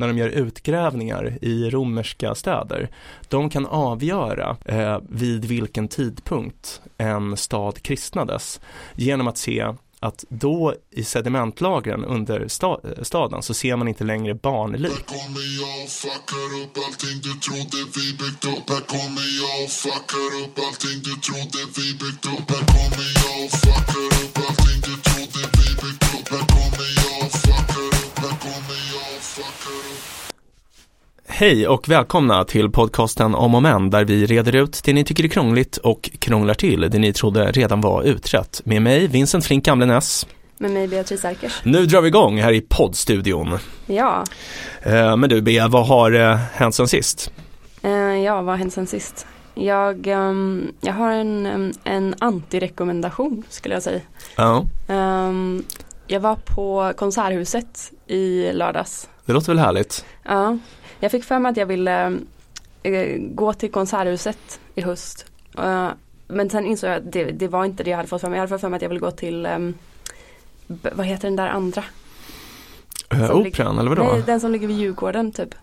när 0.00 0.08
de 0.08 0.18
gör 0.18 0.28
utgrävningar 0.28 1.38
i 1.42 1.70
romerska 1.70 2.34
städer. 2.34 2.90
De 3.28 3.50
kan 3.50 3.66
avgöra 3.66 4.56
eh, 4.64 4.98
vid 5.08 5.44
vilken 5.44 5.88
tidpunkt 5.88 6.80
en 6.96 7.36
stad 7.36 7.82
kristnades 7.82 8.60
genom 8.94 9.28
att 9.28 9.38
se 9.38 9.74
att 10.00 10.24
då 10.28 10.74
i 10.90 11.04
sedimentlagren 11.04 12.04
under 12.04 12.48
sta 12.48 12.80
eh, 12.84 13.02
staden 13.02 13.42
så 13.42 13.54
ser 13.54 13.76
man 13.76 13.88
inte 13.88 14.04
längre 14.04 14.34
barnlik. 14.34 14.92
Hej 31.40 31.68
och 31.68 31.88
välkomna 31.88 32.44
till 32.44 32.70
podcasten 32.70 33.34
Om 33.34 33.54
och 33.54 33.62
Men 33.62 33.90
där 33.90 34.04
vi 34.04 34.26
reder 34.26 34.54
ut 34.56 34.80
det 34.84 34.92
ni 34.92 35.04
tycker 35.04 35.24
är 35.24 35.28
krångligt 35.28 35.76
och 35.76 36.10
krånglar 36.18 36.54
till 36.54 36.80
det 36.80 36.98
ni 36.98 37.12
trodde 37.12 37.52
redan 37.52 37.80
var 37.80 38.02
utrett. 38.02 38.60
Med 38.64 38.82
mig 38.82 39.06
Vincent 39.06 39.44
Flink 39.44 39.64
Gamlenäs. 39.64 40.26
Med 40.58 40.70
mig 40.70 40.88
Beatrice 40.88 41.24
Erkers. 41.24 41.60
Nu 41.64 41.86
drar 41.86 42.00
vi 42.00 42.08
igång 42.08 42.40
här 42.40 42.52
i 42.52 42.60
poddstudion. 42.60 43.58
Ja, 43.86 44.24
Eh, 44.82 45.16
Men 45.16 45.30
du 45.30 45.40
Bea, 45.42 45.68
vad 45.68 45.86
har 45.86 46.12
eh, 46.12 46.36
hänt 46.52 46.74
sen 46.74 46.88
sist? 46.88 47.32
eh, 47.82 47.90
ja 47.92 48.34
vad 48.34 48.46
har 48.46 48.56
hänt 48.56 48.72
sen 48.72 48.86
sist? 48.86 49.26
Jag, 49.54 50.06
ehm, 50.06 50.72
jag 50.80 50.92
har 50.92 51.10
en, 51.12 51.46
em, 51.46 51.72
en 51.84 52.14
antirekommendation 52.18 53.42
skulle 53.48 53.74
jag 53.74 53.82
säga. 53.82 54.00
Ja, 54.36 54.64
Ehm, 54.88 55.64
jag 56.06 56.20
var 56.20 56.36
på 56.36 56.92
Konserthuset 56.96 57.92
i 58.06 58.52
lördags. 58.52 59.08
det 59.26 59.32
låter 59.32 59.48
väl 59.48 59.58
härligt? 59.58 60.04
Ja, 60.24 60.58
jag 61.00 61.10
fick 61.10 61.24
för 61.24 61.38
mig 61.38 61.50
att 61.50 61.56
jag 61.56 61.66
ville 61.66 62.18
eh, 62.82 63.18
gå 63.18 63.52
till 63.52 63.70
Konserthuset 63.72 64.60
i 64.74 64.80
höst. 64.82 65.26
Eh, 65.58 65.88
men 66.28 66.50
sen 66.50 66.66
insåg 66.66 66.90
jag 66.90 66.96
att 66.96 67.12
det, 67.12 67.24
det 67.24 67.48
var 67.48 67.64
inte 67.64 67.82
det 67.84 67.90
jag 67.90 67.96
hade 67.96 68.08
fått 68.08 68.20
för 68.20 68.28
mig. 68.28 68.36
Jag 68.36 68.40
hade 68.42 68.48
fått 68.50 68.60
för 68.60 68.68
mig 68.68 68.76
att 68.76 68.82
jag 68.82 68.88
ville 68.88 69.00
gå 69.00 69.10
till, 69.10 69.48
b- 70.66 70.90
vad 70.92 71.06
heter 71.06 71.28
den 71.28 71.36
där 71.36 71.48
andra? 71.48 71.84
Som 73.10 73.40
Operan 73.46 73.78
eller 73.78 73.88
vadå? 73.88 74.02
Nej, 74.12 74.22
den 74.26 74.40
som 74.40 74.52
ligger 74.52 74.66
vid 74.66 74.76
Djurgården 74.76 75.32
typ. 75.32 75.54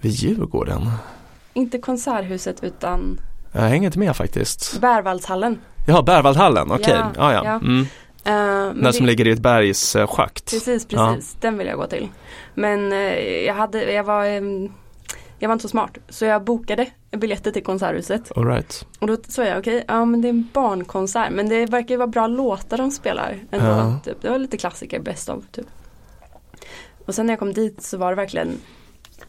Vid 0.00 0.12
Djurgården? 0.12 0.90
Inte 1.52 1.78
Konserthuset 1.78 2.64
utan 2.64 3.20
Jag 3.52 3.60
hänger 3.60 3.86
inte 3.86 3.98
med 3.98 4.16
faktiskt. 4.16 4.80
Bärvaldshallen. 4.80 5.58
Jaha, 5.86 6.02
Berwaldhallen, 6.02 6.70
okej. 6.72 6.84
Ja, 6.88 7.10
Ja, 7.16 7.32
ja. 7.32 7.42
ja. 7.44 7.54
Mm. 7.54 7.86
Eh, 8.24 8.32
men 8.32 8.82
Den 8.82 8.92
som 8.92 9.06
det- 9.06 9.10
ligger 9.12 9.26
i 9.28 9.30
ett 9.30 9.38
bergsschakt. 9.40 10.50
Precis, 10.50 10.86
Ja. 10.88 11.14
precis. 11.14 11.36
Den 11.40 11.58
vill 11.58 11.66
jag 11.66 11.76
gå 11.78 11.86
till. 11.86 12.08
Men 12.54 12.92
eh, 12.92 13.18
jag 13.46 13.54
hade, 13.54 13.92
jag 13.92 14.04
var, 14.04 14.24
jag 15.38 15.48
var 15.48 15.52
inte 15.52 15.62
så 15.62 15.68
smart. 15.68 15.98
Så 16.08 16.24
jag 16.24 16.44
bokade 16.44 16.86
biljetter 17.10 17.50
till 17.50 17.64
Konserthuset. 17.64 18.32
All 18.36 18.46
right. 18.46 18.86
Och 18.98 19.06
då 19.06 19.16
sa 19.28 19.44
jag 19.44 19.58
okej, 19.58 19.84
ja 19.88 20.04
men 20.04 20.20
det 20.20 20.28
är 20.28 20.30
en 20.30 20.48
barnkonsert. 20.52 21.30
Men 21.32 21.48
det 21.48 21.66
verkar 21.66 21.88
ju 21.90 21.96
vara 21.96 22.06
bra 22.08 22.26
låtar 22.26 22.78
de 22.78 22.90
spelar. 22.90 23.38
Ändå, 23.50 23.66
Ja. 23.66 24.00
typ. 24.04 24.22
Det 24.22 24.30
var 24.30 24.38
lite 24.38 24.56
klassiker, 24.56 25.00
best 25.00 25.28
of 25.28 25.44
typ. 25.52 25.66
Och 27.06 27.14
sen 27.14 27.26
när 27.26 27.32
jag 27.32 27.38
kom 27.38 27.52
dit 27.52 27.82
så 27.82 27.96
var 27.98 28.10
det 28.10 28.16
verkligen 28.16 28.58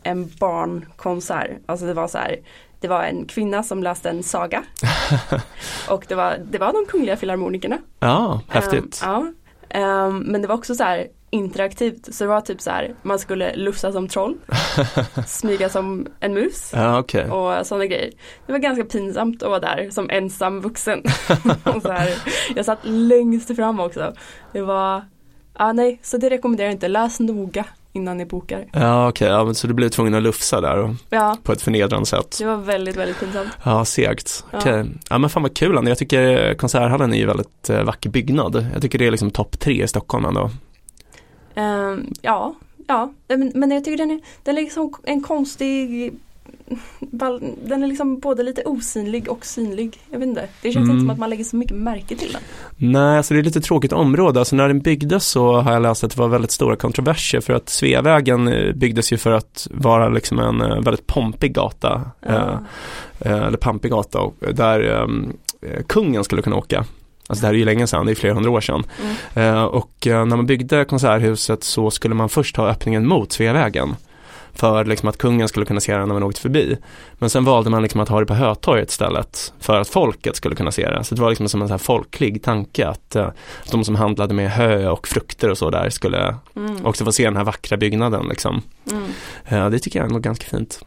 en 0.03 0.31
barnkonsert. 0.39 1.51
Alltså 1.65 1.85
det 1.85 1.93
var 1.93 2.07
så 2.07 2.17
här, 2.17 2.35
det 2.81 2.87
var 2.87 3.03
en 3.03 3.25
kvinna 3.25 3.63
som 3.63 3.83
läste 3.83 4.09
en 4.09 4.23
saga. 4.23 4.63
och 5.89 6.05
det 6.07 6.15
var, 6.15 6.37
det 6.51 6.57
var 6.57 6.73
de 6.73 6.85
kungliga 6.91 7.17
filharmonikerna. 7.17 7.77
Ja, 7.99 8.41
häftigt. 8.47 9.01
Ehm, 9.03 9.09
ja. 9.09 9.79
Ehm, 9.79 10.19
men 10.19 10.41
det 10.41 10.47
var 10.47 10.55
också 10.55 10.75
så 10.75 10.83
här 10.83 11.07
interaktivt. 11.29 12.15
Så 12.15 12.23
det 12.23 12.27
var 12.27 12.41
typ 12.41 12.61
så 12.61 12.69
här, 12.69 12.95
man 13.01 13.19
skulle 13.19 13.55
lufsa 13.55 13.91
som 13.91 14.07
troll, 14.07 14.37
smyga 15.27 15.69
som 15.69 16.07
en 16.19 16.33
mus 16.33 16.71
Ja, 16.73 16.99
okej. 16.99 17.29
och 17.29 17.67
sådana 17.67 17.85
grejer. 17.85 18.11
Det 18.45 18.51
var 18.51 18.59
ganska 18.59 18.83
pinsamt 18.83 19.43
att 19.43 19.49
vara 19.49 19.59
där 19.59 19.89
som 19.89 20.09
ensam 20.09 20.61
vuxen. 20.61 21.03
och 21.63 21.81
så 21.81 21.91
här, 21.91 22.13
jag 22.55 22.65
satt 22.65 22.79
längst 22.83 23.55
fram 23.55 23.79
också. 23.79 24.13
Det 24.51 24.61
var, 24.61 25.05
ja 25.57 25.73
nej, 25.73 25.99
så 26.03 26.17
det 26.17 26.29
rekommenderar 26.29 26.67
jag 26.67 26.75
inte. 26.75 26.87
Läs 26.87 27.19
noga 27.19 27.65
innan 27.93 28.17
ni 28.17 28.25
bokar. 28.25 28.65
Ja, 28.73 29.09
okej. 29.09 29.27
Ja, 29.27 29.43
men 29.45 29.55
så 29.55 29.67
du 29.67 29.73
blev 29.73 29.89
tvungen 29.89 30.13
att 30.15 30.23
lufsa 30.23 30.61
där 30.61 30.77
och, 30.77 30.89
Ja, 31.09 31.37
på 31.43 31.51
ett 31.51 31.61
förnedrande 31.61 32.05
sätt. 32.05 32.35
det 32.39 32.45
var 32.45 32.57
väldigt, 32.57 32.95
väldigt 32.95 33.19
pinsamt. 33.19 33.49
Ja, 33.63 33.85
segt. 33.85 34.45
Ja. 34.51 34.57
Okej. 34.59 34.85
Ja 35.09 35.17
men 35.17 35.29
fan 35.29 35.43
vad 35.43 35.53
kul. 35.57 35.87
Jag 35.87 35.97
tycker 35.97 36.53
Konserthallen 36.53 37.13
är 37.13 37.17
ju 37.17 37.25
väldigt 37.25 37.69
eh, 37.69 37.83
vacker 37.83 38.09
byggnad. 38.09 38.65
Jag 38.73 38.81
tycker 38.81 38.99
det 38.99 39.07
är 39.07 39.11
liksom 39.11 39.31
topp 39.31 39.59
tre 39.59 39.83
i 39.83 39.87
Stockholm 39.87 40.25
ändå. 40.25 40.49
Ehm, 41.55 42.13
ja, 42.21 42.53
ja, 42.87 43.13
men, 43.27 43.51
men 43.55 43.71
jag 43.71 43.83
tycker 43.85 43.97
den 43.97 44.11
är, 44.11 44.19
den 44.43 44.57
är 44.57 44.61
liksom 44.61 44.93
en 45.03 45.23
konstig 45.23 46.13
den 47.63 47.83
är 47.83 47.87
liksom 47.87 48.19
både 48.19 48.43
lite 48.43 48.61
osynlig 48.65 49.29
och 49.29 49.45
synlig. 49.45 49.97
Jag 50.11 50.19
vet 50.19 50.27
inte. 50.27 50.47
Det 50.61 50.71
känns 50.71 50.83
Mm. 50.83 50.91
inte 50.91 51.01
som 51.01 51.09
att 51.09 51.17
man 51.19 51.29
lägger 51.29 51.43
så 51.43 51.55
mycket 51.55 51.77
märke 51.77 52.15
till 52.15 52.31
den. 52.31 52.41
Nej, 52.91 53.17
alltså 53.17 53.33
det 53.33 53.39
är 53.39 53.43
lite 53.43 53.61
tråkigt 53.61 53.93
område. 53.93 54.39
Alltså 54.39 54.55
när 54.55 54.67
den 54.67 54.79
byggdes 54.79 55.25
så 55.27 55.53
har 55.61 55.73
jag 55.73 55.81
läst 55.81 56.03
att 56.03 56.11
det 56.11 56.19
var 56.19 56.27
väldigt 56.27 56.51
stora 56.51 56.75
kontroverser 56.75 57.41
för 57.41 57.53
att 57.53 57.69
Sveavägen 57.69 58.47
eh, 58.47 58.73
byggdes 58.73 59.13
ju 59.13 59.17
för 59.17 59.31
att 59.31 59.67
vara 59.71 60.09
liksom 60.09 60.39
en 60.39 60.61
eh, 60.61 60.79
väldigt 60.81 61.07
pompig 61.07 61.53
gata. 61.53 62.01
Ja. 62.19 62.59
eh, 63.19 63.31
eller 63.31 63.57
pampig 63.57 63.91
gata 63.91 64.19
där 64.53 65.03
ehm, 65.03 65.33
eh, 65.61 65.83
kungen 65.87 66.23
skulle 66.23 66.41
kunna 66.41 66.55
åka. 66.55 66.85
Alltså 67.27 67.41
det 67.41 67.47
här 67.47 67.53
är 67.53 67.57
ju 67.57 67.65
länge 67.65 67.87
sedan, 67.87 68.05
det 68.05 68.11
är 68.11 68.15
flera 68.15 68.33
hundra 68.33 68.51
år 68.51 68.61
sedan. 68.61 68.83
Mm. 69.35 69.65
Och 69.65 69.93
när 70.05 70.25
man 70.25 70.45
byggde 70.45 70.85
konserthuset 70.85 71.63
så 71.63 71.91
skulle 71.91 72.15
man 72.15 72.29
först 72.29 72.57
ha 72.57 72.67
öppningen 72.67 73.07
mot 73.07 73.31
Sveavägen. 73.31 73.95
För 74.53 74.85
liksom 74.85 75.09
att 75.09 75.17
kungen 75.17 75.47
skulle 75.47 75.65
kunna 75.65 75.79
se 75.79 75.93
den 75.97 76.07
när 76.07 76.13
man 76.13 76.23
åkte 76.23 76.41
förbi. 76.41 76.77
Men 77.13 77.29
sen 77.29 77.43
valde 77.45 77.69
man 77.69 77.81
liksom 77.81 78.01
att 78.01 78.09
ha 78.09 78.19
det 78.19 78.25
på 78.25 78.33
Hötorget 78.33 78.89
istället. 78.89 79.53
För 79.59 79.79
att 79.79 79.87
folket 79.87 80.35
skulle 80.35 80.55
kunna 80.55 80.71
se 80.71 80.89
det. 80.89 81.03
Så 81.03 81.15
det 81.15 81.21
var 81.21 81.29
liksom 81.29 81.49
som 81.49 81.61
en 81.61 81.67
så 81.67 81.77
folklig 81.77 82.43
tanke 82.43 82.87
att 82.87 83.15
eh, 83.15 83.29
de 83.71 83.83
som 83.83 83.95
handlade 83.95 84.33
med 84.33 84.51
hö 84.51 84.89
och 84.89 85.07
frukter 85.07 85.49
och 85.49 85.57
så 85.57 85.69
där 85.69 85.89
skulle 85.89 86.35
Mm. 86.55 86.85
också 86.85 87.05
få 87.05 87.11
se 87.11 87.23
den 87.25 87.37
här 87.37 87.43
vackra 87.43 87.77
byggnaden 87.77 88.25
liksom. 88.29 88.61
Mm. 88.91 89.03
Eh, 89.47 89.69
det 89.69 89.79
tycker 89.79 89.99
jag 89.99 90.11
är 90.15 90.19
ganska 90.19 90.45
fint. 90.57 90.79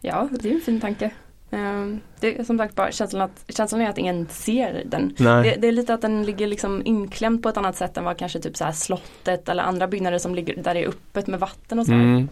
Ja, 0.00 0.28
det 0.40 0.50
är 0.50 0.54
en 0.54 0.60
fin 0.60 0.80
tanke. 0.80 1.10
Ehm, 1.50 2.00
det 2.20 2.38
är 2.38 2.44
som 2.44 2.58
sagt 2.58 2.74
bara 2.74 2.92
känslan 2.92 3.22
att, 3.22 3.44
känslan 3.56 3.80
är 3.80 3.90
att 3.90 3.98
ingen 3.98 4.28
ser 4.30 4.82
den. 4.86 5.14
Det, 5.18 5.56
det 5.60 5.68
är 5.68 5.72
lite 5.72 5.94
att 5.94 6.00
den 6.00 6.22
ligger 6.24 6.46
liksom 6.46 6.82
inklämd 6.84 7.42
på 7.42 7.48
ett 7.48 7.56
annat 7.56 7.76
sätt 7.76 7.96
än 7.96 8.04
vad 8.04 8.18
kanske 8.18 8.40
typ 8.40 8.56
så 8.56 8.72
slottet 8.74 9.48
eller 9.48 9.62
andra 9.62 9.86
byggnader 9.88 10.18
som 10.18 10.34
ligger 10.34 10.56
där 10.62 10.74
det 10.74 10.80
är 10.84 10.88
öppet 10.88 11.26
med 11.26 11.40
vatten 11.40 11.78
och 11.78 11.86
så. 11.86 11.92
Mm. 11.92 12.28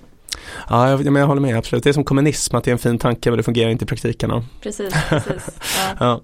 Ja, 0.68 0.90
jag, 0.90 1.04
men 1.04 1.20
jag 1.20 1.26
håller 1.26 1.40
med 1.40 1.56
absolut. 1.56 1.84
Det 1.84 1.90
är 1.90 1.92
som 1.94 2.04
kommunism, 2.04 2.56
att 2.56 2.64
det 2.64 2.70
är 2.70 2.72
en 2.72 2.78
fin 2.78 2.98
tanke 2.98 3.30
men 3.30 3.36
det 3.36 3.42
fungerar 3.42 3.70
inte 3.70 3.84
i 3.84 3.88
praktiken. 3.88 4.44
Precis, 4.62 4.94
precis. 5.08 5.50
Ja. 5.78 5.94
Ja. 5.98 6.20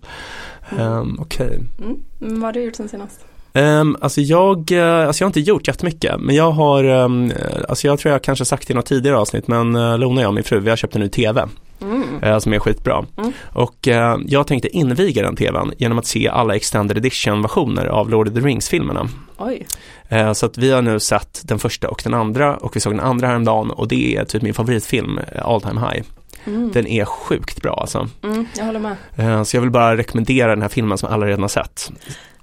Mm. 0.71 0.93
Um, 0.93 1.19
Okej. 1.21 1.59
Mm. 1.79 1.97
Men 2.19 2.41
vad 2.41 2.43
har 2.43 2.53
du 2.53 2.63
gjort 2.63 2.77
sen 2.77 2.89
senast? 2.89 3.25
Um, 3.53 3.97
alltså 4.01 4.21
jag, 4.21 4.73
eh, 4.73 5.07
alltså 5.07 5.23
jag 5.23 5.27
har 5.27 5.31
inte 5.31 5.41
gjort 5.41 5.69
jättemycket 5.69 6.21
men 6.21 6.35
jag 6.37 6.51
har, 6.51 6.85
um, 6.85 7.33
alltså 7.69 7.87
jag 7.87 7.99
tror 7.99 8.13
jag 8.13 8.23
kanske 8.23 8.45
sagt 8.45 8.69
det 8.69 8.73
i 8.73 8.75
något 8.75 8.87
tidigare 8.87 9.19
avsnitt 9.19 9.49
men 9.49 9.77
uh, 9.77 9.99
Lona 9.99 10.21
och 10.21 10.25
jag 10.25 10.35
min 10.35 10.45
fru 10.45 10.61
vi 10.61 10.71
har 10.71 10.77
köpt 10.77 10.95
en 10.95 11.01
ny 11.01 11.09
TV 11.09 11.49
Mm. 11.81 12.23
eh, 12.23 12.39
som 12.39 12.53
är 12.53 12.59
skitbra. 12.59 13.05
Mm. 13.17 13.33
Och 13.53 13.89
eh, 13.89 14.19
jag 14.27 14.47
tänkte 14.47 14.69
inviga 14.69 15.23
den 15.23 15.37
TVn 15.37 15.73
genom 15.79 15.99
att 15.99 16.07
se 16.07 16.29
alla 16.29 16.57
extended 16.57 16.97
edition 16.97 17.43
versioner 17.43 17.87
av 17.87 18.11
Lord 18.11 18.29
of 18.29 18.35
the 18.35 18.41
Rings 18.41 18.69
filmerna. 18.69 19.09
Oj. 19.39 19.67
Eh, 20.09 20.33
så 20.33 20.47
att 20.47 20.59
vi 20.59 20.71
har 20.73 20.83
nu 20.83 21.01
sett 21.01 21.41
den 21.45 21.59
första 21.59 21.89
och 21.89 22.01
den 22.05 22.15
andra 22.15 22.57
och 22.57 22.77
vi 22.77 22.81
såg 22.81 22.93
den 22.93 23.01
andra 23.01 23.27
häromdagen 23.27 23.71
och 23.71 23.89
det 23.89 24.17
är 24.17 24.25
typ 24.25 24.43
min 24.43 24.55
favoritfilm, 24.55 25.19
eh, 25.19 25.47
All 25.47 25.61
Time 25.63 25.81
High. 25.81 26.03
Mm. 26.45 26.73
Den 26.73 26.87
är 26.87 27.05
sjukt 27.05 27.63
bra 27.63 27.75
alltså. 27.81 28.09
Mm, 28.23 28.47
jag 28.57 28.65
håller 28.65 28.81
med. 28.81 28.97
Eh, 29.17 29.43
så 29.43 29.57
jag 29.57 29.61
vill 29.63 29.71
bara 29.71 29.97
rekommendera 29.97 30.49
den 30.51 30.63
här 30.63 30.69
filmen 30.69 30.99
som 30.99 31.09
alla 31.13 31.27
redan 31.27 31.41
har 31.43 31.49
sett. 31.49 31.93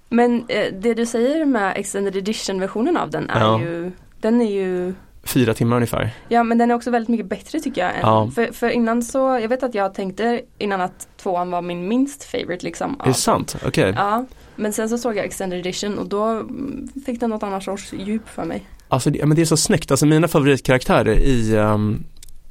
Men 0.10 0.46
eh, 0.48 0.66
det 0.74 0.94
du 0.94 1.06
säger 1.06 1.46
med 1.46 1.74
extended 1.78 2.16
edition 2.16 2.60
versionen 2.60 2.98
av 2.98 3.10
den 3.10 3.30
är 3.30 3.40
Ja. 3.40 3.60
ju 3.60 3.92
Den 4.22 4.42
är 4.42 4.52
ju 4.52 4.94
Fyra 5.24 5.54
timmar 5.54 5.76
ungefär. 5.76 6.12
Ja 6.30 6.44
men 6.44 6.58
den 6.58 6.72
är 6.72 6.76
också 6.76 6.92
väldigt 6.92 7.10
mycket 7.10 7.26
bättre 7.26 7.60
tycker 7.60 7.82
jag. 7.82 7.92
Ja. 8.02 8.32
för, 8.36 8.52
för 8.54 8.70
innan 8.70 9.02
så, 9.02 9.18
jag 9.18 9.50
vet 9.50 9.64
att 9.64 9.76
jag 9.76 9.94
tänkte 9.94 10.42
innan 10.58 10.82
att 10.82 11.08
tvåan 11.18 11.52
var 11.52 11.62
min 11.62 11.88
minst 11.88 12.24
favorite 12.24 12.66
liksom. 12.66 13.02
Är 13.04 13.08
det 13.08 13.14
sant? 13.14 13.56
Okej. 13.66 13.94
Ja. 13.96 14.26
Men 14.56 14.74
sen 14.74 14.90
så 14.90 14.98
såg 14.98 15.18
jag 15.18 15.26
extended 15.26 15.60
edition 15.60 16.00
och 16.00 16.06
då 16.06 16.24
mm, 16.24 16.90
fick 17.06 17.20
den 17.20 17.30
något 17.30 17.44
annat 17.44 17.64
sorts 17.64 17.94
djup 17.94 18.30
för 18.30 18.44
mig. 18.46 18.68
Alltså 18.88 19.10
det, 19.10 19.26
men 19.26 19.36
det 19.36 19.42
är 19.42 19.46
så 19.46 19.58
snyggt, 19.58 19.92
alltså 19.92 20.06
mina 20.06 20.28
favoritkaraktärer 20.28 21.20
i, 21.20 21.56
ehm, 21.56 22.04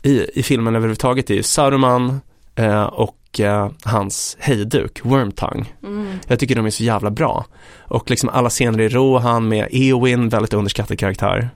i, 0.03 0.27
i 0.35 0.43
filmen 0.43 0.77
överhuvudtaget 0.77 1.31
är 1.31 1.43
Saruman 1.43 2.21
eh, 2.55 2.83
och 2.83 3.41
eh, 3.41 3.71
hans 3.85 4.37
hejduk, 4.41 5.05
Wormtongue. 5.05 5.67
Mm. 5.83 6.19
Jag 6.27 6.39
tycker 6.39 6.55
de 6.55 6.67
är 6.67 6.71
så 6.71 6.85
jävla 6.85 7.11
bra. 7.11 7.47
Och 7.79 8.11
liksom 8.11 8.29
alla 8.29 8.51
scener 8.51 8.81
i 8.81 8.89
Rohan 8.89 9.49
med 9.49 9.69
Eowyn, 9.71 10.29
väldigt 10.29 10.55
underskattad 10.55 10.99
karaktär. 10.99 11.51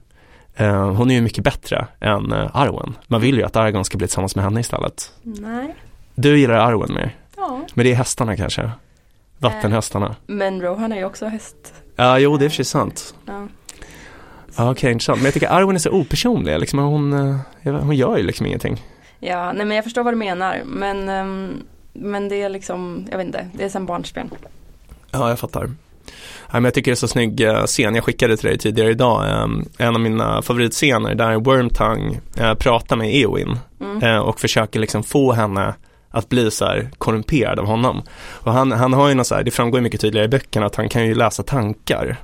Eh, 0.56 0.90
hon 0.92 1.10
är 1.10 1.14
ju 1.14 1.20
mycket 1.20 1.44
bättre 1.44 1.86
än 2.00 2.32
uh, 2.32 2.50
Arwen. 2.56 2.94
Man 3.06 3.20
vill 3.20 3.36
ju 3.36 3.42
att 3.42 3.56
Aragorn 3.56 3.84
ska 3.84 3.98
bli 3.98 4.06
tillsammans 4.06 4.36
med 4.36 4.44
henne 4.44 4.60
istället. 4.60 5.12
Nej. 5.22 5.74
Du 6.14 6.38
gillar 6.38 6.54
Arwen 6.54 6.94
mer, 6.94 7.16
Ja. 7.36 7.60
men 7.74 7.84
det 7.86 7.92
är 7.92 7.96
hästarna 7.96 8.36
kanske. 8.36 8.70
Vattenhästarna. 9.38 10.16
Men 10.26 10.62
Rohan 10.62 10.92
är 10.92 10.96
ju 10.96 11.04
också 11.04 11.26
häst. 11.26 11.74
Ja, 11.96 12.18
jo 12.18 12.36
det 12.36 12.44
är 12.44 12.48
för 12.48 12.56
sig 12.56 12.64
sant. 12.64 13.14
Ja. 13.26 13.46
Okej, 14.70 14.92
intressant. 14.92 15.18
Men 15.18 15.24
jag 15.24 15.34
tycker 15.34 15.48
Arwen 15.48 15.74
är 15.76 15.80
så 15.80 15.90
opersonlig, 15.90 16.60
liksom, 16.60 16.78
hon, 16.78 17.12
eh, 17.62 17.74
hon 17.74 17.96
gör 17.96 18.16
ju 18.16 18.22
liksom 18.22 18.46
ingenting. 18.46 18.82
Ja, 19.20 19.52
nej 19.52 19.66
men 19.66 19.74
jag 19.76 19.84
förstår 19.84 20.02
vad 20.02 20.12
du 20.12 20.18
menar. 20.18 20.62
Men, 20.66 21.08
ehm, 21.08 21.62
men 21.92 22.28
det 22.28 22.42
är 22.42 22.48
liksom, 22.48 23.06
jag 23.10 23.18
vet 23.18 23.26
inte, 23.26 23.48
det 23.52 23.64
är 23.64 23.68
sen 23.68 23.86
barnsben. 23.86 24.30
Ja, 25.10 25.28
jag 25.28 25.38
fattar. 25.38 25.70
Men 26.52 26.64
jag 26.64 26.74
tycker 26.74 26.90
det 26.90 26.94
är 26.94 26.96
så 26.96 27.08
snygg 27.08 27.40
eh, 27.40 27.64
scen, 27.64 27.94
jag 27.94 28.04
skickade 28.04 28.36
till 28.36 28.48
dig 28.48 28.58
tidigare 28.58 28.90
idag, 28.90 29.28
eh, 29.28 29.48
en 29.86 29.94
av 29.94 30.00
mina 30.00 30.42
favoritscener 30.42 31.14
där 31.14 31.34
Wormtongue 31.36 32.20
eh, 32.40 32.54
pratar 32.54 32.96
med 32.96 33.14
Eowyn 33.14 33.58
Mm. 33.80 34.02
eh, 34.02 34.18
och 34.18 34.40
försöker 34.40 34.80
liksom 34.80 35.02
få 35.02 35.32
henne 35.32 35.74
att 36.10 36.28
bli 36.28 36.50
så 36.50 36.64
här 36.64 36.90
korrumperad 36.98 37.58
av 37.58 37.66
honom. 37.66 38.02
Och 38.18 38.52
han, 38.52 38.72
han 38.72 38.92
har 38.92 39.08
ju 39.08 39.14
något 39.14 39.26
så 39.26 39.34
här, 39.34 39.42
det 39.42 39.50
framgår 39.50 39.80
mycket 39.80 40.00
tydligare 40.00 40.24
i 40.24 40.28
böckerna 40.28 40.66
att 40.66 40.76
han 40.76 40.88
kan 40.88 41.06
ju 41.06 41.14
läsa 41.14 41.42
tankar. 41.42 42.16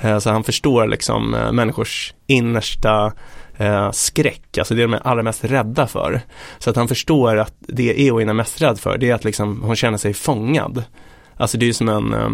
Eh, 0.00 0.18
så 0.18 0.30
han 0.30 0.44
förstår 0.44 0.86
liksom 0.86 1.30
människors 1.52 2.14
innersta 2.26 3.12
eh, 3.56 3.90
skräck, 3.90 4.58
alltså 4.58 4.74
det 4.74 4.82
de 4.82 4.94
är 4.94 5.06
allra 5.06 5.22
mest 5.22 5.44
rädda 5.44 5.86
för. 5.86 6.20
Så 6.58 6.70
att 6.70 6.76
han 6.76 6.88
förstår 6.88 7.36
att 7.36 7.54
det 7.60 8.06
Eowyn 8.06 8.28
är 8.28 8.34
mest 8.34 8.62
rädd 8.62 8.78
för, 8.80 8.98
det 8.98 9.10
är 9.10 9.14
att 9.14 9.24
liksom 9.24 9.62
hon 9.62 9.76
känner 9.76 9.98
sig 9.98 10.14
fångad. 10.14 10.84
Alltså 11.36 11.58
det 11.58 11.64
är 11.64 11.68
ju 11.68 11.72
som 11.72 11.88
en 11.88 12.14
eh, 12.14 12.30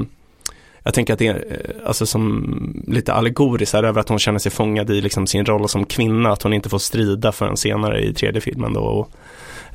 jag 0.85 0.95
tänker 0.95 1.13
att 1.13 1.19
det 1.19 1.27
är 1.27 1.45
eh, 1.51 1.89
alltså 1.89 2.07
som 2.07 2.85
lite 2.87 3.13
allegoriskt 3.13 3.73
här 3.73 3.83
över 3.83 4.01
att 4.01 4.09
hon 4.09 4.19
känner 4.19 4.39
sig 4.39 4.53
fångad 4.53 4.91
i 4.91 5.01
liksom 5.01 5.27
sin 5.27 5.45
roll 5.45 5.69
som 5.69 5.85
kvinna, 5.85 6.33
att 6.33 6.43
hon 6.43 6.53
inte 6.53 6.69
får 6.69 6.79
strida 6.79 7.33
förrän 7.33 7.57
senare 7.57 8.05
i 8.05 8.15
tredje 8.15 8.41
filmen 8.41 8.73
då. 8.73 8.81
Och, 8.81 9.11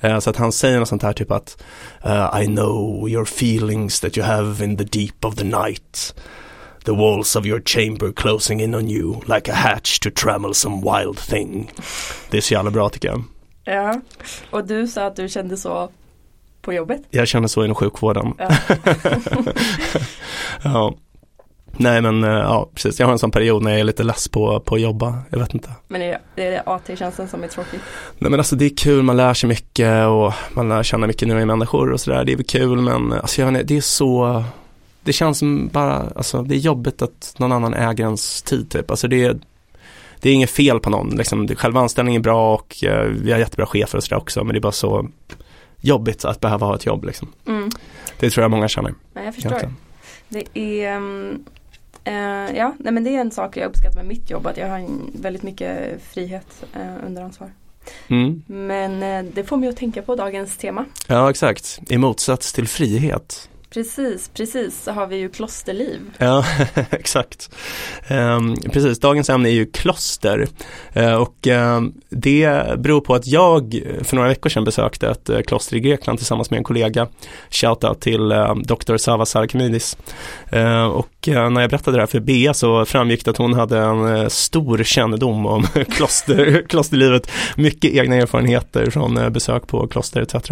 eh, 0.05 0.19
så 0.19 0.29
att 0.29 0.35
han 0.35 0.51
säger 0.51 0.79
något 0.79 0.87
sånt 0.87 1.03
här 1.03 1.13
typ 1.13 1.31
att 1.31 1.63
uh, 2.05 2.41
I 2.41 2.45
know 2.45 3.09
your 3.09 3.23
feelings 3.23 3.99
that 3.99 4.17
you 4.17 4.27
have 4.27 4.65
in 4.65 4.77
the 4.77 4.83
deep 4.83 5.25
of 5.25 5.35
the 5.35 5.43
night. 5.43 6.15
The 6.85 6.91
walls 6.91 7.35
of 7.35 7.45
your 7.45 7.61
chamber 7.65 8.11
closing 8.11 8.61
in 8.61 8.75
on 8.75 8.89
you 8.89 9.15
like 9.35 9.51
a 9.51 9.55
hatch 9.55 9.99
to 9.99 10.09
trammel 10.09 10.53
some 10.53 10.75
wild 10.75 11.17
thing. 11.17 11.71
Det 12.29 12.37
är 12.37 12.41
så 12.41 12.53
jävla 12.53 12.71
bra 12.71 12.89
tycker 12.89 13.07
jag. 13.07 13.23
Ja, 13.63 14.01
och 14.51 14.67
du 14.67 14.87
sa 14.87 15.05
att 15.05 15.15
du 15.15 15.29
kände 15.29 15.57
så 15.57 15.89
på 16.67 16.73
jobbet. 16.73 17.01
Jag 17.09 17.27
känner 17.27 17.47
så 17.47 17.63
inom 17.63 17.75
sjukvården. 17.75 18.33
Ja. 18.37 18.49
ja. 20.63 20.93
Nej 21.77 22.01
men 22.01 22.23
eh, 22.23 22.29
ja, 22.29 22.69
precis. 22.73 22.99
Jag 22.99 23.07
har 23.07 23.11
en 23.11 23.19
sån 23.19 23.31
period 23.31 23.63
när 23.63 23.71
jag 23.71 23.79
är 23.79 23.83
lite 23.83 24.03
less 24.03 24.27
på, 24.27 24.59
på 24.59 24.75
att 24.75 24.81
jobba. 24.81 25.19
Jag 25.29 25.39
vet 25.39 25.53
inte. 25.53 25.69
Men 25.87 26.01
det 26.01 26.07
är, 26.35 26.51
det 26.51 26.63
AT-tjänsten 26.65 27.27
som 27.27 27.43
är 27.43 27.47
tråkig. 27.47 27.79
Nej 28.19 28.31
men 28.31 28.39
alltså 28.39 28.55
det 28.55 28.65
är 28.65 28.75
kul, 28.77 29.03
man 29.03 29.17
lär 29.17 29.33
sig 29.33 29.49
mycket 29.49 30.07
och 30.07 30.33
man 30.53 30.69
lär 30.69 30.83
känna 30.83 31.07
mycket 31.07 31.27
nya 31.27 31.45
människor 31.45 31.91
och 31.91 32.01
sådär. 32.01 32.25
Det 32.25 32.31
är 32.31 32.35
väl 32.35 32.45
kul 32.45 32.81
men 32.81 33.13
alltså 33.13 33.41
jag 33.41 33.51
vet 33.51 33.61
inte, 33.61 33.73
det 33.73 33.77
är 33.77 33.81
så 33.81 34.43
Det 35.03 35.13
känns 35.13 35.37
som 35.37 35.69
bara, 35.73 36.03
alltså 36.15 36.41
det 36.41 36.55
är 36.55 36.59
jobbigt 36.59 37.01
att 37.01 37.35
någon 37.37 37.51
annan 37.51 37.73
äger 37.73 38.03
ens 38.03 38.41
tid 38.41 38.69
typ. 38.69 38.91
Alltså 38.91 39.07
det 39.07 39.23
är 39.23 39.39
Det 40.19 40.29
är 40.29 40.33
inget 40.33 40.49
fel 40.49 40.79
på 40.79 40.89
någon, 40.89 41.09
liksom, 41.09 41.47
själva 41.47 41.79
anställningen 41.79 42.21
är 42.21 42.23
bra 42.23 42.53
och 42.53 42.83
eh, 42.83 43.05
vi 43.05 43.31
har 43.31 43.39
jättebra 43.39 43.65
chefer 43.65 43.97
och 43.97 44.03
sådär 44.03 44.17
också 44.17 44.43
men 44.43 44.53
det 44.53 44.59
är 44.59 44.61
bara 44.61 44.71
så 44.71 45.07
Jobbigt 45.81 46.25
att 46.25 46.39
behöva 46.39 46.65
ha 46.65 46.75
ett 46.75 46.85
jobb 46.85 47.03
liksom. 47.05 47.33
Mm. 47.47 47.69
Det 48.19 48.29
tror 48.29 48.41
jag 48.41 48.51
många 48.51 48.67
känner. 48.67 48.93
Men 49.13 49.25
jag 49.25 49.35
förstår. 49.35 49.51
egentligen. 49.51 49.75
Det 50.29 50.45
är, 50.53 50.95
ehm, 50.95 51.45
eh, 52.03 52.57
ja, 52.57 52.75
nej 52.79 52.93
men 52.93 53.03
det 53.03 53.15
är 53.15 53.21
en 53.21 53.31
sak 53.31 53.57
jag 53.57 53.69
uppskattar 53.69 53.99
med 53.99 54.07
mitt 54.07 54.29
jobb, 54.29 54.47
att 54.47 54.57
jag 54.57 54.69
har 54.69 54.77
en, 54.77 55.11
väldigt 55.13 55.43
mycket 55.43 56.01
frihet 56.03 56.65
eh, 56.73 57.05
under 57.05 57.21
ansvar. 57.21 57.51
Mm. 58.07 58.43
Men 58.47 59.03
eh, 59.03 59.31
det 59.33 59.43
får 59.43 59.57
mig 59.57 59.69
att 59.69 59.77
tänka 59.77 60.01
på 60.01 60.15
dagens 60.15 60.57
tema. 60.57 60.85
Ja 61.07 61.29
exakt, 61.29 61.79
i 61.89 61.97
motsats 61.97 62.53
till 62.53 62.67
frihet. 62.67 63.49
Precis, 63.77 64.29
precis 64.33 64.83
så 64.83 64.91
har 64.91 65.07
vi 65.07 65.15
ju 65.15 65.29
klosterliv. 65.29 65.99
Ja, 66.17 66.45
exakt. 66.91 67.49
Ehm, 68.07 68.55
precis, 68.55 68.99
dagens 68.99 69.29
ämne 69.29 69.49
är 69.49 69.53
ju 69.53 69.65
kloster 69.65 70.47
Eh, 70.93 71.13
och 71.13 71.47
ehm, 71.47 71.93
det 72.09 72.63
beror 72.79 73.01
på 73.01 73.15
att 73.15 73.27
jag 73.27 73.75
eh, 73.75 74.03
för 74.03 74.15
några 74.15 74.29
veckor 74.29 74.49
sedan 74.49 74.63
besökte 74.63 75.09
ett 75.09 75.29
eh, 75.29 75.41
kloster 75.41 75.75
i 75.75 75.79
Grekland 75.79 76.19
tillsammans 76.19 76.51
med 76.51 76.57
en 76.57 76.63
kollega. 76.63 77.07
Shoutout 77.49 78.01
till 78.01 78.31
ehm, 78.31 78.57
uh, 78.57 78.63
Dr. 78.63 78.97
Sava 78.97 79.25
Sarkmidis. 79.25 79.97
Ehm, 80.51 80.89
och 80.89 81.27
eh, 81.27 81.49
när 81.49 81.61
jag 81.61 81.69
berättade 81.69 81.97
det 81.97 82.01
här 82.01 82.07
för 82.07 82.19
Bea 82.19 82.53
så 82.53 82.85
framgick 82.85 83.25
det 83.25 83.31
att 83.31 83.37
hon 83.37 83.53
hade 83.53 83.79
en 83.79 84.29
stor 84.29 84.83
kännedom 84.83 85.45
om 85.45 85.67
kloster, 85.95 86.65
klosterlivet, 86.69 87.31
mycket 87.55 87.91
egna 87.91 88.15
erfarenheter 88.15 88.89
från 88.89 89.31
besök 89.33 89.67
på 89.67 89.87
kloster 89.87 90.21
etc. 90.21 90.51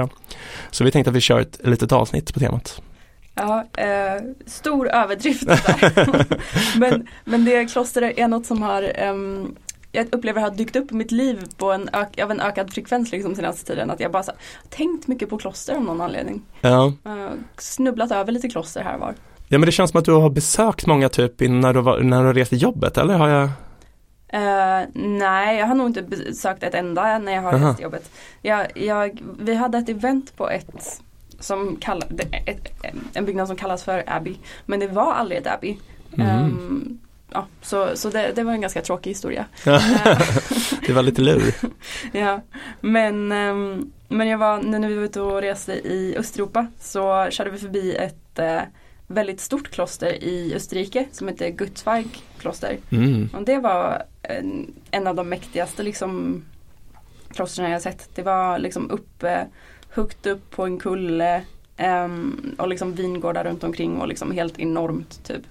Så 0.72 0.84
vi 0.84 0.92
tänkte 0.92 1.10
att 1.10 1.16
vi 1.16 1.22
kör 1.22 1.40
ett 1.40 1.60
litet 1.64 1.92
avsnitt 1.92 2.34
på 2.34 2.40
temat. 2.40 2.82
Ja, 3.36 3.66
eh, 3.78 4.22
stor 4.46 4.88
överdrift 4.90 5.48
där. 5.48 6.80
men, 6.80 7.08
men 7.26 7.46
det 7.46 7.66
kloster 7.66 8.20
är 8.20 8.28
något 8.28 8.46
som 8.46 8.62
har 8.62 8.92
ehm, 8.96 9.56
jag 9.96 10.08
upplever 10.12 10.42
har 10.42 10.50
dykt 10.50 10.76
upp 10.76 10.92
i 10.92 10.96
mitt 10.96 11.12
liv 11.12 11.44
på 11.58 11.72
en, 11.72 11.90
av 12.24 12.32
en 12.32 12.42
ökad 12.42 12.74
frekvens 12.74 13.12
liksom 13.12 13.36
senaste 13.36 13.66
tiden. 13.66 13.92
Att 13.92 14.00
jag 14.00 14.12
bara 14.12 14.24
så, 14.24 14.32
tänkt 14.70 15.08
mycket 15.08 15.30
på 15.30 15.38
kloster 15.38 15.76
av 15.76 15.84
någon 15.84 16.02
anledning. 16.02 16.42
Ja. 16.62 16.94
Eh, 17.06 17.30
snubblat 17.58 18.12
över 18.12 18.32
lite 18.32 18.50
kloster 18.50 18.82
här 18.82 18.98
var. 18.98 19.14
Ja 19.48 19.58
men 19.58 19.66
det 19.66 19.72
känns 19.72 19.92
som 19.92 20.00
att 20.00 20.06
du 20.06 20.12
har 20.12 20.30
besökt 20.30 20.86
många 20.86 21.10
typ 21.10 21.34
när 21.40 21.74
du, 21.74 21.82
var, 21.82 22.00
när 22.00 22.20
du 22.20 22.26
har 22.26 22.34
rest 22.34 22.54
i 22.54 22.56
jobbet 22.56 22.98
eller 22.98 23.14
har 23.14 23.28
jag? 23.28 23.50
Eh, 24.28 24.88
nej, 24.94 25.60
jag 25.60 25.68
har 25.68 25.76
nog 25.76 25.88
inte 25.88 26.02
besökt 26.02 26.64
ett 26.64 26.74
enda 26.74 27.18
när 27.20 27.32
jag 27.32 27.42
har 27.42 27.60
rest 27.60 27.82
jobbet. 27.82 28.12
Jag, 28.42 28.78
jag, 28.78 29.22
vi 29.40 29.56
hade 29.56 29.78
ett 29.78 29.90
event 29.90 30.38
på 30.38 30.50
ett 30.50 31.02
som 31.46 31.80
ett, 32.46 32.84
en 33.14 33.26
byggnad 33.26 33.48
som 33.48 33.58
kallas 33.58 33.84
för 33.84 34.04
Abbey. 34.08 34.36
Men 34.66 34.80
det 34.80 34.88
var 34.88 35.14
aldrig 35.14 35.40
ett 35.40 35.48
Abbey. 35.48 35.78
Mhm. 36.12 36.28
Ehm, 36.28 37.00
ja, 37.34 37.48
så 37.62 37.98
så 37.98 38.10
det, 38.10 38.32
det 38.36 38.44
var 38.44 38.52
en 38.52 38.62
ganska 38.62 38.82
tråkig 38.82 39.12
historia. 39.12 39.46
det 40.88 40.94
var 40.94 41.02
lite 41.02 41.22
lur. 41.22 41.54
ja, 42.12 42.42
men, 42.82 43.32
ehm, 43.32 43.92
men 44.08 44.28
jag 44.28 44.38
var, 44.38 44.62
när 44.62 44.90
vi 44.90 44.96
var 44.96 45.04
ute 45.04 45.22
och 45.22 45.42
reste 45.42 45.74
i 45.74 46.16
Östeuropa 46.18 46.68
så 46.80 47.28
körde 47.32 47.50
vi 47.50 47.58
förbi 47.58 47.96
ett 47.96 48.40
eh, 48.40 48.62
väldigt 49.08 49.42
stort 49.42 49.70
kloster 49.70 50.24
i 50.24 50.54
Österrike 50.56 51.06
som 51.12 51.28
heter 51.28 51.50
Gutzweig 51.50 52.24
kloster. 52.40 52.78
Mm. 52.90 53.30
Och 53.34 53.44
det 53.46 53.58
var 53.58 54.04
en, 54.22 54.74
en 54.92 55.08
av 55.08 55.16
de 55.16 55.30
mäktigaste 55.30 55.84
liksom 55.84 56.44
klostren 57.36 57.72
jag 57.72 57.82
sett. 57.82 58.10
Det 58.16 58.22
var 58.22 58.60
liksom 58.60 58.92
uppe, 58.92 59.48
högt 59.96 60.26
upp 60.26 60.52
på 60.52 60.64
en 60.66 60.78
kulle 60.80 61.42
ehm, 61.78 62.56
och 62.58 62.68
liksom 62.68 62.94
vingårdar 62.94 63.44
runt 63.44 63.64
omkring 63.64 63.98
och 64.02 64.08
liksom 64.08 64.32
helt 64.32 64.60
enormt 64.60 65.24
typ. 65.24 65.42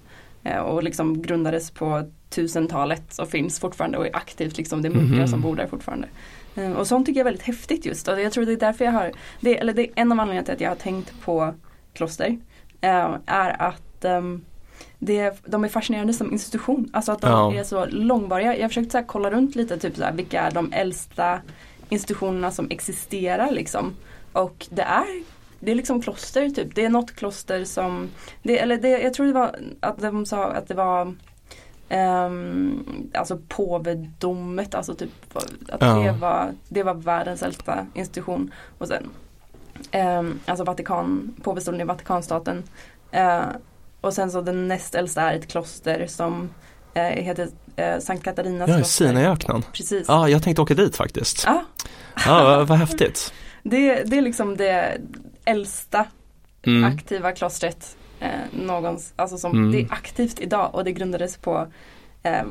Eh, 0.44 0.58
och 0.58 0.82
liksom 0.82 1.23
grundades 1.23 1.70
på 1.70 2.11
1000-talet 2.31 3.19
och 3.19 3.29
finns 3.29 3.61
fortfarande 3.61 3.99
och 3.99 4.06
är 4.06 4.17
aktivt 4.17 4.56
liksom. 4.58 4.82
Det 4.82 4.88
är 4.88 4.94
munkar 4.94 5.17
Mhm. 5.19 5.29
som 5.29 5.41
bor 5.41 5.56
där 5.56 5.67
fortfarande. 5.67 6.08
Eh, 6.56 6.73
och 6.73 6.87
sånt 6.87 7.06
tycker 7.06 7.20
jag 7.20 7.26
är 7.26 7.31
väldigt 7.31 7.46
häftigt 7.46 7.87
just 7.87 8.08
och 8.08 8.20
jag 8.20 8.32
tror 8.32 8.44
det 8.46 8.52
är 8.52 8.56
därför 8.56 8.84
jag 8.84 8.93
har, 8.93 9.13
det, 9.41 9.58
eller 9.58 9.72
det 9.72 9.82
är 9.82 9.91
en 9.94 10.13
av 10.13 10.20
anledningarna 10.20 10.44
till 10.44 10.55
att 10.55 10.60
jag 10.60 10.70
har 10.70 10.77
tänkt 10.77 11.20
på 11.24 11.55
kloster. 11.93 12.39
eh, 12.81 13.17
är 13.27 13.63
att 13.63 14.05
ehm, 14.05 14.44
det, 14.98 15.43
de 15.46 15.65
är 15.65 15.69
fascinerande 15.69 16.13
som 16.13 16.32
institution. 16.32 16.91
Alltså 16.93 17.13
att 17.13 17.20
de 17.20 17.31
Ja. 17.31 17.55
är 17.55 17.65
så 17.65 17.86
långvariga. 17.86 18.55
Jag 18.56 18.63
har 18.63 18.69
försökt 18.69 18.93
så 18.93 19.03
kolla 19.06 19.31
runt 19.31 19.55
lite, 19.56 19.79
typ 19.79 19.96
så 19.96 20.05
här, 20.05 20.13
vilka 20.13 20.41
är 20.41 20.51
de 20.51 20.72
äldsta 20.72 21.41
institutionerna 21.89 22.51
som 22.51 22.67
existerar 22.70 23.51
liksom. 23.51 23.93
Och 24.34 24.67
det 24.70 24.82
är 24.82 25.22
det 25.60 25.70
är 25.70 25.74
liksom 25.74 26.03
kloster 26.03 26.48
typ. 26.50 26.74
Det 26.74 26.84
är 26.84 26.88
något 26.88 27.14
kloster 27.17 27.64
som, 27.64 28.10
det, 28.43 28.58
eller 28.58 28.76
det, 28.76 28.88
jag 28.88 29.14
tror 29.14 29.26
det 29.26 29.32
var 29.32 29.56
att 29.81 29.98
de 29.98 30.26
sa 30.26 30.44
att 30.44 30.69
det 30.69 30.74
var 30.74 31.14
ehm, 31.88 32.84
alltså 33.14 33.38
påvedomet, 33.48 34.74
alltså 34.74 34.94
typ 34.94 35.36
att 35.36 35.53
Ja. 35.81 35.86
det, 35.94 36.12
var, 36.12 36.53
det 36.69 36.82
var 36.82 36.94
världens 36.94 37.43
äldsta 37.43 37.86
institution. 37.94 38.50
Och 38.79 38.88
sen 38.88 39.10
ehm, 39.91 40.41
alltså 40.46 40.64
Vatikan, 40.64 41.34
påvestolen 41.43 41.81
i 41.81 41.84
Vatikanstaten. 41.84 42.62
Eh, 43.10 43.43
och 44.00 44.14
sen 44.14 44.31
så 44.31 44.41
den 44.41 44.69
näst 44.69 44.94
äldsta 44.94 45.22
är 45.22 45.36
ett 45.38 45.48
kloster 45.48 46.06
som 46.06 46.50
eh, 46.94 47.03
heter 47.03 47.48
eh, 47.76 47.98
Sankt 47.98 48.24
Katarinas 48.24 48.70
Ja, 48.70 48.76
kloster. 48.76 49.05
Sinaiöknen. 49.06 49.62
Precis. 49.72 50.05
Ja, 50.08 50.29
jag 50.29 50.43
tänkte 50.43 50.62
åka 50.62 50.74
dit 50.74 50.96
faktiskt. 50.96 51.43
Ja, 51.46 51.64
Ja, 52.26 52.44
vad, 52.44 52.69
vad 52.69 52.79
häftigt. 52.79 53.32
Det, 53.64 54.02
det 54.10 54.16
är 54.18 54.22
liksom 54.22 54.56
det 54.56 54.98
äldsta 55.44 56.06
Mm. 56.66 56.84
aktiva 56.84 57.32
klostret 57.32 57.96
eh, 58.20 58.28
någons, 58.66 59.12
alltså 59.16 59.36
som 59.38 59.52
Mm. 59.52 59.72
det 59.72 59.80
är 59.80 59.86
aktivt 59.90 60.40
idag 60.40 60.70
och 60.74 60.84
det 60.84 60.92
grundades 60.92 61.36
på 61.36 61.66
eh, 62.22 62.42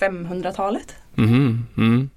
500-talet. 0.00 0.94
Mhm, 1.14 1.66
mm. 1.76 2.10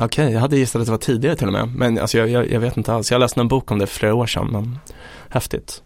Okej, 0.00 0.32
jag 0.32 0.40
hade 0.40 0.56
gissat 0.56 0.80
att 0.80 0.86
det 0.86 0.90
var 0.90 0.98
tidigare 0.98 1.36
till 1.36 1.46
och 1.46 1.52
med. 1.52 1.68
Men 1.76 1.98
alltså 1.98 2.18
jag, 2.18 2.28
jag, 2.28 2.50
jag 2.52 2.60
vet 2.60 2.76
inte 2.76 2.92
alls. 2.92 3.10
Jag 3.12 3.18
läste 3.20 3.40
en 3.40 3.48
bok 3.48 3.70
om 3.70 3.78
det 3.78 3.86
för 3.86 3.94
flera 3.98 4.14
år 4.14 4.26
sedan. 4.26 4.48
Men 4.52 4.78
häftigt. 5.28 5.82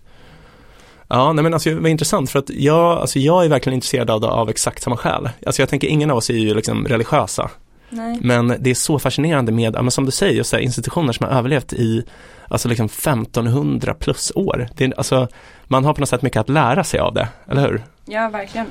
Ja, 1.08 1.32
nej 1.32 1.42
men 1.42 1.54
alltså 1.54 1.70
det 1.70 1.76
var 1.76 1.88
intressant 1.88 2.30
för 2.30 2.38
att 2.38 2.50
jag, 2.50 2.98
alltså 2.98 3.18
jag 3.18 3.44
är 3.44 3.48
verkligen 3.48 3.74
intresserad 3.74 4.10
av 4.10 4.24
av 4.24 4.50
exakt 4.50 4.82
samma 4.82 4.96
skäl. 4.96 5.28
Alltså 5.46 5.62
jag 5.62 5.68
tänker 5.68 5.88
ingen 5.88 6.10
av 6.10 6.16
oss 6.16 6.30
är 6.30 6.34
ju 6.34 6.54
liksom 6.54 6.86
religiösa. 6.88 7.50
Nej. 7.92 8.18
Men 8.22 8.56
det 8.60 8.70
är 8.70 8.74
så 8.74 8.98
fascinerande 8.98 9.52
med, 9.52 9.72
men 9.72 9.90
som 9.90 10.04
du 10.04 10.10
säger, 10.10 10.34
just 10.34 10.54
institutioner 10.54 11.12
som 11.12 11.26
har 11.26 11.32
överlevt 11.32 11.72
i 11.72 12.04
alltså 12.48 12.68
liksom 12.68 12.86
1500 12.86 13.94
plus 13.94 14.32
år. 14.34 14.68
Det 14.76 14.84
är, 14.84 14.94
alltså, 14.96 15.28
man 15.64 15.84
har 15.84 15.94
på 15.94 16.00
något 16.00 16.08
sätt 16.08 16.22
mycket 16.22 16.40
att 16.40 16.48
lära 16.48 16.84
sig 16.84 17.00
av 17.00 17.14
det, 17.14 17.28
eller 17.48 17.68
hur? 17.68 17.82
Ja, 18.04 18.28
verkligen. 18.28 18.66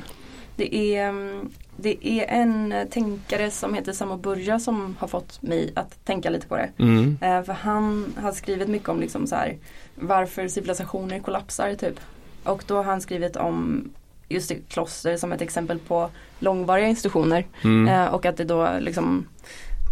Det 0.56 0.76
är, 0.76 1.10
mm, 1.10 1.50
det 1.78 2.08
är 2.08 2.42
en 2.42 2.76
tänkare 2.92 3.52
som 3.52 3.74
heter 3.74 3.94
Samo 3.94 4.18
Burja 4.18 4.60
som 4.60 4.96
har 5.00 5.08
fått 5.08 5.42
mig 5.42 5.72
att 5.76 6.06
tänka 6.06 6.30
lite 6.30 6.48
på 6.48 6.58
det. 6.58 6.70
Mm. 6.78 7.18
Eh, 7.22 7.44
för 7.44 7.54
han 7.54 8.14
har 8.18 8.32
skrivit 8.32 8.68
mycket 8.68 8.90
om 8.90 9.00
liksom 9.00 9.28
så 9.28 9.36
här, 9.36 9.58
varför 9.96 10.48
civilisationer 10.48 11.20
kollapsar 11.20 11.76
typ. 11.76 12.00
Och 12.44 12.64
då 12.68 12.76
har 12.76 12.84
han 12.84 13.02
skrivit 13.02 13.36
om 13.36 13.90
just 14.34 14.50
det, 14.50 14.70
kloster 14.70 15.18
som 15.18 15.32
ett 15.32 15.42
exempel 15.42 15.80
på 15.80 16.10
långvariga 16.40 16.88
institutioner. 16.88 17.46
Mm. 17.64 17.88
Eh, 17.88 18.14
och 18.14 18.26
att 18.26 18.38
det 18.38 18.44
då 18.44 18.70
liksom 18.80 19.28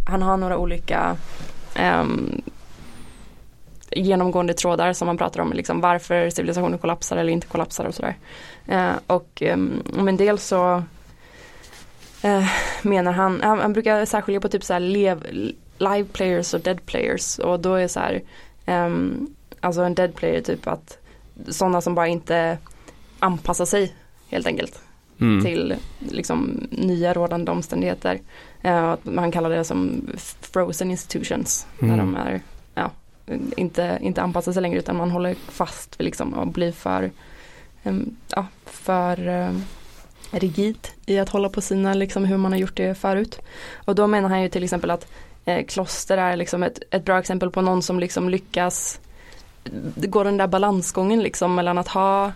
Han 0.07 0.21
har 0.21 0.37
några 0.37 0.57
olika 0.57 1.17
ehm, 1.75 2.41
Genomgående 3.91 4.53
trådar 4.53 4.93
som 4.93 5.05
man 5.05 5.17
pratar 5.17 5.41
om 5.41 5.53
liksom 5.53 5.81
varför 5.81 6.29
civilisationer 6.29 6.77
kollapsar 6.77 7.17
eller 7.17 7.31
inte 7.31 7.47
kollapsar 7.47 7.85
och 7.85 7.95
sådär. 7.95 8.15
Eh, 8.67 8.91
och 9.07 9.43
men 9.83 10.17
dels 10.17 10.43
så 10.43 10.83
eh, 12.21 12.47
menar 12.81 13.11
han, 13.11 13.41
han, 13.43 13.59
han 13.59 13.73
brukar 13.73 14.05
särskilja 14.05 14.41
på 14.41 14.49
typ 14.49 14.63
så 14.63 14.73
här 14.73 14.79
lev, 14.79 15.27
live 15.77 16.05
players 16.13 16.53
och 16.53 16.61
dead 16.61 16.85
players 16.85 17.39
och 17.39 17.59
då 17.59 17.73
är 17.75 17.87
så 17.87 17.99
här 17.99 18.21
ehm, 18.65 19.27
Alltså 19.61 19.81
en 19.81 19.95
dead 19.95 20.15
player 20.15 20.41
typ 20.41 20.67
att 20.67 20.97
sådana 21.47 21.81
som 21.81 21.95
bara 21.95 22.07
inte 22.07 22.57
anpassar 23.19 23.65
sig 23.65 23.95
helt 24.29 24.47
enkelt 24.47 24.81
Mm. 25.21 25.45
till 25.45 25.75
liksom 25.99 26.67
nya 26.71 27.13
rådande 27.13 27.51
omständigheter. 27.51 28.19
Eh, 28.61 28.95
man 29.03 29.31
kallar 29.31 29.49
det 29.49 29.63
som 29.63 30.07
frozen 30.41 30.91
institutions. 30.91 31.67
Mm. 31.81 31.91
När 31.91 32.03
de 32.03 32.15
är, 32.15 32.41
ja, 32.75 32.91
inte, 33.57 33.97
inte 34.01 34.21
anpassar 34.21 34.51
sig 34.53 34.61
längre 34.61 34.79
utan 34.79 34.97
man 34.97 35.11
håller 35.11 35.35
fast 35.35 35.99
vid 35.99 36.05
liksom 36.05 36.33
och 36.33 36.47
blir 36.47 36.71
för, 36.71 37.11
em, 37.83 38.15
ja, 38.35 38.45
för 38.65 39.27
eh, 39.27 39.51
rigid 40.31 40.87
i 41.05 41.19
att 41.19 41.29
hålla 41.29 41.49
på 41.49 41.61
sina, 41.61 41.93
liksom 41.93 42.25
hur 42.25 42.37
man 42.37 42.51
har 42.51 42.59
gjort 42.59 42.77
det 42.77 42.97
förut. 42.97 43.39
Och 43.75 43.95
då 43.95 44.07
menar 44.07 44.29
han 44.29 44.41
ju 44.41 44.49
till 44.49 44.63
exempel 44.63 44.91
att 44.91 45.07
eh, 45.45 45.65
kloster 45.65 46.17
är 46.17 46.35
liksom 46.35 46.63
ett, 46.63 46.79
ett 46.91 47.05
bra 47.05 47.19
exempel 47.19 47.51
på 47.51 47.61
någon 47.61 47.81
som 47.81 47.99
liksom 47.99 48.29
lyckas 48.29 48.99
det 49.95 50.07
går 50.07 50.25
den 50.25 50.37
där 50.37 50.47
balansgången 50.47 51.23
liksom 51.23 51.55
mellan 51.55 51.77
att 51.77 51.87
ha 51.87 52.31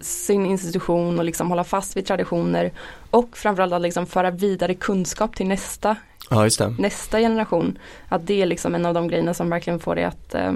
sin 0.00 0.46
institution 0.46 1.18
och 1.18 1.24
liksom 1.24 1.48
hålla 1.50 1.64
fast 1.64 1.96
vid 1.96 2.06
traditioner 2.06 2.72
och 3.10 3.36
framförallt 3.36 3.72
att 3.72 3.82
liksom 3.82 4.06
föra 4.06 4.30
vidare 4.30 4.74
kunskap 4.74 5.36
till 5.36 5.48
nästa, 5.48 5.96
Ja, 6.30 6.48
nästa 6.78 7.18
generation. 7.18 7.78
Att 8.08 8.26
det 8.26 8.42
är 8.42 8.46
liksom 8.46 8.74
en 8.74 8.86
av 8.86 8.94
de 8.94 9.08
grejerna 9.08 9.34
som 9.34 9.50
verkligen 9.50 9.78
får 9.78 9.94
det 9.94 10.04
att, 10.04 10.34
eh, 10.34 10.52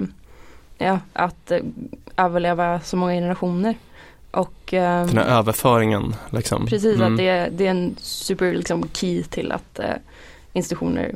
ja, 0.77 0.99
att 1.13 1.51
eh, 1.51 1.59
överleva 2.17 2.79
så 2.81 2.97
många 2.97 3.13
generationer. 3.13 3.75
Och 4.31 4.73
eh, 4.73 5.05
Den 5.05 5.17
här 5.17 5.25
överföringen 5.39 6.15
liksom. 6.29 6.65
precis 6.65 6.95
Mm. 6.95 7.11
att 7.13 7.17
det, 7.17 7.27
är- 7.27 7.49
det 7.51 7.67
är 7.67 7.71
en 7.71 7.95
super 7.99 8.53
liksom, 8.53 8.89
key 8.93 9.23
till 9.23 9.51
att 9.51 9.79
eh, 9.79 9.89
institutioner 10.53 11.15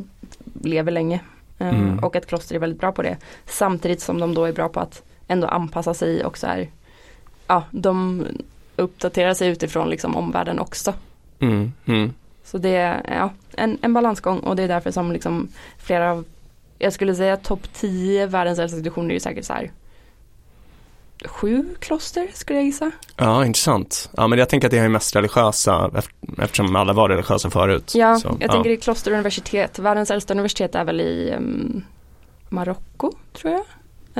lever 0.63 0.91
länge. 0.91 1.19
Mm. 1.59 1.99
Och 1.99 2.15
att 2.15 2.25
kloster 2.27 2.55
är 2.55 2.59
väldigt 2.59 2.79
bra 2.79 2.91
på 2.91 3.01
det. 3.01 3.17
Samtidigt 3.45 4.01
som 4.01 4.19
de 4.19 4.33
då 4.33 4.45
är 4.45 4.53
bra 4.53 4.69
på 4.69 4.79
att 4.79 5.03
ändå 5.27 5.47
anpassa 5.47 5.93
sig 5.93 6.25
och 6.25 6.37
så 6.37 6.47
här, 6.47 6.67
ja, 7.49 7.63
de 7.71 8.25
uppdaterar 8.75 9.33
sig 9.33 9.49
utifrån 9.49 9.89
liksom 9.89 10.15
omvärlden 10.15 10.59
också. 10.59 10.93
Mm. 11.39 11.71
Mm. 11.85 12.13
Så 12.43 12.57
det 12.57 12.75
är 12.75 13.15
ja, 13.17 13.31
en, 13.57 13.77
en 13.81 13.93
balansgång 13.93 14.39
och 14.39 14.55
det 14.55 14.63
är 14.63 14.67
därför 14.67 14.91
som 14.91 15.11
liksom 15.11 15.47
flera 15.77 16.11
av, 16.11 16.25
jag 16.79 16.93
skulle 16.93 17.15
säga 17.15 17.37
topp 17.37 17.67
10 17.73 18.25
världens 18.25 18.59
äldsta 18.59 18.77
institutioner 18.77 19.09
är 19.09 19.13
ju 19.13 19.19
säkert 19.19 19.45
så 19.45 19.53
här 19.53 19.71
sju 21.25 21.65
kloster 21.79 22.27
skulle 22.33 22.59
jag 22.59 22.65
gissa. 22.65 22.91
Ja, 23.15 23.45
intressant. 23.45 24.09
Ja, 24.17 24.27
men 24.27 24.39
jag 24.39 24.49
tänker 24.49 24.67
att 24.67 24.71
det 24.71 24.77
är 24.77 24.89
mest 24.89 25.15
religiösa 25.15 25.89
eft- 25.93 26.41
eftersom 26.43 26.75
alla 26.75 26.93
var 26.93 27.09
religiösa 27.09 27.49
förut. 27.49 27.91
Ja, 27.95 28.19
Så, 28.19 28.37
jag 28.39 28.51
tänker 28.51 28.69
i 28.69 28.77
kloster 28.77 29.11
och 29.11 29.15
universitet. 29.15 29.79
Världens 29.79 30.11
äldsta 30.11 30.33
universitet 30.33 30.75
är 30.75 30.83
väl 30.83 31.01
i 31.01 31.33
um, 31.37 31.83
Marocko 32.49 33.11
tror 33.33 33.53
jag. 33.53 33.63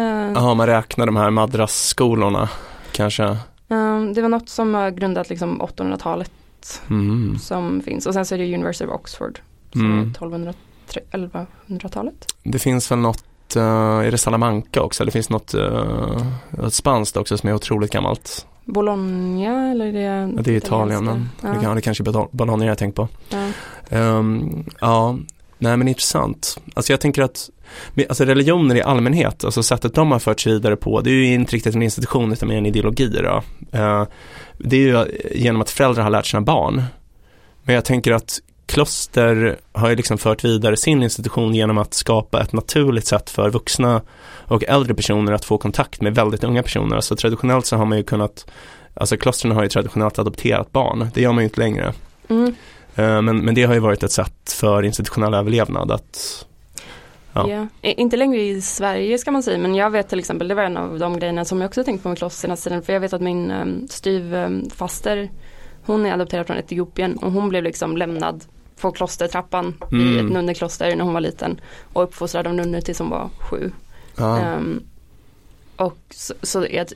Eh, 0.03 0.31
Jaha, 0.31 0.53
man 0.53 0.67
räknar 0.67 1.05
de 1.05 1.15
här 1.15 1.29
madrasskolorna 1.29 2.49
kanske. 2.91 3.23
eh, 3.23 4.01
det 4.15 4.21
var 4.21 4.29
något 4.29 4.49
som 4.49 4.73
har 4.73 4.91
grundat 4.91 5.29
liksom 5.29 5.61
800-talet 5.61 6.31
Mm. 6.89 7.37
som 7.39 7.81
finns 7.81 8.05
och 8.05 8.13
sen 8.13 8.25
så 8.25 8.35
är 8.35 8.39
det 8.39 8.53
University 8.53 8.85
of 8.85 8.91
Oxford 8.91 9.39
som 9.71 9.81
Mm. 9.85 9.99
är 9.99 10.03
1200 10.11 10.53
1100-talet. 11.11 12.25
Det 12.43 12.59
finns 12.59 12.91
väl 12.91 12.99
något, 12.99 13.55
uh, 13.57 13.63
är 13.63 14.11
det 14.11 14.17
Salamanca 14.17 14.81
också? 14.81 15.05
Det 15.05 15.11
finns 15.11 15.29
något, 15.29 15.53
uh, 15.55 16.67
spanskt 16.69 17.17
också 17.17 17.37
som 17.37 17.49
är 17.49 17.53
otroligt 17.53 17.91
gammalt. 17.91 18.45
Bologna 18.65 19.71
eller 19.71 19.85
är 19.85 19.91
det 19.93 19.99
Ja, 20.35 20.41
det 20.41 20.51
är 20.51 20.57
Italien, 20.57 21.05
men 21.05 21.29
ja. 21.41 21.47
det, 21.49 21.59
kan, 21.61 21.75
det 21.75 21.81
kanske 21.81 22.03
är 22.03 22.27
Bologna- 22.31 22.65
jag 22.65 22.77
tänkt 22.77 22.95
på. 22.95 23.07
Ja. 23.29 23.47
Ehm, 23.97 24.63
ja, 24.81 25.17
nej 25.59 25.77
men 25.77 25.87
intressant. 25.87 26.57
Alltså 26.73 26.93
jag 26.93 26.99
tänker 27.01 27.21
att 27.21 27.49
alltså 28.09 28.25
religioner 28.25 28.75
i 28.75 28.81
allmänhet, 28.81 29.43
alltså 29.43 29.63
sättet 29.63 29.93
de 29.93 30.11
har 30.11 30.19
förts 30.19 30.47
vidare 30.47 30.75
på, 30.75 31.01
det 31.01 31.09
är 31.09 31.13
ju 31.13 31.33
inte 31.33 31.55
riktigt 31.55 31.75
en 31.75 31.83
institution 31.83 32.31
utan 32.31 32.49
mer 32.49 32.57
en 32.57 32.65
ideologi 32.65 33.07
då. 33.07 33.43
Eh, 33.71 34.07
det 34.57 34.75
är 34.75 34.79
ju 34.79 35.05
genom 35.31 35.61
att 35.61 35.69
föräldrar 35.69 36.03
har 36.03 36.09
lärt 36.09 36.25
sina 36.25 36.41
barn. 36.41 36.83
Men 37.63 37.75
jag 37.75 37.85
tänker 37.85 38.11
att 38.11 38.39
kloster 38.65 39.59
har 39.71 39.89
ju 39.89 39.95
liksom 39.95 40.17
fört 40.17 40.45
vidare 40.45 40.77
sin 40.77 41.03
institution 41.03 41.55
genom 41.55 41.77
att 41.77 41.93
skapa 41.93 42.41
ett 42.41 42.53
naturligt 42.53 43.07
sätt 43.07 43.29
för 43.29 43.49
vuxna 43.49 44.01
och 44.37 44.63
äldre 44.63 44.93
personer 44.93 45.33
att 45.33 45.45
få 45.45 45.57
kontakt 45.57 46.01
med 46.01 46.15
väldigt 46.15 46.43
unga 46.43 46.63
personer. 46.63 46.95
Alltså 46.95 47.15
traditionellt 47.15 47.65
så 47.65 47.75
har 47.75 47.85
man 47.85 47.97
ju 47.97 48.03
kunnat, 48.03 48.51
alltså 48.93 49.17
klostren 49.17 49.51
har 49.51 49.63
ju 49.63 49.69
traditionellt 49.69 50.19
adopterat 50.19 50.71
barn, 50.71 51.09
det 51.13 51.21
gör 51.21 51.31
man 51.31 51.43
ju 51.43 51.47
inte 51.47 51.59
längre. 51.59 51.93
Mm. 52.27 52.55
Eh, 52.99 53.21
Men, 53.21 53.45
men 53.45 53.55
det 53.55 53.63
har 53.63 53.73
ju 53.73 53.79
varit 53.79 54.03
ett 54.03 54.11
sätt 54.11 54.51
för 54.51 54.83
institutionell 54.83 55.33
överlevnad 55.33 55.91
att 55.91 56.45
Ja. 57.33 57.67
I- 57.81 58.01
Inte 58.01 58.17
längre 58.17 58.41
i 58.41 58.61
Sverige 58.61 59.17
ska 59.17 59.31
man 59.31 59.43
säga 59.43 59.57
men 59.57 59.75
jag 59.75 59.89
vet 59.89 60.09
till 60.09 60.19
exempel, 60.19 60.47
det 60.47 60.55
var 60.55 60.63
en 60.63 60.77
av 60.77 60.99
de 60.99 61.19
grejerna 61.19 61.45
som 61.45 61.61
jag 61.61 61.67
också 61.67 61.83
tänkt 61.83 62.03
på 62.03 62.09
med 62.09 62.17
kloster 62.17 62.41
senaste 62.41 62.69
tiden. 62.69 62.83
För 62.83 62.93
jag 62.93 62.99
vet 62.99 63.13
att 63.13 63.21
min 63.21 63.51
um, 63.51 63.87
styvfaster, 63.89 65.29
hon 65.85 66.05
är 66.05 66.13
adopterad 66.13 66.47
från 66.47 66.57
Etiopien 66.57 67.17
och 67.17 67.31
hon 67.31 67.49
blev 67.49 67.63
liksom 67.63 67.97
lämnad 67.97 68.45
på 68.81 68.91
klostertrappan 68.91 69.73
i 69.91 69.95
Mm. 69.95 70.25
ett 70.25 70.33
nunnekloster 70.33 70.95
när 70.95 71.03
hon 71.03 71.13
var 71.13 71.21
liten. 71.21 71.61
Och 71.93 72.03
uppfostrad 72.03 72.47
av 72.47 72.53
nunnor 72.53 72.81
tills 72.81 72.99
hon 72.99 73.09
var 73.09 73.29
sju. 73.39 73.71
Ehm, 74.17 74.83
och 75.75 75.97
så, 76.09 76.33
så 76.41 76.65
jag, 76.71 76.87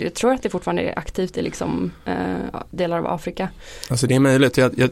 jag 0.00 0.14
tror 0.14 0.32
att 0.32 0.42
det 0.42 0.50
fortfarande 0.50 0.82
är 0.82 0.98
aktivt 0.98 1.36
i 1.36 1.42
liksom 1.42 1.92
eh, 2.04 2.60
delar 2.70 2.98
av 2.98 3.06
Afrika. 3.06 3.48
alltså 3.90 4.06
det 4.06 4.14
är 4.14 4.20
möjligt. 4.20 4.56
Jag, 4.56 4.78
jag, 4.78 4.90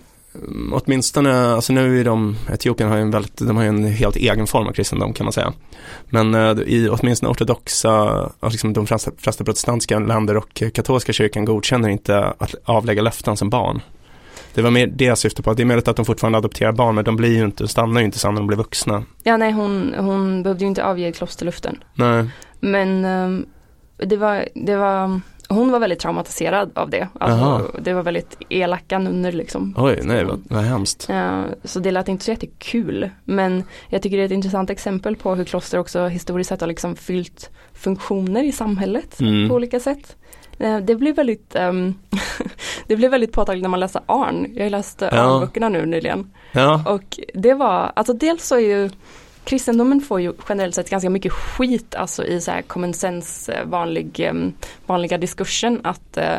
åtminstone, 0.73 1.55
alltså 1.55 1.73
nu 1.73 2.01
är 2.01 2.05
de, 2.05 2.37
Etiopien 2.53 2.89
har 2.89 2.97
ju 2.97 3.03
en 3.03 3.11
väldigt, 3.11 3.37
de 3.37 3.57
har 3.57 3.63
ju 3.63 3.69
en 3.69 3.85
helt 3.85 4.17
egen 4.17 4.47
form 4.47 4.67
av 4.67 4.73
kristendom 4.73 5.13
kan 5.13 5.25
man 5.25 5.33
säga. 5.33 5.53
Men 6.07 6.35
eh, 6.35 6.51
i 6.51 6.89
åtminstone 6.89 7.33
ortodoxa, 7.33 8.33
liksom 8.51 8.73
de 8.73 8.87
flesta, 8.87 9.11
flesta 9.19 9.45
protestantiska 9.45 9.99
länder 9.99 10.37
och 10.37 10.63
katolska 10.75 11.13
kyrkan 11.13 11.45
godkänner 11.45 11.89
inte 11.89 12.25
att 12.39 12.55
avlägga 12.65 13.03
löften 13.03 13.37
som 13.37 13.51
barn. 13.51 13.81
Det 14.55 14.63
var 14.63 14.71
mer 14.71 14.87
det 14.87 15.05
jag 15.05 15.19
syftade 15.19 15.43
på, 15.43 15.55
det 15.55 15.63
är 15.63 15.65
möjligt 15.65 15.89
att 15.89 15.97
de 15.97 16.05
fortfarande 16.05 16.39
adopterar 16.39 16.73
barn 16.73 16.95
men 16.95 17.05
de 17.05 17.17
blir 17.17 17.37
ju 17.37 17.45
inte, 17.45 17.69
stannar 17.69 18.01
ju 18.01 18.05
inte 18.05 18.19
sen 18.19 18.35
när 18.35 18.41
de 18.41 18.47
blir 18.47 18.57
vuxna. 18.57 19.05
Ja 19.23 19.37
nej 19.37 19.53
hon, 19.53 19.95
hon 19.99 20.43
behövde 20.43 20.65
ju 20.65 20.69
inte 20.69 20.85
avge 20.85 21.13
klosterluften. 21.13 21.79
Nej, 21.95 22.31
Men 22.61 23.05
ehm, 23.05 23.47
det 23.99 24.17
var, 24.17 24.49
det 24.55 24.77
var, 24.77 25.21
hon 25.49 25.73
var 25.73 25.79
väldigt 25.79 25.99
traumatiserad 26.01 26.71
av 26.79 26.91
det. 26.91 27.09
Alltså, 27.21 27.71
det 27.83 27.93
var 27.93 28.03
väldigt 28.03 28.37
elaka 28.49 28.99
nunnor 28.99 29.33
liksom. 29.33 29.75
oj, 29.79 30.01
nej 30.05 30.25
vad, 30.25 30.43
vad 30.51 30.63
hemskt. 30.65 31.11
Eh, 31.11 31.43
Så 31.65 31.81
det 31.81 31.91
lät 31.91 32.09
inte 32.09 32.25
så 32.25 32.31
jättekul. 32.31 33.11
Men 33.25 33.65
jag 33.89 34.03
tycker 34.03 34.17
det 34.17 34.23
är 34.23 34.27
ett 34.27 34.33
intressant 34.33 34.71
exempel 34.71 35.17
på 35.17 35.35
hur 35.35 35.45
kloster 35.45 35.79
också 35.79 36.07
historiskt 36.07 36.49
sett 36.49 36.61
har 36.61 36.69
liksom 36.69 36.97
fyllt 36.97 37.51
funktioner 37.73 38.43
i 38.43 38.53
samhället 38.53 39.21
Mm. 39.21 39.49
på 39.49 39.55
olika 39.55 39.81
sätt. 39.81 40.17
Eh, 40.59 40.79
Det 40.79 40.95
blir 40.95 41.13
väldigt 41.13 41.55
ehm, 41.55 41.95
Det 42.87 42.97
blev 42.97 43.11
väldigt 43.11 43.33
påtagligt 43.33 43.63
när 43.63 43.69
man 43.69 43.81
läste 43.81 44.01
Arn. 44.07 44.47
Jag 44.55 44.71
läste 44.71 45.09
Ja. 45.13 45.19
Arn-böckerna 45.23 45.69
nu 45.69 45.87
nyligen. 45.87 46.31
Ja, 46.53 46.85
Och 46.87 47.19
det 47.35 47.55
var, 47.55 47.93
alltså 47.97 48.13
dels 48.13 48.47
så 48.47 48.55
är 48.55 48.61
ju 48.61 48.91
Kristendomen 49.47 50.01
får 50.01 50.21
ju 50.21 50.33
generellt 50.49 50.75
sett 50.75 50.91
ganska 50.91 51.11
mycket 51.11 51.33
skit 51.33 51.95
alltså 51.95 52.25
i 52.25 52.41
så 52.41 52.51
här 52.51 52.63
common 52.63 52.95
sense 52.95 53.53
eh, 53.53 53.65
vanlig, 53.65 54.21
em, 54.21 54.53
vanliga 54.87 55.19
diskursen 55.19 55.81
att 55.85 56.17
eh, 56.17 56.39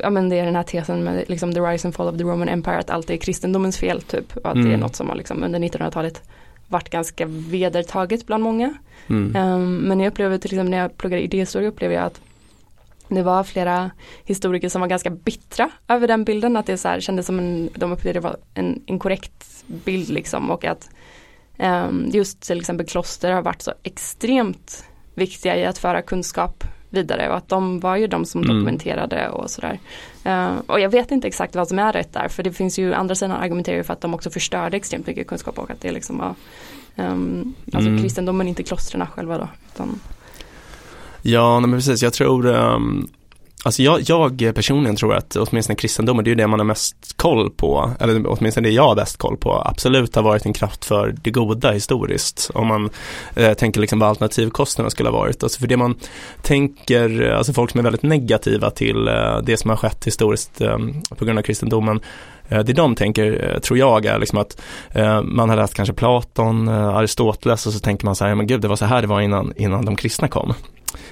Ja 0.00 0.10
men 0.10 0.28
det 0.28 0.38
är 0.38 0.44
den 0.44 0.56
här 0.56 0.62
tesen 0.62 1.04
med 1.04 1.24
liksom 1.28 1.52
the 1.54 1.60
rise 1.60 1.88
and 1.88 1.94
fall 1.94 2.08
of 2.08 2.18
the 2.18 2.24
Roman 2.24 2.48
Empire 2.48 2.78
att 2.78 2.90
allt 2.90 3.10
är 3.10 3.16
kristendomens 3.16 3.78
fel 3.78 4.02
typ. 4.02 4.36
Och 4.36 4.46
att 4.50 4.54
det 4.54 4.60
är 4.60 4.66
Mm. 4.66 4.80
något 4.80 4.96
som 4.96 5.08
har 5.08 5.16
liksom 5.16 5.42
under 5.42 5.58
1900-talet 5.58 6.22
varit 6.68 6.90
ganska 6.90 7.26
vedertaget 7.26 8.26
bland 8.26 8.42
många. 8.44 8.74
mm. 9.06 9.36
Um, 9.36 9.76
men 9.76 10.00
jag 10.00 10.10
upplever 10.10 10.38
till 10.38 10.50
exempel 10.52 10.70
när 10.70 10.78
jag 10.78 10.96
pluggade 10.96 11.22
idéhistoria 11.22 11.68
upplever 11.68 11.94
jag 11.94 12.04
att 12.04 12.20
det 13.08 13.22
var 13.22 13.44
flera 13.44 13.90
historiker 14.24 14.68
som 14.68 14.80
var 14.80 14.88
ganska 14.88 15.10
bittra 15.10 15.70
över 15.88 16.08
den 16.08 16.24
bilden. 16.24 16.56
Att 16.56 16.66
det 16.66 16.76
så 16.78 16.88
här 16.88 17.00
kändes 17.00 17.26
som 17.26 17.38
en, 17.38 17.68
de 17.74 17.92
upplevde 17.92 18.20
det 18.20 18.24
var 18.24 18.36
en 18.54 18.82
inkorrekt 18.86 19.64
bild 19.66 20.08
liksom. 20.08 20.50
Och 20.50 20.64
att 20.64 20.90
just 22.12 22.40
till 22.40 22.58
exempel 22.60 22.86
kloster 22.86 23.32
har 23.32 23.42
varit 23.42 23.62
så 23.62 23.72
extremt 23.82 24.84
viktiga 25.14 25.56
i 25.56 25.64
att 25.64 25.78
föra 25.78 26.02
kunskap 26.02 26.64
vidare. 26.90 27.28
Och 27.30 27.36
att 27.36 27.48
de 27.48 27.80
var 27.80 27.96
ju 27.96 28.06
de 28.06 28.24
som 28.24 28.42
Mm. 28.42 28.56
dokumenterade 28.56 29.28
och 29.28 29.50
sådär. 29.50 29.78
Eh, 30.24 30.54
och 30.66 30.80
jag 30.80 30.88
vet 30.90 31.10
inte 31.10 31.28
exakt 31.28 31.54
vad 31.56 31.68
som 31.68 31.78
är 31.78 31.92
rätt 31.92 32.12
där 32.12 32.28
för 32.28 32.42
det 32.42 32.52
finns 32.52 32.78
ju 32.78 32.94
andra 32.94 33.14
sidan 33.14 33.32
argumenterar 33.36 33.76
ju 33.76 33.84
för 33.84 33.92
att 33.92 34.00
de 34.00 34.14
också 34.14 34.30
förstörde 34.30 34.76
extremt 34.76 35.06
mycket 35.06 35.26
kunskap 35.26 35.58
och 35.58 35.70
att 35.70 35.80
det 35.80 35.92
liksom 35.92 36.18
var 36.18 36.34
um, 36.96 37.54
Alltså 37.72 37.88
Mm. 37.90 38.02
kristendomen, 38.02 38.48
inte 38.48 38.62
klostren 38.62 39.06
själva 39.06 39.38
då. 39.38 39.48
Utan, 39.74 40.00
Ja, 41.22 41.60
men 41.60 41.70
precis. 41.72 42.02
Jag 42.02 42.12
tror, 42.12 42.46
um, 42.46 43.08
alltså 43.62 43.82
jag, 43.82 44.00
jag 44.00 44.54
personligen 44.54 44.96
tror 44.96 45.14
att 45.14 45.36
åtminstone 45.36 45.76
kristendomen, 45.76 46.24
det 46.24 46.28
är 46.28 46.32
ju 46.32 46.34
det 46.34 46.46
man 46.46 46.60
har 46.60 46.64
mest 46.64 46.96
koll 47.16 47.50
på, 47.50 47.90
eller 48.00 48.26
åtminstone 48.26 48.68
det 48.68 48.74
jag 48.74 48.88
har 48.88 48.94
bäst 48.94 49.16
koll 49.16 49.36
på, 49.36 49.62
absolut 49.64 50.14
har 50.14 50.22
varit 50.22 50.46
en 50.46 50.52
kraft 50.52 50.84
för 50.84 51.14
det 51.22 51.30
goda 51.30 51.72
historiskt. 51.72 52.50
Om 52.54 52.66
man 52.66 52.90
eh, 53.36 53.52
tänker 53.52 53.80
liksom 53.80 53.98
vad 53.98 54.08
alternativkostnaderna 54.08 54.90
skulle 54.90 55.08
ha 55.08 55.18
varit. 55.18 55.42
Alltså 55.42 55.60
för 55.60 55.66
det 55.66 55.76
man 55.76 55.94
tänker, 56.42 57.30
alltså 57.30 57.52
folk 57.52 57.70
som 57.70 57.78
är 57.78 57.84
väldigt 57.84 58.02
negativa 58.02 58.70
till 58.70 59.08
eh, 59.08 59.38
det 59.42 59.56
som 59.56 59.70
har 59.70 59.76
skett 59.76 60.06
historiskt 60.06 60.60
eh, 60.60 60.78
på 61.18 61.24
grund 61.24 61.38
av 61.38 61.42
kristendomen, 61.42 62.00
eh, 62.48 62.60
det 62.60 62.72
de 62.72 62.94
tänker, 62.94 63.52
eh, 63.54 63.60
tror 63.60 63.78
jag, 63.78 64.06
är 64.06 64.18
liksom 64.18 64.38
att 64.38 64.62
eh, 64.90 65.22
man 65.22 65.48
har 65.48 65.56
läst 65.56 65.74
kanske 65.74 65.94
Platon, 65.94 66.68
eh, 66.68 66.88
Aristoteles 66.88 67.66
och 67.66 67.72
så 67.72 67.78
tänker 67.78 68.04
man 68.04 68.16
så 68.16 68.24
här, 68.24 68.34
men 68.34 68.46
gud 68.46 68.60
det 68.60 68.68
var 68.68 68.76
så 68.76 68.84
här 68.84 69.02
det 69.02 69.08
var 69.08 69.20
innan, 69.20 69.52
innan 69.56 69.84
de 69.84 69.96
kristna 69.96 70.28
kom. 70.28 70.54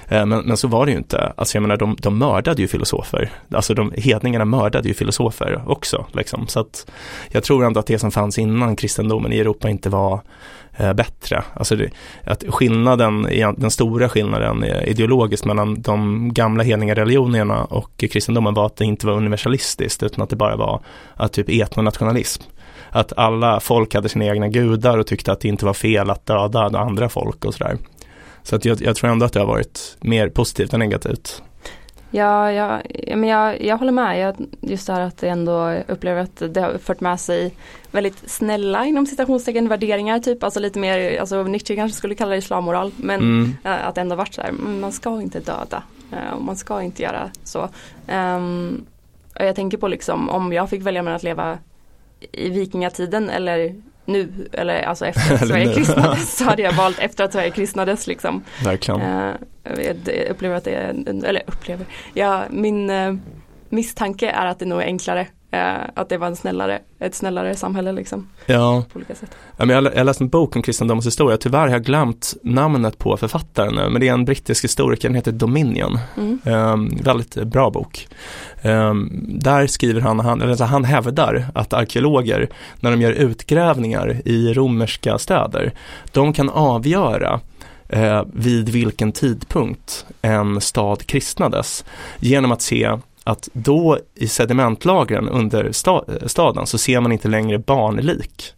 Eh, 0.07 0.25
men, 0.25 0.39
men 0.39 0.57
så 0.57 0.67
var 0.67 0.85
det 0.85 0.91
ju 0.91 0.97
inte. 0.97 1.33
Alltså 1.35 1.57
jag 1.57 1.61
menar 1.61 1.77
de, 1.77 1.95
de 1.99 2.17
mördade 2.17 2.61
ju 2.61 2.67
filosofer. 2.67 3.31
Alltså 3.53 3.73
de 3.73 3.93
hedningarna 3.97 4.45
mördade 4.45 4.87
ju 4.87 4.93
filosofer 4.93 5.61
också. 5.67 6.05
Liksom. 6.13 6.47
Så 6.47 6.59
att 6.59 6.91
jag 7.29 7.43
tror 7.43 7.65
ändå 7.65 7.79
att 7.79 7.87
det 7.87 7.99
som 7.99 8.11
fanns 8.11 8.39
innan 8.39 8.75
kristendomen 8.75 9.33
i 9.33 9.39
Europa 9.39 9.69
inte 9.69 9.89
var 9.89 10.21
eh, 10.77 10.93
bättre. 10.93 11.43
Alltså 11.53 11.75
det, 11.75 11.89
att 12.23 12.43
skillnaden, 12.47 13.27
den 13.57 13.71
stora 13.71 14.09
skillnaden 14.09 14.63
eh, 14.63 14.89
ideologiskt 14.89 15.45
mellan 15.45 15.81
de 15.81 16.29
gamla 16.33 16.63
hedningarreligionerna 16.63 17.63
och 17.63 17.97
kristendomen 17.97 18.53
var 18.53 18.65
att 18.65 18.75
det 18.75 18.85
inte 18.85 19.07
var 19.07 19.13
universalistiskt 19.13 20.03
utan 20.03 20.23
att 20.23 20.29
det 20.29 20.35
bara 20.35 20.55
var 20.55 20.81
att 21.15 21.33
typ 21.33 21.49
etnonationalism. 21.49 22.43
Att 22.93 23.13
alla 23.17 23.59
folk 23.59 23.93
hade 23.93 24.09
sina 24.09 24.25
egna 24.25 24.47
gudar 24.47 24.97
och 24.97 25.07
tyckte 25.07 25.31
att 25.31 25.39
det 25.39 25.47
inte 25.47 25.65
var 25.65 25.73
fel 25.73 26.09
att 26.09 26.25
döda 26.25 26.79
andra 26.79 27.09
folk 27.09 27.45
och 27.45 27.53
sådär. 27.53 27.77
Så 28.43 28.55
att 28.55 28.65
jag, 28.65 28.81
jag 28.81 28.95
tror 28.95 29.09
ändå 29.11 29.25
att 29.25 29.33
det 29.33 29.39
har 29.39 29.47
varit 29.47 29.97
mer 30.01 30.29
positivt 30.29 30.73
än 30.73 30.79
negativt. 30.79 31.43
ja, 32.11 32.51
ja, 32.51 32.81
ja, 33.07 33.15
men 33.15 33.29
jag, 33.29 33.61
jag 33.61 33.77
håller 33.77 33.91
med. 33.91 34.19
Jag, 34.19 34.35
just 34.61 34.87
det 34.87 34.93
här 34.93 35.01
att 35.01 35.17
det 35.17 35.27
ändå 35.29 35.71
upplever 35.87 36.21
att 36.21 36.41
det 36.49 36.61
har 36.61 36.77
fört 36.77 36.99
med 37.01 37.19
sig 37.19 37.53
väldigt 37.91 38.29
snälla 38.29 38.85
inom 38.85 39.05
citationstecken 39.05 39.67
värderingar 39.67 40.19
typ. 40.19 40.43
Alltså 40.43 40.59
lite 40.59 40.79
mer, 40.79 41.19
alltså 41.19 41.43
Nietzsche 41.43 41.75
kanske 41.75 41.97
skulle 41.97 42.15
kalla 42.15 42.31
det 42.31 42.37
islammoral. 42.37 42.91
Men 42.97 43.19
Mm. 43.19 43.55
Eh, 43.63 43.87
Att 43.87 43.95
det 43.95 44.01
ändå 44.01 44.15
varit 44.15 44.33
så 44.33 44.41
här, 44.41 44.49
"Mm, 44.49 44.81
man 44.81 44.91
ska 44.91 45.21
inte 45.21 45.39
döda 45.39 45.83
eh, 46.11 46.33
och 46.35 46.41
man 46.43 46.55
ska 46.55 46.81
inte 46.81 47.03
göra 47.03 47.31
så. 47.43 47.69
Och 49.39 49.45
jag 49.45 49.55
tänker 49.55 49.77
på 49.77 49.87
liksom 49.87 50.29
om 50.29 50.53
jag 50.53 50.69
fick 50.69 50.81
välja 50.81 51.01
mellan 51.03 51.15
att 51.15 51.23
leva 51.23 51.57
i 52.31 52.49
vikingatiden 52.49 53.29
eller 53.29 53.75
nu 54.05 54.49
eller 54.53 54.81
alltså 54.81 55.05
efter 55.05 55.33
att 55.33 55.39
Sverige 55.47 55.73
kristnades 55.73 56.37
så 56.37 56.43
hade 56.43 56.61
jag 56.61 56.73
valt 56.73 56.99
efter 56.99 57.23
att 57.23 57.33
Sverige 57.33 57.51
kristnades 57.51 58.07
liksom. 58.07 58.43
Verkligen. 58.63 59.01
Eh, 59.01 59.35
jag 59.63 60.29
upplever 60.29 60.55
att 60.55 60.63
det 60.63 60.75
är, 60.75 60.89
eller 61.25 61.43
upplever, 61.47 61.85
ja 62.13 62.43
min 62.49 62.89
eh, 62.89 63.13
misstanke 63.69 64.29
är 64.29 64.45
att 64.45 64.59
det 64.59 64.65
nog 64.65 64.81
är 64.81 64.85
enklare. 64.85 65.27
Eh, 65.51 65.73
att 65.93 66.09
det 66.09 66.17
var 66.17 66.27
en 66.27 66.35
snällare, 66.35 66.79
ett 66.99 67.15
snällare 67.15 67.55
samhälle 67.55 67.91
liksom 67.91 68.27
Ja, 68.45 68.83
på 68.93 68.97
olika 68.97 69.15
sätt. 69.15 69.35
Ja, 69.57 69.65
men 69.65 69.69
jag, 69.75 69.83
lä- 69.83 69.91
jag 69.95 70.05
läste 70.05 70.23
en 70.23 70.29
bok 70.29 70.55
om 70.55 70.61
kristendomens 70.61 71.05
historia, 71.05 71.37
tyvärr 71.37 71.59
har 71.59 71.69
jag 71.69 71.83
glömt 71.83 72.33
namnet 72.43 72.97
på 72.97 73.17
författaren 73.17 73.75
nu, 73.75 73.89
men 73.89 74.01
det 74.01 74.07
är 74.07 74.13
en 74.13 74.25
brittisk 74.25 74.63
historiker, 74.63 75.07
den 75.09 75.15
heter 75.15 75.31
Dominion. 75.31 75.99
Mm. 76.17 76.39
Ehm, 76.45 76.89
väldigt 77.03 77.35
bra 77.43 77.69
bok. 77.69 78.07
Ehm, 78.61 79.09
där 79.39 79.67
skriver 79.67 80.01
han, 80.01 80.19
han, 80.19 80.41
eller 80.41 80.49
alltså 80.51 80.65
han 80.65 80.83
hävdar 80.85 81.45
att 81.55 81.73
arkeologer, 81.73 82.49
när 82.79 82.91
de 82.91 83.01
gör 83.01 83.11
utgrävningar 83.11 84.21
i 84.25 84.53
romerska 84.53 85.17
städer, 85.17 85.71
de 86.11 86.33
kan 86.33 86.49
avgöra 86.49 87.39
eh, 87.89 88.23
vid 88.33 88.69
vilken 88.69 89.11
tidpunkt 89.11 90.05
en 90.21 90.61
stad 90.61 91.05
kristnades 91.05 91.85
genom 92.19 92.51
att 92.51 92.61
se 92.61 92.97
att 93.23 93.49
då 93.53 93.97
i 94.15 94.27
sedimentlagren 94.27 95.29
under 95.29 95.71
sta, 95.71 96.03
staden 96.25 96.65
så 96.67 96.77
ser 96.77 96.99
man 96.99 97.11
inte 97.11 97.27
längre 97.27 97.59
barnlik. 97.59 98.53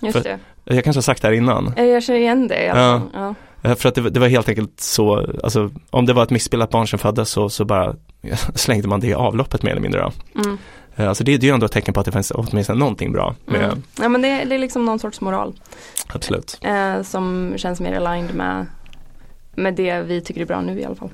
Just 0.00 0.12
För- 0.16 0.22
det, 0.24 0.38
Jag 0.74 0.84
kanske 0.84 0.98
har 0.98 1.02
sagt 1.02 1.22
det 1.22 1.28
här 1.28 1.32
innan. 1.34 1.72
Eh, 1.76 1.84
jag 1.84 2.02
känner 2.02 2.20
igen 2.20 2.48
det 2.48 2.64
Ja. 2.64 3.02
Ja. 3.14 3.34
Eh, 3.62 3.74
För 3.74 3.88
att 3.88 3.94
det, 3.94 4.00
var- 4.00 4.10
det 4.10 4.20
var 4.20 4.28
helt 4.28 4.48
enkelt 4.48 4.80
så, 4.80 5.26
alltså 5.44 5.70
om 5.90 6.06
det 6.06 6.12
var 6.12 6.22
ett 6.22 6.30
missbildat 6.30 6.70
barn 6.70 6.86
som 6.86 6.98
föddes 6.98 7.30
så, 7.30 7.48
så 7.48 7.64
bara 7.64 7.96
slängde 8.54 8.88
man 8.88 9.00
det 9.00 9.06
i 9.06 9.14
avloppet 9.14 9.62
mer 9.62 9.70
eller 9.70 9.80
mindre 9.82 10.00
då. 10.00 10.12
Mm. 10.40 10.58
Eh, 10.96 11.08
Alltså 11.08 11.24
det, 11.24 11.36
det 11.36 11.46
är 11.46 11.48
ju 11.48 11.54
ändå 11.54 11.66
ett 11.66 11.72
tecken 11.72 11.94
på 11.94 12.00
att 12.00 12.06
det 12.06 12.12
finns 12.12 12.32
åtminstone 12.34 12.78
någonting 12.78 13.12
bra 13.12 13.34
med, 13.44 13.64
Mm. 13.64 13.82
Ja 14.00 14.08
men 14.08 14.22
det, 14.22 14.44
det 14.44 14.54
är 14.54 14.58
liksom 14.58 14.84
någon 14.84 14.98
sorts 14.98 15.20
moral 15.20 15.54
absolut. 16.08 16.58
eh, 16.62 17.02
som 17.02 17.52
känns 17.56 17.80
mer 17.80 17.92
aligned 17.96 18.34
med, 18.34 18.66
med 19.54 19.74
det 19.74 20.00
vi 20.02 20.20
tycker 20.20 20.40
är 20.40 20.44
bra 20.46 20.60
nu 20.60 20.80
i 20.80 20.84
alla 20.84 20.94
fall. 20.94 21.10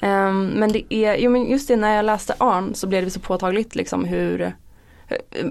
Ehm, 0.00 0.46
men 0.46 0.72
det 0.72 0.94
är, 0.94 1.16
jo 1.16 1.30
men 1.30 1.50
just 1.50 1.68
det 1.68 1.76
när 1.76 1.96
jag 1.96 2.04
läste 2.04 2.34
Arn 2.38 2.74
så 2.74 2.86
blev 2.86 3.04
det 3.04 3.10
så 3.10 3.20
påtagligt 3.20 3.74
liksom 3.74 4.04
hur 4.04 4.52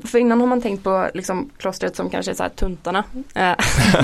för 0.05 0.17
innan 0.17 0.39
har 0.39 0.47
man 0.47 0.61
tänkt 0.61 0.83
på 0.83 1.09
liksom 1.13 1.49
klostret 1.57 1.95
som 1.95 2.09
kanske 2.09 2.31
är 2.31 2.35
så 2.35 2.43
här 2.43 2.49
tuntarna. 2.49 3.03
Eh, 3.35 3.55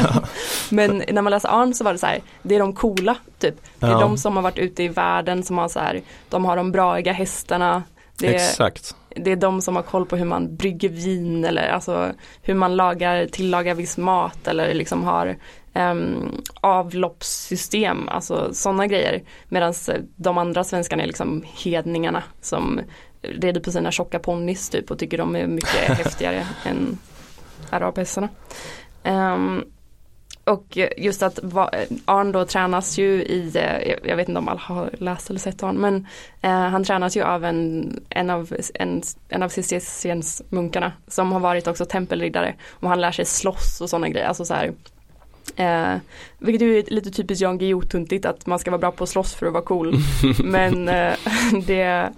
Men 0.70 1.04
när 1.12 1.22
man 1.22 1.32
läser 1.32 1.50
Arn 1.62 1.74
så 1.74 1.84
var 1.84 1.94
det 1.94 2.00
så 2.00 2.06
här, 2.06 2.20
det 2.42 2.56
är 2.56 2.60
de 2.60 2.74
coola 2.74 3.16
typ. 3.40 3.56
Det 3.80 3.86
är 3.86 3.92
Ja. 3.92 4.00
de 4.00 4.18
som 4.18 4.36
har 4.36 4.44
varit 4.44 4.58
ute 4.58 4.84
i 4.84 4.88
världen 4.88 5.44
som 5.44 5.58
har 5.58 5.68
så 5.68 5.80
här, 5.80 6.02
de 6.30 6.46
har 6.46 6.56
de 6.58 6.72
braiga 6.72 7.12
hästarna. 7.14 7.84
Det 8.18 8.28
är, 8.28 8.34
Exakt. 8.34 8.96
det 9.16 9.32
är 9.32 9.36
de 9.36 9.62
som 9.62 9.76
har 9.76 9.84
koll 9.84 10.06
på 10.06 10.16
hur 10.16 10.26
man 10.26 10.56
brygger 10.56 10.90
vin 10.90 11.46
eller 11.46 11.70
alltså 11.70 12.12
hur 12.42 12.54
man 12.54 12.76
lagar, 12.76 13.26
tillagar 13.28 13.74
viss 13.76 13.98
mat 13.98 14.48
eller 14.48 14.74
liksom 14.74 15.04
har 15.04 15.38
um, 15.80 16.42
avloppssystem, 16.62 18.10
alltså 18.10 18.54
sådana 18.54 18.88
grejer. 18.88 19.22
Medan 19.50 19.74
de 20.16 20.38
andra 20.38 20.64
svenskarna 20.64 21.04
är 21.04 21.08
liksom 21.08 21.44
hedningarna 21.64 22.24
som 22.42 22.82
rider 23.22 23.62
på 23.62 23.72
sina 23.72 23.92
tjocka 23.92 24.20
ponnys 24.20 24.70
typ 24.70 24.92
och 24.92 25.00
tycker 25.00 25.18
de 25.18 25.36
är 25.36 25.48
mycket 25.48 25.70
häftigare 25.98 26.48
än 26.66 26.98
arabhästarna. 27.70 28.30
Um, 29.04 29.64
och 30.44 30.78
just 30.98 31.24
att 31.24 31.40
va- 31.44 31.72
Arn 32.06 32.32
då 32.32 32.46
tränas 32.46 32.98
ju 32.98 33.24
i, 33.24 33.52
eh, 33.56 33.90
jag- 34.10 34.16
vet 34.18 34.30
inte 34.30 34.40
om 34.40 34.48
alla 34.50 34.60
har 34.60 34.90
läst 34.98 35.30
eller 35.30 35.40
sett 35.40 35.64
Arn, 35.64 35.76
men 35.78 36.08
eh, 36.42 36.52
han 36.52 36.84
tränas 36.84 37.18
ju 37.18 37.24
av 37.24 37.46
en, 37.46 37.94
en 38.10 38.30
av, 38.30 38.54
en, 38.74 39.02
en 39.30 39.44
av 39.44 39.50
munkarna 40.50 40.92
som 41.08 41.32
har 41.32 41.40
varit 41.40 41.68
också 41.68 41.86
tempelriddare 41.86 42.56
och 42.70 42.90
han 42.90 43.02
lär 43.02 43.12
sig 43.12 43.26
slåss 43.26 43.82
och 43.82 43.90
sådana 43.90 44.10
grejer, 44.10 44.28
alltså 44.28 44.46
så 44.46 44.54
här 44.54 44.74
Eh, 45.56 45.96
vilket 46.38 46.62
ju 46.62 46.80
är 46.80 46.84
lite 46.88 47.12
typiskt 47.12 47.42
Jan 47.42 47.60
Guillou-tuntigt 47.60 48.26
att 48.26 48.46
man 48.46 48.60
ska 48.60 48.72
vara 48.72 48.80
bra 48.80 48.92
på 48.92 49.04
att 49.04 49.10
slåss 49.10 49.34
för 49.34 49.46
att 49.46 49.54
vara 49.54 49.64
cool. 49.64 49.96
Men 50.44 50.90
eh, 50.90 51.14
det, 51.66 52.10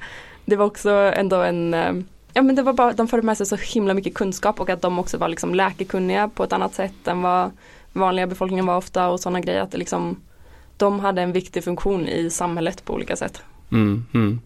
det 0.45 0.55
var 0.55 0.65
också 0.65 0.89
ändå 0.89 1.41
en 1.41 1.73
eh, 1.73 1.93
Ja 2.33 2.41
men 2.41 2.55
det 2.55 2.61
var 2.61 2.73
bara, 2.73 2.93
de 2.93 3.07
förde 3.07 3.23
med 3.23 3.37
sig 3.37 3.45
så 3.45 3.55
himla 3.55 3.93
mycket 3.93 4.13
kunskap 4.13 4.59
och 4.59 4.69
att 4.69 4.81
de 4.81 4.99
också 4.99 5.17
var 5.17 5.27
liksom 5.27 5.55
läkekunniga 5.55 6.29
på 6.29 6.43
ett 6.43 6.53
annat 6.53 6.73
sätt 6.73 7.07
än 7.07 7.21
vad 7.21 7.51
vanliga 7.93 8.27
befolkningen 8.27 8.65
var 8.65 8.77
ofta 8.77 9.09
och 9.09 9.19
sådana 9.19 9.39
grejer. 9.39 9.61
Att 9.61 9.71
det 9.71 9.77
liksom, 9.77 10.15
de 10.77 10.99
hade 10.99 11.21
en 11.21 11.31
viktig 11.31 11.63
funktion 11.63 12.07
i 12.07 12.29
samhället 12.29 12.85
på 12.85 12.93
olika 12.93 13.15
sätt. 13.15 13.41
Mm, 13.71 14.05
mm. 14.13 14.39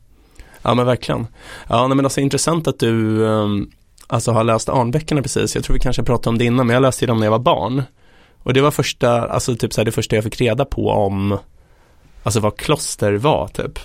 Ja 0.61 0.73
men 0.73 0.85
verkligen. 0.85 1.27
Ja 1.69 1.87
men 1.87 2.05
alltså 2.05 2.21
intressant 2.21 2.67
att 2.67 2.79
du 2.79 3.19
um, 3.19 3.71
alltså 4.07 4.31
har 4.31 4.43
läst 4.43 4.69
Arnböckerna 4.69 5.21
precis. 5.21 5.55
Jag 5.55 5.63
tror 5.63 5.73
vi 5.73 5.79
kanske 5.79 6.03
pratade 6.03 6.29
om 6.29 6.37
det 6.37 6.45
innan 6.45 6.67
men 6.67 6.73
jag 6.73 6.81
läste 6.81 7.05
dem 7.05 7.17
när 7.17 7.25
jag 7.25 7.31
var 7.31 7.39
barn. 7.39 7.83
Och 8.45 8.53
det 8.53 8.61
var 8.61 8.71
första, 8.71 9.27
alltså 9.27 9.55
typ 9.55 9.73
så 9.73 9.81
här, 9.81 9.85
det 9.85 9.91
första 9.91 10.15
jag 10.15 10.23
fick 10.23 10.41
reda 10.41 10.65
på 10.65 10.89
om 10.89 11.37
Alltså 12.25 12.39
vad 12.39 12.57
kloster 12.57 13.13
var 13.13 13.47
typ. 13.47 13.79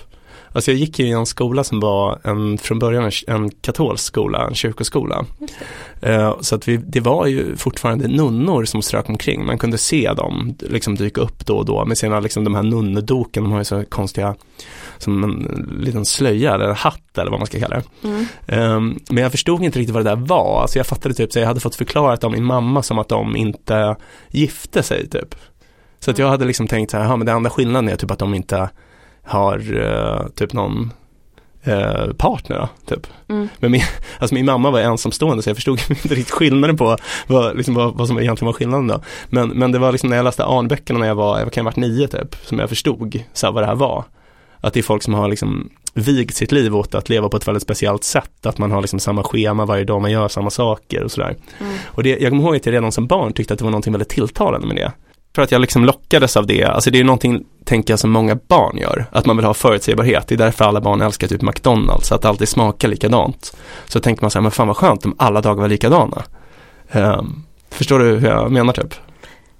Alltså 0.53 0.71
jag 0.71 0.79
gick 0.79 0.99
ju 0.99 1.05
i 1.05 1.11
en 1.11 1.25
skola 1.25 1.63
som 1.63 1.79
var 1.79 2.19
en, 2.23 2.57
från 2.57 2.79
början 2.79 3.11
en, 3.27 3.49
katolsk 3.49 4.03
skola, 4.03 4.47
en 4.47 4.55
kyrkoskola. 4.55 5.25
Eh, 6.01 6.41
så 6.41 6.55
att 6.55 6.67
vi, 6.67 6.77
det 6.77 6.99
var 6.99 7.27
ju 7.27 7.55
fortfarande 7.55 8.07
nunnor 8.07 8.65
som 8.65 8.81
strök 8.81 9.09
omkring. 9.09 9.45
Man 9.45 9.57
kunde 9.57 9.77
se 9.77 10.13
dem 10.13 10.55
liksom 10.59 10.95
dyka 10.95 11.21
upp 11.21 11.45
då 11.45 11.57
och 11.57 11.65
då 11.65 11.85
med 11.85 11.97
sina, 11.97 12.19
liksom 12.19 12.43
de 12.43 12.55
här 12.55 12.63
nunnedoken, 12.63 13.43
de 13.43 13.51
har 13.51 13.59
ju 13.59 13.65
så 13.65 13.85
konstiga, 13.85 14.35
som 15.01 15.23
en 15.23 15.79
liten 15.81 16.05
slöja 16.05 16.53
eller 16.53 16.73
hatt 16.73 17.17
eller 17.17 17.31
vad 17.31 17.39
man 17.39 17.47
ska 17.47 17.59
kalla 17.59 17.75
det. 17.75 18.07
Mm. 18.07 18.75
Um, 18.75 18.99
men 19.09 19.23
jag 19.23 19.31
förstod 19.31 19.63
inte 19.63 19.79
riktigt 19.79 19.93
vad 19.93 20.05
det 20.05 20.09
där 20.09 20.25
var. 20.25 20.61
Alltså 20.61 20.79
jag 20.79 20.85
fattade 20.85 21.15
typ 21.15 21.31
så 21.31 21.39
jag 21.39 21.47
hade 21.47 21.59
fått 21.59 21.75
förklarat 21.75 22.23
av 22.23 22.31
min 22.31 22.43
mamma 22.43 22.83
som 22.83 22.99
att 22.99 23.09
de 23.09 23.35
inte 23.35 23.95
gifte 24.29 24.83
sig 24.83 25.09
typ. 25.09 25.35
Så 25.99 26.11
att 26.11 26.17
jag 26.17 26.29
hade 26.29 26.45
liksom 26.45 26.67
tänkt 26.67 26.91
så 26.91 26.97
här, 26.97 27.03
ja 27.03 27.15
men 27.15 27.25
det 27.25 27.31
enda 27.31 27.49
skillnaden 27.49 27.89
är 27.89 27.95
typ 27.95 28.11
att 28.11 28.19
de 28.19 28.33
inte 28.33 28.69
har 29.23 29.73
uh, 29.73 30.27
typ 30.35 30.53
någon 30.53 30.93
uh, 31.67 32.13
partner 32.13 32.67
typ. 32.85 33.07
Mm. 33.29 33.49
Men 33.59 33.71
min, 33.71 33.81
alltså 34.19 34.33
min 34.33 34.45
mamma 34.45 34.71
var 34.71 34.79
ensamstående 34.79 35.43
så 35.43 35.49
jag 35.49 35.57
förstod 35.57 35.79
inte 35.89 36.15
riktigt 36.15 36.31
skillnaden 36.31 36.77
på 36.77 36.97
vad, 37.27 37.57
liksom, 37.57 37.73
vad, 37.73 37.93
vad 37.93 38.07
som 38.07 38.19
egentligen 38.19 38.45
var 38.45 38.53
skillnaden 38.53 38.87
då. 38.87 39.01
Men, 39.29 39.49
men 39.49 39.71
det 39.71 39.79
var 39.79 39.91
liksom 39.91 40.09
när 40.09 40.17
jag 40.17 40.23
läste 40.23 40.45
Arnböckerna 40.45 40.99
när 40.99 41.07
jag 41.07 41.15
var, 41.15 41.39
jag 41.39 41.53
kan 41.53 41.65
ha 41.65 41.71
varit 41.71 41.77
nio 41.77 42.07
typ, 42.07 42.35
som 42.43 42.59
jag 42.59 42.69
förstod 42.69 43.23
så 43.33 43.47
här, 43.47 43.53
vad 43.53 43.63
det 43.63 43.67
här 43.67 43.75
var. 43.75 44.03
Att 44.61 44.73
det 44.73 44.79
är 44.79 44.83
folk 44.83 45.03
som 45.03 45.13
har 45.13 45.27
liksom 45.27 45.69
vigt 45.93 46.35
sitt 46.35 46.51
liv 46.51 46.75
åt 46.75 46.95
att 46.95 47.09
leva 47.09 47.29
på 47.29 47.37
ett 47.37 47.47
väldigt 47.47 47.63
speciellt 47.63 48.03
sätt. 48.03 48.45
Att 48.45 48.57
man 48.57 48.71
har 48.71 48.81
liksom 48.81 48.99
samma 48.99 49.23
schema 49.23 49.65
varje 49.65 49.83
dag, 49.83 50.01
man 50.01 50.11
gör 50.11 50.27
samma 50.27 50.49
saker 50.49 51.03
och 51.03 51.11
sådär. 51.11 51.35
Mm. 51.59 51.77
Och 51.85 52.03
det, 52.03 52.09
jag 52.09 52.29
kommer 52.29 52.43
ihåg 52.43 52.55
att 52.55 52.65
jag 52.65 52.73
redan 52.73 52.91
som 52.91 53.07
barn 53.07 53.33
tyckte 53.33 53.53
att 53.53 53.59
det 53.59 53.65
var 53.65 53.71
någonting 53.71 53.93
väldigt 53.93 54.09
tilltalande 54.09 54.67
med 54.67 54.75
det. 54.75 54.91
För 55.35 55.41
att 55.41 55.51
jag 55.51 55.61
liksom 55.61 55.85
lockades 55.85 56.37
av 56.37 56.47
det, 56.47 56.63
alltså 56.63 56.91
det 56.91 56.99
är 56.99 57.03
någonting, 57.03 57.43
tänker 57.65 57.93
jag, 57.93 57.99
som 57.99 58.11
många 58.11 58.35
barn 58.47 58.77
gör. 58.77 59.05
Att 59.11 59.25
man 59.25 59.35
vill 59.35 59.45
ha 59.45 59.53
förutsägbarhet, 59.53 60.27
det 60.27 60.35
är 60.35 60.37
därför 60.37 60.65
alla 60.65 60.81
barn 60.81 61.01
älskar 61.01 61.27
typ 61.27 61.41
McDonalds, 61.41 62.11
att 62.11 62.21
det 62.21 62.29
alltid 62.29 62.49
smakar 62.49 62.87
likadant. 62.87 63.57
Så 63.85 63.99
tänker 63.99 64.23
man 64.23 64.31
så 64.31 64.39
här, 64.39 64.41
men 64.41 64.51
fan 64.51 64.67
vad 64.67 64.77
skönt 64.77 65.05
om 65.05 65.15
alla 65.17 65.41
dagar 65.41 65.61
var 65.61 65.67
likadana. 65.67 66.23
Ehm, 66.91 67.43
förstår 67.69 67.99
du 67.99 68.05
hur 68.05 68.27
jag 68.27 68.51
menar 68.51 68.73
typ? 68.73 68.93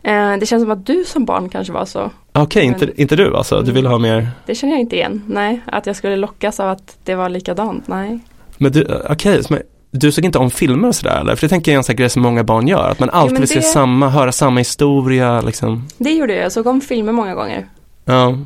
Eh, 0.03 0.37
det 0.39 0.45
känns 0.45 0.63
som 0.63 0.71
att 0.71 0.85
du 0.85 1.03
som 1.05 1.25
barn 1.25 1.49
kanske 1.49 1.73
var 1.73 1.85
så. 1.85 2.11
Okej, 2.33 2.69
Men- 2.69 2.73
inte, 2.81 3.01
inte 3.01 3.15
du 3.15 3.35
alltså, 3.35 3.61
du 3.61 3.71
vill 3.71 3.85
ha 3.85 3.97
mer, 3.97 4.27
Det 4.45 4.55
känner 4.55 4.73
jag 4.73 4.81
inte 4.81 4.95
igen. 4.95 5.23
Nej, 5.27 5.61
att 5.65 5.85
jag 5.85 5.95
skulle 5.95 6.15
lockas 6.15 6.59
av 6.59 6.69
att 6.69 6.97
det 7.03 7.15
var 7.15 7.29
likadant. 7.29 7.87
Nej. 7.87 8.19
men 8.57 8.71
du, 8.71 8.87
okej, 9.09 9.41
men 9.49 9.59
du 9.91 10.11
såg 10.11 10.25
inte 10.25 10.37
om 10.37 10.51
filmer 10.51 10.87
och 10.87 10.95
sådär 10.95 11.19
eller? 11.19 11.35
För 11.35 11.41
det 11.47 11.49
tänker 11.49 11.71
jag 11.71 11.73
är 11.75 11.77
en 11.77 11.83
sån 11.83 11.95
grej 11.95 12.09
som 12.09 12.21
många 12.21 12.43
barn 12.43 12.67
gör, 12.67 12.89
att 12.89 12.99
man 12.99 13.09
alltid 13.09 13.31
men 13.33 13.39
vill 13.41 13.49
se 13.49 13.61
samma, 13.61 14.09
höra 14.09 14.31
samma 14.31 14.59
historia 14.59 15.41
liksom. 15.41 15.87
Det 15.97 16.11
gjorde 16.11 16.33
jag. 16.33 16.43
Jag 16.43 16.51
såg 16.51 16.67
om 16.67 16.81
filmer 16.81 17.11
många 17.11 17.35
gånger. 17.35 17.65
Ja, 18.05 18.37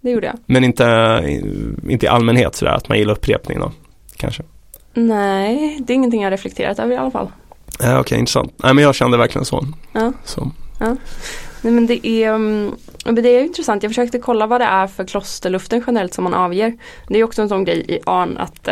Det 0.00 0.10
gjorde 0.10 0.26
jag. 0.26 0.36
men 0.46 0.64
inte, 0.64 0.84
inte 1.88 2.06
i 2.06 2.08
allmänhet 2.08 2.54
sådär, 2.54 2.72
att 2.72 2.88
man 2.88 2.98
gillar 2.98 3.12
upprepning 3.14 3.58
då, 3.60 3.72
kanske. 4.16 4.42
Nej, 4.94 5.78
det 5.80 5.92
är 5.92 5.94
ingenting 5.94 6.22
jag 6.22 6.32
reflekterat 6.32 6.78
över 6.78 6.94
i 6.94 6.96
alla 6.96 7.10
fall. 7.10 7.28
Ja, 7.80 8.00
Okej, 8.00 8.18
intressant. 8.18 8.52
Nej 8.56 8.74
men 8.74 8.84
jag 8.84 8.94
kände 8.94 9.16
verkligen 9.16 9.44
så. 9.44 9.66
Ja. 9.92 10.12
så. 10.24 10.50
Nej 10.78 11.72
men 11.72 11.86
det 11.86 12.06
är, 12.06 12.34
mm, 12.34 12.74
men 13.04 13.14
det 13.14 13.28
är 13.28 13.40
intressant. 13.44 13.82
Jag 13.82 13.90
försökte 13.90 14.18
kolla 14.18 14.46
vad 14.46 14.60
det 14.60 14.64
är 14.64 14.86
för 14.86 15.04
klosterluften 15.04 15.84
generellt 15.86 16.14
som 16.14 16.24
man 16.24 16.34
avger. 16.34 16.76
Det 17.08 17.18
är 17.18 17.24
också 17.24 17.42
en 17.42 17.48
sån 17.48 17.64
grej 17.64 17.84
i 17.88 17.98
Arn 18.06 18.36
att 18.38 18.68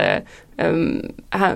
um, 0.56 1.12
här, 1.30 1.54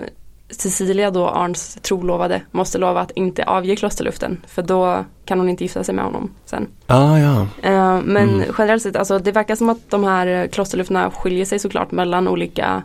Cecilia 0.50 1.10
då, 1.10 1.28
Arns 1.28 1.78
trolovade, 1.82 2.42
måste 2.50 2.78
lova 2.78 3.00
att 3.00 3.10
inte 3.10 3.44
avge 3.44 3.76
klosterluften. 3.76 4.40
För 4.46 4.62
då 4.62 5.04
kan 5.24 5.38
hon 5.38 5.48
inte 5.48 5.64
gifta 5.64 5.84
sig 5.84 5.94
med 5.94 6.04
honom 6.04 6.30
sen. 6.44 6.68
Ah, 6.86 7.18
ja. 7.18 7.46
Eh, 7.62 8.00
men 8.04 8.28
Mm. 8.28 8.54
generellt 8.58 8.82
sett, 8.82 8.96
alltså 8.96 9.18
det 9.18 9.32
verkar 9.32 9.56
som 9.56 9.68
att 9.68 9.90
de 9.90 10.04
här 10.04 10.46
klosterlufterna 10.46 11.10
skiljer 11.10 11.44
sig 11.44 11.58
såklart 11.58 11.90
mellan 11.92 12.28
olika 12.28 12.82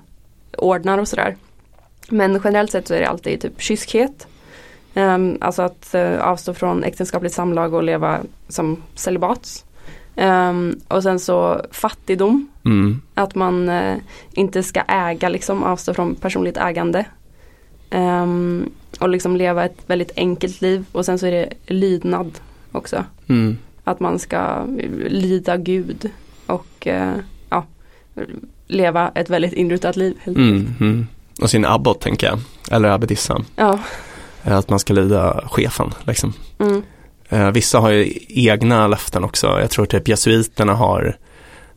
ordnar 0.58 0.98
och 0.98 1.08
sådär. 1.08 1.36
Men 2.10 2.42
generellt 2.44 2.72
sett 2.72 2.88
så 2.88 2.94
är 2.94 3.00
det 3.00 3.10
alltid 3.10 3.42
typ 3.42 3.62
kyskhet. 3.62 4.28
Ehm, 4.94 5.38
alltså 5.42 5.62
att 5.62 5.96
eh, 5.96 6.22
avstå 6.22 6.54
från 6.54 6.84
äktenskapligt 6.84 7.34
samlag 7.34 7.74
och 7.74 7.84
leva 7.84 8.20
som 8.48 8.84
celibat. 8.96 9.66
Ehm, 10.16 10.80
och 10.88 11.04
sen 11.04 11.20
så 11.20 11.62
fattigdom. 11.72 12.48
Mm. 12.66 13.02
Att 13.14 13.36
man 13.36 13.70
eh, 13.70 13.98
inte 14.32 14.64
ska 14.64 14.82
äga 14.82 15.30
liksom, 15.30 15.64
avstå 15.64 15.94
från 15.94 16.16
personligt 16.16 16.58
ägande. 16.58 17.06
Ehm, 17.90 18.70
och 19.00 19.10
liksom 19.10 19.36
leva 19.36 19.66
ett 19.66 19.78
väldigt 19.86 20.12
enkelt 20.16 20.62
liv. 20.62 20.86
Och 20.92 21.06
sen 21.06 21.20
så 21.20 21.26
är 21.26 21.32
det 21.32 21.50
lydnad 21.66 22.40
också. 22.72 23.04
Mm. 23.28 23.58
Att 23.84 24.00
man 24.00 24.20
ska 24.20 24.66
lyda 25.08 25.58
Gud 25.58 26.10
och 26.46 26.88
eh, 26.88 27.14
ja, 27.50 27.66
leva 28.68 29.12
ett 29.16 29.30
väldigt 29.30 29.54
inrutat 29.54 29.96
liv. 29.96 30.18
Helt. 30.22 30.38
Mm. 30.38 30.74
Mm. 30.80 31.08
Och 31.42 31.50
sin 31.50 31.66
abbot 31.66 32.02
tänker 32.02 32.28
jag, 32.28 32.40
eller 32.72 32.90
abbedissan. 32.90 33.46
Ja, 33.56 33.74
Eh, 33.74 33.80
Att 34.44 34.70
man 34.70 34.80
ska 34.80 34.94
lyda 34.94 35.44
chefen 35.52 35.94
liksom. 36.04 36.34
mm, 36.60 36.82
Eh, 37.34 37.52
vissa 37.52 37.80
har 37.80 37.90
ju 37.90 38.14
egna 38.28 38.88
löften 38.88 39.24
också. 39.24 39.48
Jag 39.60 39.70
tror 39.70 39.86
typ 39.86 40.08
jesuiterna 40.08 40.74
har 40.74 41.18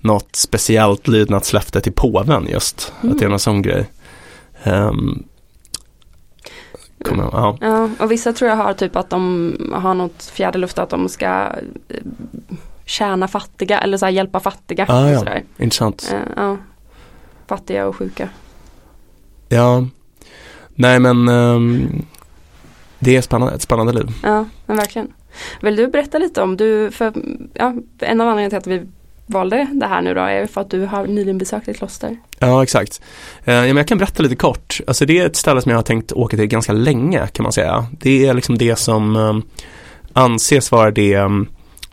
något 0.01 0.37
speciellt 0.37 1.09
lydnadslöfte 1.09 1.81
till 1.81 1.93
påven 1.93 2.47
just. 2.51 2.93
Att 2.97 3.03
det 3.03 3.09
är 3.09 3.13
Mm. 3.19 3.31
någon 3.31 3.39
sån 3.39 3.63
grej. 3.63 3.91
Um, 4.65 5.25
ja. 7.05 7.59
ja, 7.61 7.89
och 7.99 8.11
vissa 8.13 8.33
tror 8.33 8.51
jag 8.51 8.57
har 8.57 8.73
typ 8.75 8.97
att 8.97 9.11
de 9.11 9.55
har 9.75 9.95
något 9.95 10.23
fjärde 10.25 10.59
luft 10.59 10.79
att 10.79 10.91
de 10.91 11.09
ska 11.09 11.27
eh, 11.89 11.97
tjäna 12.85 13.29
fattiga 13.29 13.79
eller 13.79 13.97
så 13.97 14.09
hjälpa 14.09 14.41
fattiga. 14.41 14.87
Ah, 14.89 15.11
ja. 15.11 15.19
sådär. 15.19 15.43
Intressant. 15.59 16.11
Eh, 16.13 16.19
ja. 16.37 16.57
Fattiga 17.47 17.87
och 17.87 17.97
sjuka. 17.97 18.29
Ja, 19.49 19.87
nej 20.75 20.99
men 20.99 21.29
ehm, 21.29 22.05
det 22.99 23.17
är 23.17 23.21
spännande, 23.21 23.55
ett 23.55 23.63
spännande 23.63 23.93
liv. 23.93 24.07
Ja, 24.23 24.45
men 24.67 24.77
verkligen. 24.77 25.13
Vill 25.61 25.77
du 25.77 25.87
berätta 25.87 26.19
lite 26.19 26.43
om 26.43 26.57
du, 26.57 26.91
för 26.91 27.13
ja, 27.55 27.75
en 27.99 28.21
av 28.21 28.29
anledningarna 28.29 28.51
till 28.51 28.59
att 28.59 28.67
vi 28.67 28.87
valde 29.27 29.67
det 29.73 29.87
här 29.87 30.03
nu 30.03 30.15
då 30.15 30.21
är 30.21 30.47
för 30.47 30.61
att 30.61 30.71
du 30.71 30.85
har 30.85 31.07
nyligen 31.07 31.39
besökt 31.39 31.69
ett 31.69 31.77
kloster. 31.77 32.17
Ja, 32.39 32.63
exakt. 32.63 33.03
Eh, 33.45 33.55
ja, 33.55 33.61
men 33.61 33.77
jag 33.77 33.89
kan 33.89 33.99
berätta 33.99 34.23
lite 34.23 34.37
kort. 34.37 34.81
Alltså 34.87 35.07
det 35.07 35.19
är 35.19 35.27
ett 35.27 35.37
ställe 35.37 35.63
som 35.63 35.71
jag 35.71 35.79
har 35.79 35.83
tänkt 35.83 36.13
åka 36.13 36.37
till 36.37 36.47
ganska 36.47 36.73
länge 36.73 37.27
kan 37.27 37.43
man 37.43 37.53
säga. 37.53 37.87
Det 38.01 38.27
är 38.27 38.35
liksom 38.35 38.59
det 38.59 38.77
som 38.77 39.17
um, 39.17 39.43
anses 40.13 40.73
vara 40.73 40.91
det 40.91 41.17
um, 41.17 41.49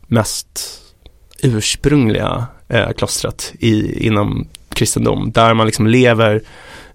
mest 0.08 0.82
ursprungliga 1.44 2.46
eh, 2.68 2.92
klostret 2.92 3.54
i, 3.60 4.06
inom 4.08 4.48
kristendom. 4.70 5.32
Där 5.32 5.54
man 5.54 5.66
liksom 5.66 5.88
lever 5.88 6.42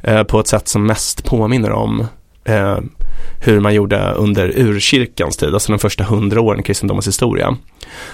eh, 0.01 0.23
på 0.23 0.40
ett 0.40 0.49
sätt 0.49 0.69
som 0.69 0.87
mest 0.87 1.25
påminner 1.25 1.73
om 1.73 2.07
eh, 2.45 2.79
hur 3.41 3.61
man 3.61 3.75
gjorde 3.75 4.13
under 4.13 4.59
urkyrkans 4.59 5.37
tid, 5.37 5.55
alltså 5.55 5.73
de 5.73 5.79
första 5.79 6.05
hundra 6.05 6.41
åren 6.41 6.61
i 6.61 6.63
kristendomens 6.63 7.09
historia. 7.09 7.57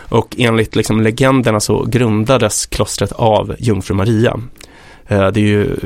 Och 0.09 0.35
enligt 0.38 0.77
liksom 0.77 1.01
legenderna 1.01 1.61
så 1.61 1.85
grundades 1.85 2.67
klostret 2.67 3.12
av 3.12 3.55
jungfru 3.59 3.95
Maria. 3.95 4.41
Eh, 5.09 5.29
det 5.29 5.41
är 5.41 5.45
ju, 5.45 5.77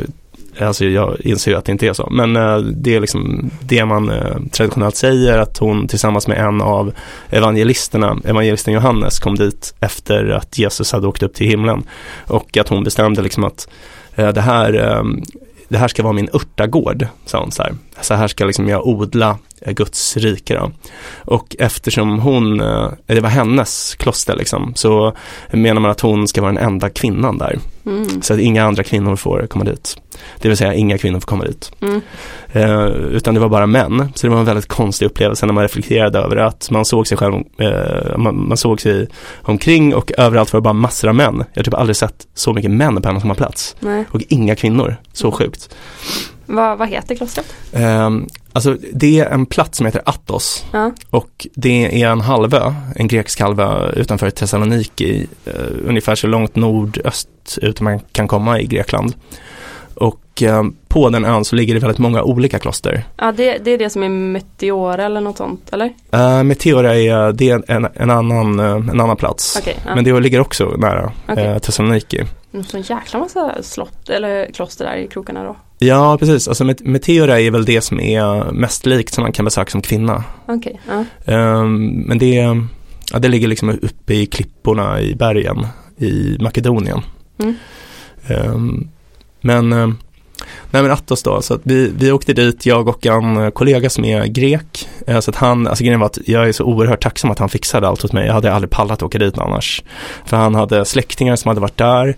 alltså 0.61 0.85
jag 0.85 1.21
inser 1.21 1.51
ju 1.51 1.57
att 1.57 1.65
det 1.65 1.73
inte 1.73 1.87
är 1.87 1.93
så, 1.93 2.09
men 2.11 2.37
eh, 2.37 2.59
det 2.59 2.95
är 2.95 3.01
liksom 3.01 3.51
det 3.61 3.85
man 3.85 4.11
eh, 4.11 4.37
traditionellt 4.53 4.97
säger 4.97 5.39
att 5.39 5.59
hon 5.59 5.89
tillsammans 5.89 6.29
med 6.29 6.39
en 6.39 6.61
av 6.61 6.93
evangelisterna, 7.31 8.19
evangelisten 8.25 8.75
Johannes 8.75 9.19
kom 9.19 9.35
dit 9.35 9.75
efter 9.81 10.29
att 10.29 10.59
Jesus 10.59 10.93
hade 10.93 11.07
åkt 11.07 11.23
upp 11.23 11.35
till 11.35 11.49
himlen 11.49 11.83
och 12.27 12.57
att 12.57 12.69
hon 12.69 12.85
bestämde 12.85 13.23
liksom 13.23 13.45
att 13.45 13.69
det 14.15 14.41
här 14.41 15.03
det 15.69 15.79
här 15.79 15.89
ska 15.89 16.03
vara 16.03 16.13
min 16.13 16.29
örtagård, 16.35 17.07
sa 17.25 17.41
hon 17.41 17.53
så 17.53 17.63
här. 17.63 17.75
Så 18.01 18.15
här 18.15 18.29
ska 18.29 18.45
liksom 18.45 18.69
jag 18.69 18.87
odla 18.87 19.39
eh, 19.61 19.73
Guds 19.73 20.17
rike 20.17 20.55
då. 20.55 20.71
Och 21.25 21.57
eftersom 21.59 22.19
hon, 22.19 22.61
eh, 22.61 22.91
det 23.07 23.21
var 23.21 23.29
hennes 23.29 23.95
kloster 23.95 24.37
liksom, 24.37 24.73
så 24.75 25.13
menar 25.51 25.81
man 25.81 25.91
att 25.91 26.01
hon 26.01 26.29
ska 26.29 26.41
vara 26.41 26.53
den 26.53 26.65
enda 26.65 26.91
kvinnan 26.91 27.39
där. 27.39 27.59
Mm. 27.87 28.23
Så 28.23 28.35
att 28.35 28.41
inga 28.41 28.65
andra 28.65 28.83
kvinnor 28.83 29.17
får 29.17 29.47
komma 29.47 29.65
dit. 29.65 29.97
Det 30.41 30.49
vill 30.49 30.57
säga 30.57 30.75
inga 30.75 30.99
kvinnor 30.99 31.21
får 31.21 31.27
komma 31.27 31.45
dit. 31.45 31.73
Mm. 31.81 32.01
Eh, 32.53 32.87
utan 32.87 33.35
det 33.35 33.41
var 33.41 33.49
bara 33.49 33.67
män. 33.67 34.13
Så 34.15 34.27
det 34.27 34.31
var 34.33 34.39
en 34.39 34.45
väldigt 34.45 34.69
konstig 34.69 35.07
upplevelse 35.07 35.47
när 35.47 35.53
man 35.53 35.63
reflekterade 35.63 36.19
över 36.19 36.37
att 36.37 36.71
man 36.71 36.85
såg 36.85 37.07
sig 37.07 37.19
själv, 37.19 37.35
eh, 37.59 38.19
man, 38.19 38.49
man 38.49 38.57
såg 38.57 38.81
sig 38.81 39.09
omkring 39.43 39.95
och 39.95 40.13
överallt 40.19 40.53
var 40.53 40.61
det 40.61 40.65
bara 40.65 40.73
massor 40.75 41.09
av 41.09 41.15
män. 41.15 41.45
Jag 41.53 41.61
har 41.61 41.65
typ 41.65 41.75
aldrig 41.75 41.97
sett 41.97 42.27
så 42.35 42.53
mycket 42.53 42.71
män 42.71 43.03
på 43.03 43.09
en 43.09 43.17
och 43.17 43.23
samma 43.23 43.35
plats. 43.35 43.77
Nej. 43.81 44.05
Och 44.11 44.23
inga 44.29 44.57
kvinnor. 44.57 44.97
Så 45.13 45.27
Mm. 45.27 45.37
sjukt. 45.39 45.69
Vad, 46.47 46.79
vad 46.79 46.89
heter 46.89 47.15
klostret? 47.15 47.55
Eh, 47.73 48.11
alltså 48.53 48.77
det 48.93 49.21
är 49.21 49.31
en 49.31 49.47
plats 49.47 49.79
som 49.79 49.87
heter 49.87 50.03
Athos. 50.05 50.65
Ja. 50.73 50.93
Och 51.11 51.47
det 51.55 52.03
är 52.03 52.09
en 52.09 52.21
halvö, 52.21 52.75
en 52.97 53.09
grekisk 53.09 53.41
halvö 53.41 53.93
utanför 53.93 54.31
Thessaloniki, 54.31 55.27
eh, 55.45 55.53
ungefär 55.87 56.15
så 56.15 56.27
långt 56.27 56.57
nordöst 56.57 57.59
ut 57.63 57.81
man 57.81 58.01
kan 58.13 58.29
komma 58.29 58.61
i 58.61 58.67
Grekland. 58.67 59.15
Och 59.95 60.43
eh, 60.43 60.63
på 60.89 61.09
den 61.09 61.25
ön 61.25 61.45
så 61.45 61.57
ligger 61.57 61.75
det 61.75 61.81
väldigt 61.81 61.99
många 61.99 62.23
olika 62.23 62.59
kloster. 62.59 63.05
Ja, 63.17 63.33
det, 63.33 63.59
det 63.59 63.71
är 63.71 63.79
det 63.79 63.91
som 63.91 64.03
är 64.03 64.09
Meteora 64.09 65.05
eller 65.05 65.21
något 65.21 65.37
sånt, 65.37 65.73
eller? 65.73 65.87
Uh, 66.15 66.43
Meteora 66.43 66.95
är, 66.95 67.33
det 67.33 67.51
är 67.51 67.71
en, 67.71 67.89
en, 67.95 68.11
annan, 68.11 68.61
eh, 68.61 68.67
en 68.67 69.01
annan 69.01 69.17
plats. 69.17 69.57
Okej, 69.61 69.77
ja. 69.87 69.95
Men 69.95 70.05
det 70.05 70.21
ligger 70.21 70.41
också 70.41 70.65
nära 70.79 71.13
Okej. 71.29 71.45
eh, 71.45 71.59
Thessaloniki. 71.59 72.25
En 72.53 72.65
sån 72.65 72.83
jäkla 72.83 73.19
massa 73.19 73.63
slott 73.63 74.09
eller 74.09 74.53
kloster 74.53 74.85
där 74.85 74.97
i 74.97 75.07
krokarna 75.07 75.45
då. 75.45 75.57
Ja, 75.79 76.19
precis. 76.19 76.49
Alltså 76.49 76.65
Met- 76.65 76.85
Meteora 76.89 77.41
är 77.41 77.51
väl 77.51 77.65
det 77.65 77.81
som 77.81 78.01
är 78.01 78.53
mest 78.53 78.87
likt 78.87 79.15
som 79.15 79.23
man 79.23 79.33
kan 79.33 79.45
besöka 79.45 79.71
som 79.71 79.83
kvinna. 79.83 80.25
Okej, 80.49 80.81
ja. 80.89 81.05
Ehm, 81.33 81.87
men 81.87 82.19
det, 82.19 82.35
ja, 83.13 83.19
det 83.19 83.29
ligger 83.29 83.49
liksom 83.49 83.71
uppe 83.71 84.15
i 84.15 84.27
klipporna 84.27 85.01
i 85.01 85.15
bergen 85.15 85.67
i 85.97 86.37
Makedonien. 86.41 87.01
Mm. 87.39 87.55
Ehm, 88.27 88.89
men, 89.41 89.73
eh, 89.73 89.87
nej 90.71 90.83
men 90.83 90.91
Attos 90.91 91.23
då, 91.23 91.43
så 91.43 91.55
att 91.55 91.61
vi, 91.63 91.93
vi 91.99 92.13
åkte 92.13 92.33
dit, 92.33 92.67
jag 92.67 92.89
och 92.89 93.07
en 93.07 93.53
kollega 93.53 93.91
som 93.91 94.05
är 94.05 94.27
grek. 94.27 94.89
Så 95.21 95.31
att 95.31 95.37
han, 95.37 95.67
alltså 95.67 95.85
grejen 95.85 96.01
var 96.01 96.07
att 96.07 96.19
jag 96.27 96.49
är 96.49 96.53
så 96.53 96.65
oerhört 96.65 97.03
tacksam 97.03 97.31
att 97.31 97.39
han 97.39 97.49
fixade 97.49 97.89
allt 97.89 98.05
åt 98.05 98.13
mig. 98.13 98.27
Jag 98.27 98.35
hade 98.35 98.53
aldrig 98.53 98.71
pallat 98.71 99.03
åka 99.03 99.19
dit 99.19 99.39
annars. 99.39 99.83
För 100.25 100.37
han 100.37 100.55
hade 100.55 100.85
släktingar 100.85 101.37
som 101.37 101.49
hade 101.49 101.61
varit 101.61 101.77
där. 101.77 102.17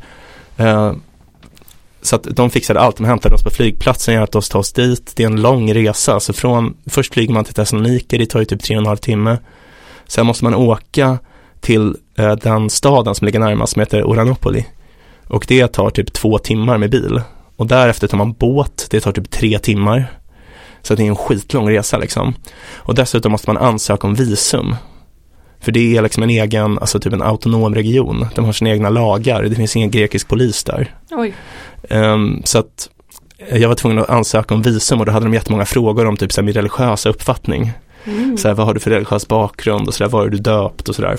Så 2.02 2.16
att 2.16 2.22
de 2.22 2.50
fixade 2.50 2.80
allt, 2.80 2.96
de 2.96 3.06
hämtade 3.06 3.34
oss 3.34 3.42
på 3.42 3.50
flygplatsen, 3.50 4.14
hjälpte 4.14 4.38
oss 4.38 4.48
ta 4.48 4.58
oss 4.58 4.72
dit. 4.72 5.12
Det 5.16 5.22
är 5.22 5.26
en 5.26 5.42
lång 5.42 5.74
resa, 5.74 6.20
så 6.20 6.32
från, 6.32 6.76
först 6.86 7.14
flyger 7.14 7.34
man 7.34 7.44
till 7.44 7.54
Thessaloniki, 7.54 8.18
det 8.18 8.26
tar 8.26 8.38
ju 8.38 8.44
typ 8.44 8.62
tre 8.62 8.76
och 8.76 8.82
en 8.82 8.86
halv 8.86 8.96
timme. 8.96 9.38
Sen 10.06 10.26
måste 10.26 10.44
man 10.44 10.54
åka 10.54 11.18
till 11.60 11.96
eh, 12.16 12.32
den 12.32 12.70
staden 12.70 13.14
som 13.14 13.24
ligger 13.24 13.38
närmast 13.38 13.72
som 13.72 13.80
heter 13.80 14.02
Oranopoli. 14.02 14.66
Och 15.26 15.44
det 15.48 15.68
tar 15.68 15.90
typ 15.90 16.12
två 16.12 16.38
timmar 16.38 16.78
med 16.78 16.90
bil. 16.90 17.20
Och 17.56 17.66
därefter 17.66 18.06
tar 18.06 18.18
man 18.18 18.32
båt, 18.32 18.86
det 18.90 19.00
tar 19.00 19.12
typ 19.12 19.30
tre 19.30 19.58
timmar. 19.58 20.12
Så 20.82 20.94
det 20.94 21.02
är 21.02 21.06
en 21.06 21.16
skitlång 21.16 21.70
resa 21.70 21.98
liksom. 21.98 22.34
Och 22.74 22.94
dessutom 22.94 23.32
måste 23.32 23.50
man 23.50 23.62
ansöka 23.62 24.06
om 24.06 24.14
visum. 24.14 24.76
För 25.60 25.72
det 25.72 25.96
är 25.96 26.02
liksom 26.02 26.22
en 26.22 26.30
egen, 26.30 26.78
alltså 26.78 27.00
typ 27.00 27.12
en 27.12 27.22
autonom 27.22 27.74
region. 27.74 28.26
De 28.34 28.44
har 28.44 28.52
sina 28.52 28.70
egna 28.70 28.90
lagar, 28.90 29.42
det 29.42 29.54
finns 29.54 29.76
ingen 29.76 29.90
grekisk 29.90 30.28
polis 30.28 30.64
där. 30.64 30.94
Um, 31.90 32.42
så 32.44 32.58
att 32.58 32.88
jag 33.52 33.68
var 33.68 33.74
tvungen 33.74 33.98
att 33.98 34.10
ansöka 34.10 34.54
om 34.54 34.62
visum 34.62 35.00
och 35.00 35.06
då 35.06 35.12
hade 35.12 35.26
de 35.26 35.34
jättemånga 35.34 35.64
frågor 35.64 36.06
om 36.06 36.16
typ 36.16 36.32
så 36.32 36.40
här, 36.40 36.44
min 36.44 36.54
religiösa 36.54 37.08
uppfattning. 37.08 37.72
Mm. 38.04 38.38
Så 38.38 38.48
här, 38.48 38.54
vad 38.54 38.66
har 38.66 38.74
du 38.74 38.80
för 38.80 38.90
religiös 38.90 39.28
bakgrund 39.28 39.88
och 39.88 39.94
så 39.94 40.04
där, 40.04 40.10
var 40.10 40.24
är 40.24 40.28
du 40.28 40.38
döpt 40.38 40.88
och 40.88 40.94
sådär. 40.94 41.16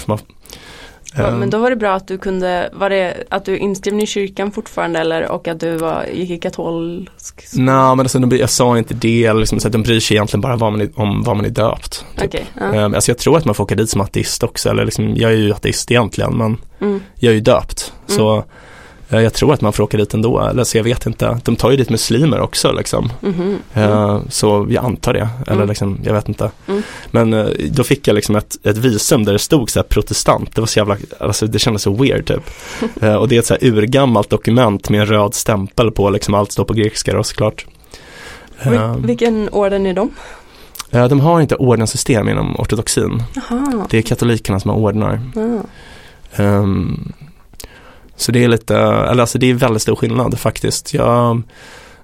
Ja, 1.16 1.28
Ehm. 1.28 1.40
men 1.40 1.50
då 1.50 1.58
var 1.58 1.70
det 1.70 1.76
bra 1.76 1.94
att 1.96 2.08
du 2.08 2.18
kunde, 2.18 2.70
var 2.74 2.90
det 2.90 3.24
att 3.30 3.46
du 3.46 3.54
är 3.54 3.58
inskriven 3.58 4.02
i 4.02 4.06
kyrkan 4.08 4.52
fortfarande 4.52 5.00
eller 5.00 5.32
och 5.32 5.48
att 5.48 5.60
du 5.60 5.76
var, 5.78 6.06
gick 6.14 6.30
i 6.30 6.38
katolsk? 6.38 7.46
Nej 7.54 7.66
men 7.76 8.00
alltså, 8.00 8.20
de, 8.20 8.38
jag 8.38 8.50
sa 8.50 8.78
inte 8.78 8.94
det, 8.94 9.34
liksom, 9.34 9.60
så 9.60 9.68
att 9.68 9.72
de 9.72 9.84
bryr 9.84 10.00
sig 10.00 10.18
egentligen 10.18 10.42
bara 10.42 10.56
vad 10.56 10.72
man 10.72 10.90
om 10.96 11.24
vad 11.24 11.36
man 11.36 11.46
är 11.46 11.50
döpt. 11.50 12.06
Typ. 12.18 12.26
Okej, 12.28 12.46
ja. 12.60 12.74
Ehm, 12.74 12.94
alltså 12.96 13.12
jag 13.12 13.18
tror 13.18 13.38
att 13.38 13.46
man 13.46 13.56
får 13.56 13.64
åka 13.64 13.76
dit 13.76 13.90
som 13.90 14.02
ateist 14.02 14.44
också, 14.44 14.70
eller 14.70 14.86
liksom, 14.86 15.16
jag 15.16 15.32
är 15.32 15.36
ju 15.38 15.52
ateist 15.54 15.92
egentligen 15.92 16.38
men 16.38 16.58
Mm. 16.82 17.02
jag 17.16 17.32
är 17.32 17.36
ju 17.36 17.42
döpt. 17.42 17.94
Så 18.08 18.38
eh, 18.38 18.44
jag 19.10 19.34
tror 19.34 19.54
att 19.54 19.62
man 19.62 19.74
får 19.74 19.84
åka 19.84 19.98
dit 19.98 20.14
ändå, 20.14 20.40
eller 20.40 20.64
så 20.64 20.78
jag 20.78 20.84
vet 20.84 21.06
inte. 21.06 21.40
De 21.44 21.56
tar 21.56 21.72
ju 21.72 21.78
dit 21.78 21.90
muslimer 21.90 22.40
också 22.40 22.72
liksom. 22.72 23.12
Mhm. 23.22 23.58
Eh, 23.74 24.20
Så 24.30 24.68
jag 24.70 24.86
antar 24.86 25.14
det, 25.14 25.30
eller 25.48 25.56
Mm. 25.56 25.68
liksom, 25.68 26.00
jag 26.04 26.14
vet 26.14 26.28
inte. 26.28 26.52
Mm. 26.68 26.82
Men 27.12 27.34
eh, 27.34 27.48
då 27.72 27.84
fick 27.84 28.08
jag 28.08 28.14
liksom 28.16 28.36
ett, 28.36 28.58
ett 28.66 28.78
visum 28.78 29.26
där 29.26 29.34
det 29.34 29.40
stod 29.40 29.70
så 29.70 29.84
protestant, 29.84 30.56
det 30.56 30.62
var 30.62 30.66
så 30.68 30.80
jävla, 30.80 30.98
alltså 31.20 31.48
det 31.48 31.60
kändes 31.60 31.82
så 31.82 31.92
weird 31.94 32.26
typ. 32.28 32.50
Eh, 33.02 33.16
och 33.16 33.28
det 33.28 33.36
är 33.36 33.40
ett 33.40 33.46
så 33.46 33.54
här 33.54 33.64
urgammalt 33.68 34.30
dokument 34.30 34.90
med 34.90 35.00
en 35.02 35.06
röd 35.06 35.34
stämpel 35.34 35.92
på, 35.92 36.10
liksom 36.10 36.34
allt 36.34 36.52
står 36.52 36.66
på 36.66 36.74
grekiska 36.74 37.14
då 37.14 37.24
såklart. 37.24 37.66
Vil- 38.64 38.74
Eh, 38.74 38.96
vilken 38.98 39.50
orden 39.50 39.86
är 39.86 39.94
de? 39.94 40.10
eh, 40.92 41.08
de 41.08 41.20
har 41.20 41.42
inte 41.42 41.56
ordenssystem 41.56 42.30
inom 42.30 42.56
ortodoxin, 42.60 43.24
Jaha. 43.36 43.86
det 43.90 43.98
är 43.98 44.02
katolikerna 44.02 44.60
som 44.60 44.72
har 44.72 44.78
ordnar. 44.78 45.22
Ja. 45.36 45.62
Så 48.20 48.32
det 48.32 48.44
är 48.44 48.48
lite, 48.48 48.78
eller 48.78 49.22
alltså 49.22 49.38
det 49.38 49.50
är 49.50 49.54
väldigt 49.54 49.82
stor 49.82 49.96
skillnad 49.96 50.40
faktiskt. 50.40 50.94
Jag, 50.94 51.42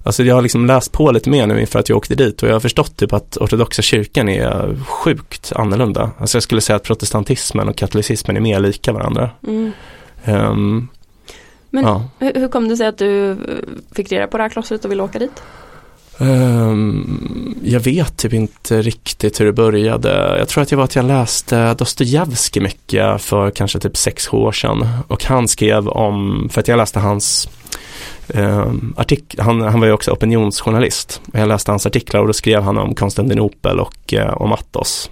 alltså 0.04 0.24
jag 0.24 0.36
har 0.36 0.42
liksom 0.42 0.66
läst 0.66 0.92
på 0.92 1.12
lite 1.12 1.30
mer 1.30 1.48
nu 1.48 1.62
inför 1.62 1.80
att 1.80 1.90
jag 1.90 1.98
åkte 1.98 2.16
dit 2.16 2.44
och 2.44 2.50
jag 2.50 2.54
har 2.54 2.60
förstått 2.60 2.98
typ 2.98 3.14
att 3.14 3.38
ortodoxa 3.38 3.82
kyrkan 3.82 4.30
är 4.30 4.78
sjukt 4.86 5.54
annorlunda. 5.56 6.12
Alltså 6.18 6.36
jag 6.36 6.44
skulle 6.44 6.62
säga 6.62 6.76
att 6.76 6.84
protestantismen 6.84 7.70
och 7.70 7.76
katolicismen 7.76 8.38
är 8.38 8.42
mer 8.42 8.60
lika 8.60 8.94
varandra. 8.94 9.30
Mm. 9.48 9.72
Ehm, 10.26 10.88
Men 11.70 11.84
ja. 11.84 12.04
hur, 12.20 12.48
kom 12.48 12.68
det 12.68 12.78
sig 12.78 12.88
att 12.88 12.98
du 12.98 13.38
fick 13.96 14.12
reda 14.12 14.28
på 14.28 14.38
det 14.38 14.44
här 14.44 14.50
klostret 14.50 14.86
och 14.86 14.92
ville 14.92 15.04
åka 15.04 15.20
dit? 15.20 15.44
Ehm, 16.18 17.56
jag 17.64 17.80
vet 17.80 18.18
typ 18.18 18.34
inte 18.34 18.82
riktigt 18.82 19.40
hur 19.40 19.46
det 19.46 19.54
började. 19.54 20.36
Jag 20.40 20.48
tror 20.48 20.62
att 20.62 20.72
jag 20.72 20.78
var 20.78 20.86
att 20.86 20.96
jag 20.96 21.06
läste 21.06 21.74
Dostojevskij 21.74 22.62
mycket 22.62 23.22
för 23.22 23.52
kanske 23.52 23.80
typ 23.80 23.98
sex 23.98 24.28
sju 24.28 24.38
år 24.38 24.52
sedan. 24.52 24.88
Och 25.08 25.24
han 25.24 25.48
skrev 25.48 25.88
om, 25.88 26.50
för 26.52 26.62
att 26.62 26.68
jag 26.68 26.78
läste 26.78 27.00
hans 27.00 27.50
um, 28.28 28.94
artik- 28.98 29.36
han, 29.42 29.62
han 29.62 29.80
var 29.80 29.88
ju 29.88 29.94
också 29.94 30.12
opinionsjournalist. 30.12 31.22
Jag 31.34 31.48
läste 31.48 31.72
hans 31.72 31.86
artiklar 31.86 32.22
och 32.22 32.28
då 32.28 32.34
skrev 32.34 32.62
han 32.62 32.78
om 32.78 32.96
Konstantinopel 32.96 33.80
och 33.80 34.14
eh, 34.14 34.42
om 34.42 34.52
Attos. 34.52 35.10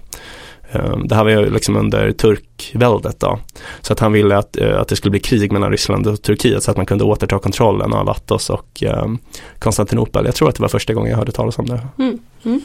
Ehm, 0.74 1.08
det 1.08 1.14
här 1.14 1.24
var 1.24 1.30
ju 1.30 1.50
liksom 1.50 1.76
under 1.76 2.12
turkväldet 2.12 3.20
då. 3.20 3.38
Så 3.80 3.92
att 3.92 4.00
han 4.00 4.12
ville 4.12 4.36
att, 4.36 4.56
eh, 4.56 4.80
att 4.80 4.88
det 4.88 4.96
skulle 4.96 5.10
bli 5.10 5.20
krig 5.20 5.52
mellan 5.52 5.70
Ryssland 5.70 6.06
och 6.06 6.22
Turkiet 6.22 6.62
så 6.62 6.70
att 6.70 6.76
man 6.76 6.86
kunde 6.86 7.04
återta 7.04 7.38
kontrollen 7.38 7.92
av 7.92 8.08
Attos 8.10 8.50
och 8.50 8.82
ehm, 8.82 9.18
Konstantinopel. 9.58 10.24
Jag 10.24 10.34
tror 10.34 10.48
att 10.48 10.54
det 10.54 10.62
var 10.62 10.68
första 10.68 10.94
gången 10.94 11.10
jag 11.10 11.18
hörde 11.18 11.32
talas 11.32 11.58
om 11.58 11.66
det. 11.66 11.80
Mm. 11.98 12.18
Mm. 12.44 12.60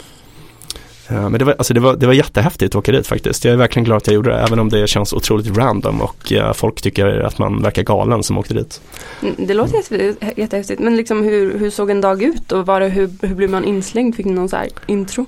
Eh, 1.09 1.29
Men 1.29 1.33
det 1.39 1.45
var, 1.45 1.53
alltså 1.57 1.73
det, 1.73 1.79
var, 1.79 1.95
det 1.95 2.05
var 2.05 2.13
jättehäftigt 2.13 2.75
att 2.75 2.79
åka 2.79 2.91
dit 2.91 3.07
faktiskt. 3.07 3.45
Jag 3.45 3.53
är 3.53 3.57
verkligen 3.57 3.83
glad 3.83 3.97
att 3.97 4.07
jag 4.07 4.13
gjorde 4.13 4.29
det, 4.29 4.39
även 4.39 4.59
om 4.59 4.69
det 4.69 4.87
känns 4.89 5.13
otroligt 5.13 5.57
random 5.57 6.01
och 6.01 6.31
eh, 6.33 6.53
folk 6.53 6.81
tycker 6.81 7.07
att 7.19 7.37
man 7.37 7.61
verkar 7.61 7.83
galen 7.83 8.23
som 8.23 8.37
åkte 8.37 8.53
dit. 8.53 8.81
Mm, 9.21 9.35
Det 9.37 9.53
låter 9.53 9.75
jätte- 9.75 10.31
jättehäftigt. 10.41 10.79
Men 10.81 10.97
liksom 10.97 11.23
hur, 11.23 11.57
hur 11.59 11.69
såg 11.69 11.89
en 11.89 12.01
dag 12.01 12.23
ut 12.23 12.51
och 12.51 12.65
var 12.65 12.79
det, 12.79 12.87
hur, 12.87 13.09
hur 13.21 13.35
blev 13.35 13.49
man 13.49 13.65
inslängd? 13.65 14.15
Fick 14.15 14.25
ni 14.25 14.31
någon 14.33 14.49
så 14.49 14.55
här 14.55 14.67
intro? 14.87 15.25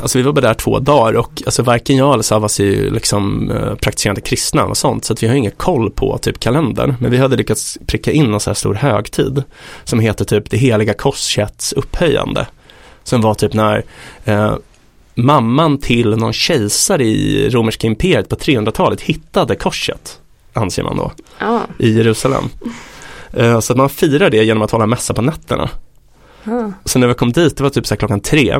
Alltså 0.00 0.18
vi 0.18 0.22
var 0.24 0.32
bara 0.32 0.40
där 0.40 0.54
två 0.54 0.78
dagar 0.78 1.12
och 1.12 1.42
alltså 1.46 1.62
varken 1.62 1.96
jag 1.96 2.12
eller 2.12 2.22
Savas 2.22 2.60
är 2.60 2.64
ju 2.64 2.90
liksom 2.90 3.50
eh, 3.50 3.74
praktiserande 3.74 4.20
kristna 4.20 4.64
och 4.64 4.76
sånt 4.76 5.04
så 5.04 5.12
att 5.12 5.22
vi 5.22 5.26
har 5.28 5.34
ingen 5.34 5.52
koll 5.56 5.90
på 5.90 6.18
typ 6.18 6.40
kalendern. 6.40 6.94
Men 7.00 7.10
vi 7.10 7.16
hade 7.16 7.36
lyckats 7.36 7.78
pricka 7.86 8.12
in 8.12 8.34
en 8.34 8.40
så 8.40 8.50
här 8.50 8.54
stor 8.54 8.74
högtid 8.74 9.42
som 9.84 10.00
heter 10.00 10.24
typ 10.24 10.50
det 10.50 10.56
heliga 10.56 10.94
korsets 10.94 11.72
upphöjande. 11.72 12.46
Som 13.04 13.20
var 13.20 13.34
typ 13.34 13.52
när 13.52 13.84
eh, 14.24 14.54
mamman 15.14 15.78
till 15.78 16.16
någon 16.16 16.32
kejsare 16.32 17.04
i 17.04 17.48
romerska 17.50 17.86
imperiet 17.86 18.28
på 18.28 18.36
300-talet 18.36 19.00
hittade 19.00 19.56
korset, 19.56 20.20
anser 20.52 20.82
man 20.82 20.96
då, 20.96 21.12
Ja. 21.38 21.60
i 21.78 21.96
Jerusalem. 21.96 22.44
Eh, 23.32 23.60
så 23.60 23.72
att 23.72 23.76
man 23.76 23.88
firar 23.88 24.30
det 24.30 24.44
genom 24.44 24.62
att 24.62 24.70
hålla 24.70 24.86
mässa 24.86 25.14
på 25.14 25.22
nätterna. 25.22 25.70
Ah. 26.44 26.70
Så 26.84 26.98
när 26.98 27.06
vi 27.06 27.14
kom 27.14 27.32
dit, 27.32 27.56
det 27.56 27.62
var 27.62 27.70
typ 27.70 27.86
så 27.86 27.96
klockan 27.96 28.20
tre 28.20 28.56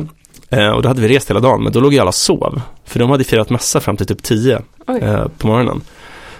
eh, 0.49 0.69
och 0.69 0.81
då 0.81 0.87
hade 0.89 1.01
vi 1.01 1.07
rest 1.07 1.29
hela 1.29 1.39
dagen, 1.39 1.63
men 1.63 1.73
då 1.73 1.79
låg 1.79 1.93
ju 1.93 1.99
alla 1.99 2.11
sov. 2.11 2.61
För 2.85 2.99
de 2.99 3.09
hade 3.09 3.23
firat 3.23 3.49
mässa 3.49 3.79
fram 3.79 3.97
till 3.97 4.05
typ 4.05 4.23
tio 4.23 4.61
Oj. 4.87 4.99
eh, 5.01 5.27
på 5.37 5.47
morgonen. 5.47 5.81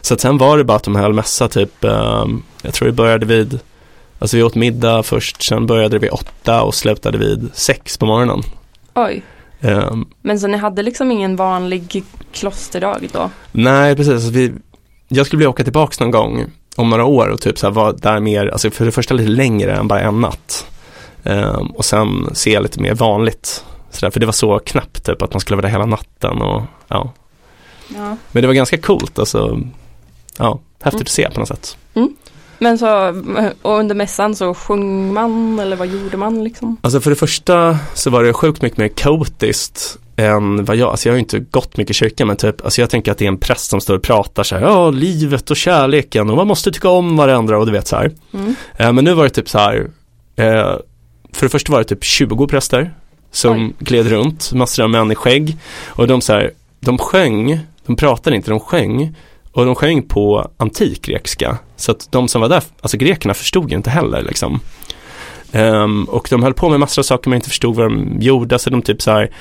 Så 0.01 0.13
att 0.13 0.19
sen 0.21 0.37
var 0.37 0.57
det 0.57 0.63
bara 0.63 0.77
att 0.77 0.83
de 0.83 0.95
höll 0.95 1.13
mässa 1.13 1.47
typ, 1.47 1.83
eh, 1.83 2.25
jag 2.61 2.73
tror 2.73 2.85
det 2.87 2.91
började 2.93 3.25
vid, 3.25 3.59
alltså 4.19 4.37
vi 4.37 4.43
åt 4.43 4.55
middag 4.55 5.03
först, 5.03 5.43
sen 5.43 5.65
började 5.67 5.95
det 5.95 5.99
vid 5.99 6.11
åtta 6.11 6.61
och 6.61 6.75
slutade 6.75 7.17
vid 7.17 7.49
sex 7.53 7.97
på 7.97 8.05
morgonen. 8.05 8.41
Oj. 8.95 9.23
Eh, 9.61 9.91
Men 10.21 10.39
så 10.39 10.47
ni 10.47 10.57
hade 10.57 10.81
liksom 10.83 11.11
ingen 11.11 11.35
vanlig 11.35 12.03
klosterdag 12.33 13.09
då? 13.13 13.29
nej, 13.51 13.95
precis. 13.95 14.13
Alltså 14.13 14.29
vi, 14.31 14.53
jag 15.07 15.25
skulle 15.25 15.37
vilja 15.37 15.49
åka 15.49 15.63
tillbaks 15.63 15.99
någon 15.99 16.11
gång 16.11 16.45
om 16.75 16.89
några 16.89 17.05
år 17.05 17.27
och 17.27 17.41
typ 17.41 17.59
så 17.59 17.65
här 17.67 17.71
vara 17.73 17.91
där 17.91 18.19
mer, 18.19 18.47
alltså 18.47 18.71
för 18.71 18.85
det 18.85 18.91
första 18.91 19.13
lite 19.13 19.29
längre 19.29 19.75
än 19.75 19.87
bara 19.87 19.99
en 19.99 20.21
natt. 20.21 20.67
Eh, 21.23 21.61
och 21.75 21.85
sen 21.85 22.29
se 22.33 22.59
lite 22.59 22.79
mer 22.81 22.93
vanligt. 22.93 23.63
Så 23.89 24.05
där, 24.05 24.11
för 24.11 24.19
det 24.19 24.25
var 24.25 24.33
så 24.33 24.59
knappt 24.59 25.05
typ 25.05 25.21
att 25.21 25.33
man 25.33 25.39
skulle 25.41 25.55
vara 25.55 25.61
där 25.61 25.71
hela 25.71 25.85
natten 25.85 26.41
och 26.41 26.63
ja. 26.87 27.13
Ja. 27.95 28.17
Men 28.31 28.41
det 28.41 28.47
var 28.47 28.53
ganska 28.53 28.77
coolt 28.77 29.19
alltså. 29.19 29.59
Ja, 30.37 30.59
häftigt 30.81 30.93
Mm. 30.93 31.01
att 31.01 31.09
se 31.09 31.29
på 31.29 31.39
något 31.39 31.47
sätt. 31.47 31.77
Men 32.59 32.77
så, 32.77 32.87
och 33.61 33.79
under 33.79 33.95
mässan 33.95 34.35
så 34.35 34.53
sjöng 34.53 35.13
man 35.13 35.59
eller 35.59 35.75
vad 35.75 35.87
gjorde 35.87 36.17
man 36.17 36.43
liksom? 36.43 36.77
Alltså 36.81 37.01
för 37.01 37.09
det 37.09 37.15
första 37.15 37.77
så 37.93 38.09
var 38.09 38.23
det 38.23 38.33
sjukt 38.33 38.61
mycket 38.61 38.77
mer 38.77 38.87
kaotiskt 38.87 39.97
än 40.15 40.65
vad 40.65 40.75
jag, 40.75 40.89
alltså 40.89 41.09
jag 41.09 41.13
har 41.13 41.17
ju 41.17 41.23
inte 41.23 41.39
gått 41.39 41.77
mycket 41.77 41.91
i 41.91 41.93
kyrkan 41.93 42.27
men 42.27 42.35
typ, 42.37 42.65
alltså 42.65 42.81
jag 42.81 42.89
tänker 42.89 43.11
att 43.11 43.17
det 43.17 43.25
är 43.25 43.29
en 43.29 43.37
präst 43.37 43.69
som 43.69 43.81
står 43.81 43.95
och 43.95 44.01
pratar 44.03 44.43
så 44.43 44.55
här, 44.55 44.61
ja 44.61 44.89
livet 44.91 45.51
och 45.51 45.57
kärleken 45.57 46.29
och 46.29 46.35
man 46.37 46.47
måste 46.47 46.71
tycka 46.71 46.89
om 46.89 47.17
varandra 47.17 47.57
och 47.59 47.65
du 47.65 47.71
vet 47.71 47.87
så 47.87 47.95
här. 47.95 48.11
Mm. 48.33 48.55
Eh, 48.77 48.93
men 48.93 49.03
nu 49.03 49.13
var 49.13 49.23
det 49.23 49.29
typ 49.29 49.49
så 49.49 49.57
här, 49.59 49.89
eh, 50.35 50.75
för 51.33 51.45
det 51.45 51.49
första 51.49 51.71
var 51.71 51.79
det 51.79 51.85
typ 51.85 52.03
20 52.03 52.47
präster 52.47 52.93
som 53.31 53.65
Oj. 53.65 53.73
gled 53.79 54.07
runt, 54.07 54.53
massor 54.53 54.83
av 54.83 54.89
män 54.89 55.11
i 55.11 55.15
skägg 55.15 55.57
och 55.87 56.07
de 56.07 56.21
så 56.21 56.33
här, 56.33 56.51
de 56.79 56.97
sjöng, 56.97 57.59
de 57.85 57.95
pratade 57.95 58.35
inte, 58.35 58.51
de 58.51 58.59
sjöng 58.59 59.15
och 59.51 59.65
de 59.65 59.75
sjöng 59.75 60.03
på 60.03 60.51
antikgrekiska 60.57 61.57
så 61.75 61.91
att 61.91 62.11
de 62.11 62.27
som 62.27 62.41
var 62.41 62.49
där, 62.49 62.63
alltså 62.81 62.97
grekerna 62.97 63.33
förstod 63.33 63.71
ju 63.71 63.77
inte 63.77 63.89
heller 63.89 64.21
liksom. 64.21 64.59
Ehm, 65.51 66.03
och 66.03 66.27
de 66.29 66.43
höll 66.43 66.53
på 66.53 66.69
med 66.69 66.79
massor 66.79 67.01
av 67.01 67.03
saker 67.03 67.29
man 67.29 67.35
inte 67.35 67.49
förstod 67.49 67.75
vad 67.75 67.85
de 67.85 68.17
gjorde, 68.19 68.59
så 68.59 68.69
de 68.69 68.81
typ 68.81 69.01
så 69.01 69.11
här 69.11 69.31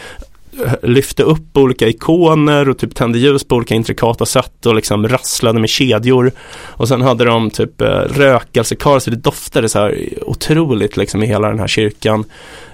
lyfte 0.83 1.23
upp 1.23 1.57
olika 1.57 1.89
ikoner 1.89 2.69
och 2.69 2.79
typ 2.79 2.95
tände 2.95 3.19
ljus 3.19 3.45
på 3.45 3.57
olika 3.57 3.75
intrikata 3.75 4.27
sätt 4.27 4.67
och 4.67 4.75
liksom 4.75 5.09
rasslade 5.09 5.61
med 5.61 5.69
kedjor. 5.69 6.33
Och 6.67 6.89
sen 6.89 7.03
hade 7.03 7.25
de 7.25 7.51
typ 7.51 7.81
eh, 7.81 7.87
rökelsekar 7.89 8.99
så 8.99 9.11
det 9.11 9.17
doftade 9.17 9.69
så 9.69 9.79
här 9.79 10.09
otroligt 10.23 10.97
liksom 10.97 11.23
i 11.23 11.27
hela 11.27 11.49
den 11.49 11.59
här 11.59 11.67
kyrkan. 11.67 12.25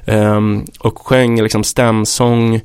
Um, 0.07 0.67
och 0.79 0.99
sjöng 0.99 1.43
liksom 1.43 1.65
stämsång. 1.65 2.61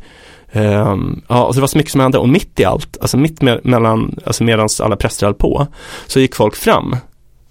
Um, 0.52 1.22
ja, 1.28 1.44
och 1.44 1.56
det 1.56 1.62
var 1.62 1.68
så 1.68 1.78
mycket 1.78 1.92
som 1.92 2.02
hände 2.02 2.18
och 2.18 2.30
mitt 2.30 2.60
i 2.60 2.66
allt, 2.66 2.98
alltså 3.02 3.18
mitt 3.18 3.40
me- 3.40 3.60
mellan, 3.64 4.20
alltså 4.26 4.44
medans 4.44 4.82
alla 4.82 4.96
präster 4.96 5.26
höll 5.26 5.34
på, 5.34 5.68
så 6.08 6.20
gick 6.20 6.36
folk 6.36 6.56
fram. 6.56 6.96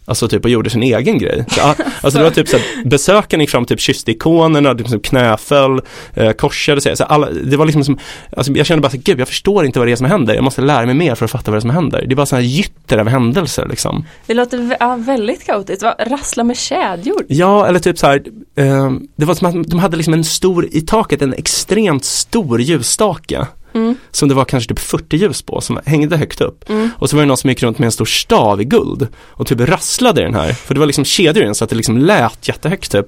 Alltså 0.08 0.28
typ 0.28 0.44
och 0.44 0.50
gjorde 0.50 0.70
sin 0.70 0.82
egen 0.82 1.18
grej. 1.18 1.44
Så, 1.48 1.60
alltså 2.00 2.18
det 2.18 2.24
var 2.24 2.30
typ 2.30 2.48
så 2.48 2.56
här, 2.56 2.84
besökarna 2.84 3.42
gick 3.42 3.50
fram 3.50 3.62
och 3.62 3.68
typ 3.68 3.80
kysste 3.80 4.10
ikonerna, 4.10 4.74
typ 4.74 4.88
som 4.88 5.00
knäföll, 5.00 5.80
eh, 6.14 6.32
korsade 6.32 6.80
sig. 6.80 6.96
Så 6.96 7.04
alla, 7.04 7.30
det 7.30 7.56
var 7.56 7.66
liksom 7.66 7.84
som, 7.84 7.98
alltså 8.36 8.52
jag 8.52 8.66
kände 8.66 8.82
bara 8.82 8.90
så 8.90 8.98
gud 9.02 9.20
jag 9.20 9.28
förstår 9.28 9.66
inte 9.66 9.78
vad 9.78 9.88
det 9.88 9.92
är 9.92 9.96
som 9.96 10.06
händer. 10.06 10.34
Jag 10.34 10.44
måste 10.44 10.62
lära 10.62 10.86
mig 10.86 10.94
mer 10.94 11.14
för 11.14 11.24
att 11.24 11.30
fatta 11.30 11.50
vad 11.50 11.56
det 11.56 11.58
är 11.58 11.60
som 11.60 11.70
händer. 11.70 12.04
Det 12.06 12.14
är 12.14 12.16
bara 12.16 12.26
så 12.26 12.36
här 12.36 12.42
gytter 12.42 12.98
av 12.98 13.08
händelser 13.08 13.66
liksom. 13.70 14.04
Det 14.26 14.34
låter 14.34 14.76
ja, 14.80 14.96
väldigt 14.96 15.46
kaotiskt. 15.46 15.84
Rassla 15.98 16.44
med 16.44 16.56
kedjor? 16.56 17.24
Ja, 17.28 17.66
eller 17.66 17.78
typ 17.78 17.98
så 17.98 18.06
här, 18.06 18.22
eh, 18.54 18.90
det 19.16 19.24
var 19.24 19.34
som 19.34 19.48
att 19.60 19.70
de 19.70 19.78
hade 19.78 19.96
liksom 19.96 20.14
en 20.14 20.24
stor, 20.24 20.68
i 20.70 20.80
taket 20.80 21.22
en 21.22 21.32
extremt 21.34 22.04
stor 22.04 22.60
ljusstake. 22.60 23.46
Mm. 23.76 23.94
som 24.10 24.28
det 24.28 24.34
var 24.34 24.44
kanske 24.44 24.68
typ 24.68 24.78
40 24.78 25.16
ljus 25.16 25.42
på 25.42 25.60
som 25.60 25.80
hängde 25.86 26.16
högt 26.16 26.40
upp. 26.40 26.68
Mm. 26.70 26.90
Och 26.98 27.10
så 27.10 27.16
var 27.16 27.22
det 27.22 27.26
någon 27.28 27.36
som 27.36 27.50
gick 27.50 27.62
runt 27.62 27.78
med 27.78 27.86
en 27.86 27.92
stor 27.92 28.04
stav 28.04 28.60
i 28.60 28.64
guld 28.64 29.08
och 29.28 29.46
typ 29.46 29.60
rasslade 29.60 30.20
i 30.20 30.24
den 30.24 30.34
här. 30.34 30.52
För 30.52 30.74
det 30.74 30.80
var 30.80 30.86
liksom 30.86 31.04
kedjor 31.04 31.42
i 31.42 31.46
den 31.46 31.54
så 31.54 31.64
att 31.64 31.70
det 31.70 31.76
liksom 31.76 31.98
lät 31.98 32.48
jättehögt 32.48 32.92
typ. 32.92 33.06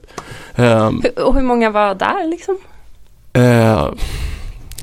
Ehm, 0.55 1.01
Hur- 1.03 1.23
Och 1.25 1.35
hur 1.35 1.43
många 1.43 1.71
var 1.71 1.95
där 1.95 2.31
liksom? 2.31 2.59
eh, 3.33 3.89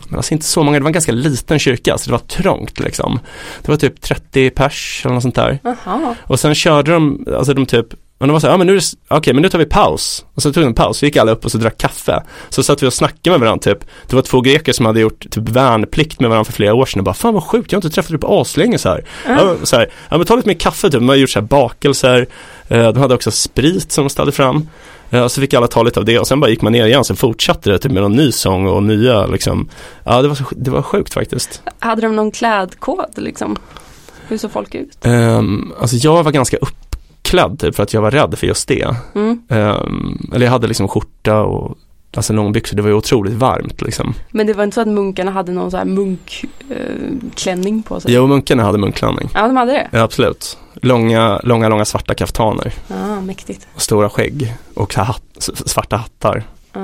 men 0.09 0.17
alltså 0.17 0.33
inte 0.33 0.45
så 0.45 0.63
många, 0.63 0.77
det 0.79 0.83
var 0.83 0.89
en 0.89 0.93
ganska 0.93 1.11
liten 1.11 1.59
kyrka 1.59 1.97
så 1.97 2.05
det 2.05 2.11
var 2.11 2.19
trångt 2.19 2.79
liksom. 2.79 3.19
Det 3.61 3.71
var 3.71 3.77
typ 3.77 4.01
30 4.01 4.49
pers 4.49 5.01
eller 5.05 5.13
något 5.13 5.21
sånt 5.23 5.35
där. 5.35 5.59
Jaha. 5.63 6.15
Och 6.23 6.39
sen 6.39 6.55
körde 6.55 6.91
de, 6.91 7.25
alltså 7.37 7.53
de 7.53 7.65
typ 7.65 7.87
och 8.17 8.27
de 8.27 8.33
var 8.33 8.39
så 8.39 8.47
här, 8.47 8.53
ja 8.53 8.57
men 8.57 8.67
nu, 8.67 8.79
okej 9.07 9.33
men 9.33 9.41
nu 9.41 9.49
tar 9.49 9.59
vi 9.59 9.65
paus. 9.65 10.25
Och 10.33 10.41
så 10.41 10.53
tog 10.53 10.63
de 10.63 10.67
en 10.67 10.73
paus, 10.73 10.97
så 10.97 11.05
gick 11.05 11.17
alla 11.17 11.31
upp 11.31 11.45
och 11.45 11.51
så 11.51 11.57
drack 11.57 11.77
kaffe. 11.77 12.23
Så 12.49 12.63
satt 12.63 12.83
vi 12.83 12.87
och 12.87 12.93
snackade 12.93 13.29
med 13.29 13.39
varandra 13.39 13.73
typ. 13.73 13.85
Det 14.07 14.15
var 14.15 14.23
två 14.23 14.41
greker 14.41 14.73
som 14.73 14.85
hade 14.85 14.99
gjort 14.99 15.19
typ 15.31 15.49
värnplikt 15.49 16.19
med 16.19 16.29
varandra 16.29 16.45
för 16.45 16.53
flera 16.53 16.73
år 16.73 16.85
sedan 16.85 16.99
och 16.99 17.05
bara, 17.05 17.13
fan 17.13 17.33
vad 17.33 17.43
sjukt, 17.43 17.71
jag 17.71 17.77
har 17.77 17.85
inte 17.85 17.95
träffat 17.95 18.09
dig 18.09 18.19
på 18.19 18.41
aslänge 18.41 18.77
så 18.77 18.89
här. 18.89 19.05
Ja, 19.27 19.55
så 19.63 19.75
här, 19.75 19.91
ja 20.09 20.17
men 20.17 20.25
ta 20.25 20.35
lite 20.35 20.47
mer 20.47 20.55
kaffe 20.55 20.87
typ, 20.87 20.99
de 20.99 21.09
hade 21.09 21.19
gjort 21.21 21.29
så 21.29 21.39
här 21.39 21.47
bakelser. 21.47 22.27
Eh, 22.67 22.91
de 22.91 22.97
hade 22.97 23.15
också 23.15 23.31
sprit 23.31 23.91
som 23.91 24.03
de 24.03 24.09
ställde 24.09 24.31
fram. 24.31 24.67
Eh, 25.09 25.21
och 25.21 25.31
så 25.31 25.41
fick 25.41 25.53
alla 25.53 25.67
ta 25.67 25.83
lite 25.83 25.99
av 25.99 26.05
det 26.05 26.19
och 26.19 26.27
sen 26.27 26.39
bara 26.39 26.49
gick 26.49 26.61
man 26.61 26.71
ner 26.71 26.85
igen, 26.85 27.03
så 27.03 27.15
fortsatte 27.15 27.71
det 27.71 27.79
typ 27.79 27.91
med 27.91 28.03
någon 28.03 28.15
ny 28.15 28.31
sång 28.31 28.67
och 28.67 28.83
nya 28.83 29.25
liksom. 29.25 29.69
Ja 30.03 30.21
det 30.21 30.27
var, 30.27 30.37
det 30.51 30.71
var 30.71 30.81
sjukt 30.81 31.13
faktiskt. 31.13 31.61
Hade 31.79 32.01
de 32.01 32.15
någon 32.15 32.31
klädkod 32.31 33.05
liksom? 33.15 33.57
Hur 34.27 34.37
såg 34.37 34.51
folk 34.51 34.75
ut? 34.75 34.97
Um, 35.05 35.73
alltså 35.79 35.95
jag 35.95 36.23
var 36.23 36.31
ganska 36.31 36.57
uppklädd 37.43 37.59
typ 37.59 37.75
för 37.75 37.83
att 37.83 37.93
jag 37.93 38.01
var 38.01 38.11
rädd 38.11 38.37
för 38.37 38.47
just 38.47 38.67
det. 38.67 38.95
Mm. 39.15 39.41
Ehm, 39.49 40.29
eller 40.33 40.45
jag 40.45 40.51
hade 40.51 40.67
liksom 40.67 40.87
skjorta 40.87 41.41
och 41.43 41.77
alltså 42.15 42.33
långbyxor, 42.33 42.75
det 42.75 42.81
var 42.81 42.89
ju 42.89 42.95
otroligt 42.95 43.33
varmt 43.33 43.81
liksom. 43.81 44.13
Men 44.31 44.47
det 44.47 44.53
var 44.53 44.63
inte 44.63 44.75
så 44.75 44.81
att 44.81 44.87
munkarna 44.87 45.31
hade 45.31 45.51
någon 45.51 45.71
så 45.71 45.77
här 45.77 45.85
munkklänning 45.85 47.77
eh, 47.77 47.83
på 47.83 47.99
sig? 47.99 48.13
Jo, 48.13 48.27
munkarna 48.27 48.63
hade 48.63 48.77
munklänning. 48.77 49.29
Ja, 49.33 49.47
de 49.47 49.55
hade 49.57 49.71
det? 49.71 49.87
Ja, 49.91 49.99
absolut. 50.01 50.57
Långa, 50.73 51.39
långa, 51.43 51.69
långa 51.69 51.85
svarta 51.85 52.13
kaftaner 52.13 52.73
Ja, 52.87 53.21
mäktigt. 53.21 53.67
och 53.75 53.81
stora 53.81 54.09
skägg 54.09 54.53
och 54.73 54.95
s- 55.37 55.69
svarta 55.69 55.97
hattar. 55.97 56.43
Ah. 56.73 56.79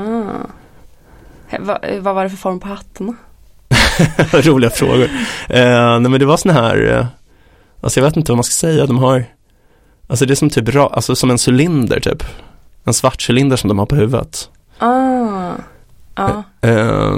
He- 1.49 1.65
Va, 1.65 1.77
eh, 1.83 2.01
vad 2.01 2.15
var 2.15 2.23
det 2.23 2.29
för 2.29 2.37
form 2.37 2.59
på 2.59 2.67
hattarna? 2.67 3.13
Roliga 4.33 4.69
frågor. 4.69 5.03
Uh, 5.03 5.09
nej 5.49 5.99
men 5.99 6.19
det 6.19 6.25
var 6.25 6.37
såna 6.37 6.53
här, 6.53 6.97
eh, 6.97 7.05
alltså 7.81 7.99
jag 7.99 8.05
vet 8.05 8.17
inte 8.17 8.31
vad 8.31 8.37
man 8.37 8.43
ska 8.43 8.53
säga, 8.67 8.85
de 8.85 8.97
har, 8.97 9.25
alltså 10.11 10.25
det 10.25 10.33
är 10.33 10.35
som 10.35 10.49
typ, 10.49 10.69
ra, 10.69 10.87
alltså 10.87 11.15
som 11.15 11.31
en 11.31 11.37
cylinder 11.47 11.99
typ. 11.99 12.23
En 12.83 12.93
svart 12.93 13.29
cylinder 13.29 13.57
som 13.57 13.67
de 13.67 13.79
har 13.79 13.85
på 13.85 13.95
huvudet. 13.95 14.49
Ah. 14.77 15.51
Ja. 16.15 16.43
Eh, 16.61 17.15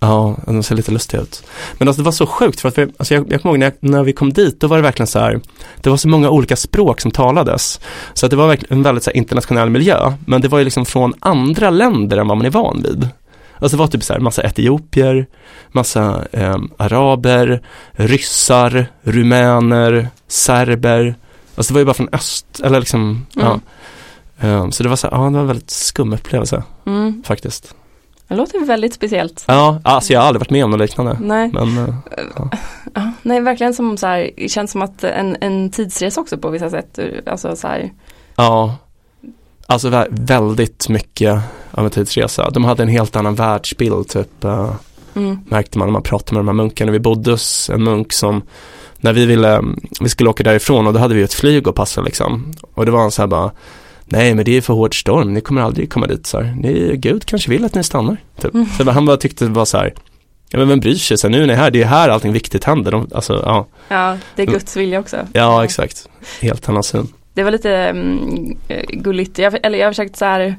ja, 0.00 0.36
de 0.46 0.62
ser 0.62 0.74
lite 0.74 0.92
lustiga 0.92 1.22
ut. 1.22 1.42
Men 1.78 1.88
alltså 1.88 2.02
det 2.02 2.04
var 2.04 2.12
så 2.12 2.26
sjukt 2.26 2.60
för 2.60 2.68
att 2.68 2.78
vi, 2.78 2.82
alltså 2.82 3.14
jag, 3.14 3.32
jag 3.32 3.42
kommer 3.42 3.52
ihåg 3.52 3.58
när, 3.58 3.66
jag, 3.66 3.90
när 3.90 4.02
vi 4.02 4.12
kom 4.12 4.32
dit, 4.32 4.60
då 4.60 4.66
var 4.66 4.76
det 4.76 4.82
verkligen 4.82 5.06
så 5.06 5.18
här, 5.18 5.40
det 5.80 5.90
var 5.90 5.96
så 5.96 6.08
många 6.08 6.30
olika 6.30 6.56
språk 6.56 7.00
som 7.00 7.10
talades. 7.10 7.80
Så 8.14 8.26
att 8.26 8.30
det 8.30 8.36
var 8.36 8.58
en 8.68 8.82
väldigt 8.82 9.04
så 9.04 9.10
här, 9.10 9.16
internationell 9.16 9.70
miljö, 9.70 10.12
men 10.26 10.40
det 10.40 10.48
var 10.48 10.58
ju 10.58 10.64
liksom 10.64 10.86
från 10.86 11.14
andra 11.20 11.70
länder 11.70 12.16
än 12.16 12.28
vad 12.28 12.36
man 12.36 12.46
är 12.46 12.50
van 12.50 12.82
vid. 12.82 13.08
Alltså 13.58 13.76
det 13.76 13.80
var 13.80 13.86
typ 13.86 14.04
så 14.04 14.12
här 14.12 14.20
massa 14.20 14.42
etiopier, 14.42 15.26
massa 15.72 16.24
eh, 16.32 16.56
araber, 16.76 17.62
ryssar, 17.92 18.86
rumäner, 19.02 20.08
serber. 20.28 21.14
Alltså 21.56 21.72
det 21.72 21.74
var 21.74 21.80
ju 21.80 21.84
bara 21.84 21.94
från 21.94 22.08
öst, 22.12 22.60
eller 22.64 22.80
liksom, 22.80 23.26
ja. 23.34 23.60
Mm. 24.40 24.56
Eh, 24.64 24.70
så 24.70 24.82
det 24.82 24.88
var 24.88 24.96
så 24.96 25.06
ja 25.10 25.16
det 25.16 25.30
var 25.30 25.40
en 25.40 25.46
väldigt 25.46 25.70
skum 25.70 26.12
upplevelse 26.12 26.62
Mm. 26.86 27.22
faktiskt. 27.26 27.74
Det 28.28 28.34
låter 28.36 28.64
väldigt 28.66 28.94
speciellt. 28.94 29.44
Ja, 29.48 29.80
alltså 29.84 30.12
jag 30.12 30.20
har 30.20 30.26
aldrig 30.26 30.40
varit 30.40 30.50
med 30.50 30.64
om 30.64 30.70
något 30.70 30.80
liknande. 30.80 31.16
Nej. 31.20 31.50
Men 31.52 31.78
eh, 31.78 31.94
Ja, 32.94 33.12
nej, 33.22 33.40
verkligen 33.40 33.74
som 33.74 33.96
så 33.96 34.06
här, 34.06 34.30
det 34.36 34.48
känns 34.48 34.70
som 34.72 34.82
att 34.82 35.04
en, 35.04 35.36
en 35.40 35.70
tidsresa 35.70 36.20
också 36.20 36.38
på 36.38 36.50
vissa 36.50 36.70
sätt. 36.70 36.98
Alltså 37.26 37.56
så 37.56 37.68
här, 37.68 37.92
ja, 38.36 38.76
alltså 39.66 39.88
vä- 39.88 40.06
väldigt 40.10 40.88
mycket 40.88 41.40
av 41.70 41.84
en 41.84 41.90
tidsresa. 41.90 42.50
De 42.50 42.64
hade 42.64 42.82
en 42.82 42.88
helt 42.88 43.16
annan 43.16 43.34
världsbild 43.34 44.08
typ, 44.08 44.44
eh, 44.44 44.74
mm, 45.14 45.38
märkte 45.48 45.78
man 45.78 45.88
när 45.88 45.92
man 45.92 46.02
pratade 46.02 46.32
med 46.34 46.40
de 46.40 46.48
här 46.48 46.54
munkarna. 46.64 46.92
Vi 46.92 46.98
bodde 47.00 47.30
hos 47.30 47.70
en 47.70 47.84
munk 47.84 48.12
som, 48.12 48.42
när 49.00 49.12
vi 49.12 49.26
ville, 49.26 49.62
vi 50.00 50.08
skulle 50.08 50.30
åka 50.30 50.42
därifrån 50.42 50.86
och 50.86 50.92
då 50.92 50.98
hade 50.98 51.14
vi 51.14 51.22
ett 51.22 51.34
flyg 51.34 51.68
att 51.68 51.74
passa 51.74 52.00
liksom. 52.00 52.52
Och 52.74 52.86
det 52.86 52.92
var 52.92 53.04
en 53.04 53.10
så 53.10 53.22
här 53.22 53.26
bara, 53.26 53.50
nej 54.04 54.34
men 54.34 54.44
det 54.44 54.56
är 54.56 54.60
för 54.60 54.74
hård 54.74 55.00
storm, 55.00 55.34
ni 55.34 55.40
kommer 55.40 55.62
aldrig 55.62 55.90
komma 55.90 56.06
dit 56.06 56.26
så 56.26 56.40
här. 56.40 56.54
Ni, 56.60 56.96
Gud 56.96 57.24
kanske 57.24 57.50
vill 57.50 57.64
att 57.64 57.74
ni 57.74 57.84
stannar. 57.84 58.16
Typ. 58.40 58.54
Mm. 58.54 58.66
Så 58.66 58.90
han 58.90 59.06
bara 59.06 59.16
tyckte 59.16 59.44
det 59.44 59.50
var 59.50 59.64
så 59.64 59.78
här, 59.78 59.94
ja 60.50 60.58
men 60.58 60.68
vem 60.68 60.80
bryr 60.80 60.94
sig, 60.94 61.18
så 61.18 61.26
här, 61.26 61.32
nu 61.32 61.42
är 61.42 61.46
ni 61.46 61.54
här, 61.54 61.70
det 61.70 61.82
är 61.82 61.86
här 61.86 62.08
allting 62.08 62.32
viktigt 62.32 62.64
händer. 62.64 62.90
De, 62.90 63.10
alltså, 63.14 63.42
ja, 63.46 63.66
ja, 63.88 64.18
det 64.34 64.42
är 64.42 64.46
Guds 64.46 64.76
vilja 64.76 65.00
också. 65.00 65.16
ja 65.32 65.64
exakt, 65.64 66.08
helt 66.40 66.68
annan 66.68 66.82
syn. 66.82 67.08
Det 67.34 67.42
var 67.42 67.50
lite 67.50 67.72
eh, 68.68 68.84
gulligt. 68.88 69.38
Jag, 69.38 69.58
eller 69.62 69.78
jag 69.78 69.86
har 69.86 69.92
försökt 69.92 70.16
så 70.16 70.24
här 70.24 70.56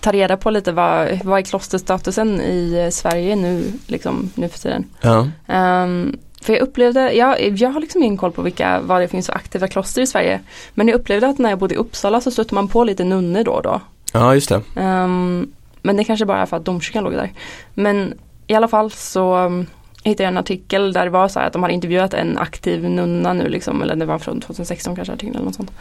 ta 0.00 0.12
reda 0.12 0.36
på 0.36 0.50
lite 0.50 0.72
vad, 0.72 1.18
vad 1.24 1.38
är 1.38 1.42
klosterstatusen 1.42 2.40
i 2.40 2.88
Sverige 2.92 3.36
nu, 3.36 3.64
liksom, 3.86 4.30
nu 4.34 4.48
för 4.48 4.58
tiden. 4.58 4.84
Ja, 5.00 5.28
Ehm, 5.48 6.16
för 6.42 6.52
jag 6.52 6.62
upplevde, 6.62 7.12
jag, 7.12 7.40
jag 7.58 7.70
har 7.70 7.80
liksom 7.80 8.02
ingen 8.02 8.16
koll 8.16 8.32
på 8.32 8.42
vilka, 8.42 8.80
vad 8.80 9.00
det 9.00 9.08
finns 9.08 9.26
för 9.26 9.34
aktiva 9.34 9.68
kloster 9.68 10.02
i 10.02 10.06
Sverige. 10.06 10.40
Men 10.74 10.88
jag 10.88 10.94
upplevde 11.00 11.28
att 11.28 11.38
när 11.38 11.50
jag 11.50 11.58
bodde 11.58 11.74
i 11.74 11.78
Uppsala 11.78 12.20
så 12.20 12.30
stötte 12.30 12.54
man 12.54 12.68
på 12.68 12.84
lite 12.84 13.04
nunnor 13.04 13.44
då 13.44 13.52
och 13.52 13.62
då. 13.62 13.80
ja 14.12 14.34
just 14.34 14.48
det. 14.48 14.60
Ehm, 14.76 15.52
men 15.82 15.96
det 15.96 16.04
kanske 16.04 16.26
bara 16.26 16.42
är 16.42 16.46
för 16.46 16.56
att 16.56 16.64
domkyrkan 16.64 17.04
låg 17.04 17.12
där. 17.12 17.32
Men 17.74 18.14
i 18.46 18.54
alla 18.54 18.68
fall 18.68 18.90
så 18.90 19.36
um, 19.36 19.66
hittade 20.04 20.22
jag 20.22 20.30
en 20.32 20.38
artikel 20.38 20.92
där 20.92 21.04
det 21.04 21.10
var 21.10 21.28
så 21.28 21.38
här 21.40 21.46
att 21.46 21.52
de 21.52 21.62
hade 21.62 21.74
intervjuat 21.74 22.14
en 22.14 22.38
aktiv 22.38 22.88
nunna 22.90 23.32
nu 23.32 23.48
liksom, 23.48 23.82
eller 23.82 23.96
det 23.96 24.04
var 24.04 24.18
från 24.18 24.40
2016 24.40 24.96
kanske 24.96 25.12
artikeln 25.12 25.34
eller 25.34 25.44
något 25.44 25.54
sånt. 25.54 25.72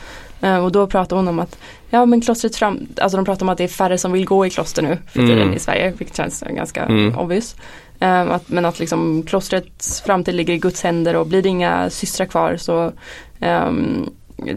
Ehm, 0.42 0.64
och 0.64 0.72
då 0.72 0.88
pratade 0.88 1.20
hon 1.20 1.28
om 1.28 1.40
att, 1.40 1.58
ja 1.90 2.06
men 2.06 2.22
klostret 2.22 2.56
fram, 2.56 2.88
alltså 3.02 3.18
de 3.18 3.26
pratar 3.26 3.46
om 3.46 3.50
att 3.50 3.58
det 3.58 3.64
är 3.64 3.68
färre 3.68 3.98
som 3.98 4.12
vill 4.12 4.26
gå 4.26 4.46
i 4.46 4.50
kloster 4.50 4.82
nu 4.82 4.98
för 5.08 5.20
tiden 5.20 5.42
Mm. 5.42 5.54
i 5.54 5.60
Sverige, 5.60 5.94
vilket 5.98 6.18
känns 6.18 6.44
ganska 6.50 6.84
Mm. 6.86 7.18
obvious. 7.18 7.56
Ehm, 8.02 8.32
att, 8.32 8.50
men 8.50 8.66
att 8.66 8.80
liksom 8.80 9.24
klostrets 9.28 10.02
framtid 10.02 10.36
ligger 10.36 10.54
i 10.54 10.58
Guds 10.58 10.84
händer 10.84 11.16
och 11.16 11.28
blir 11.28 11.42
det 11.42 11.50
inga 11.50 11.90
systrar 11.90 12.26
kvar 12.26 12.58
så 12.58 12.92
ehm, 13.40 14.10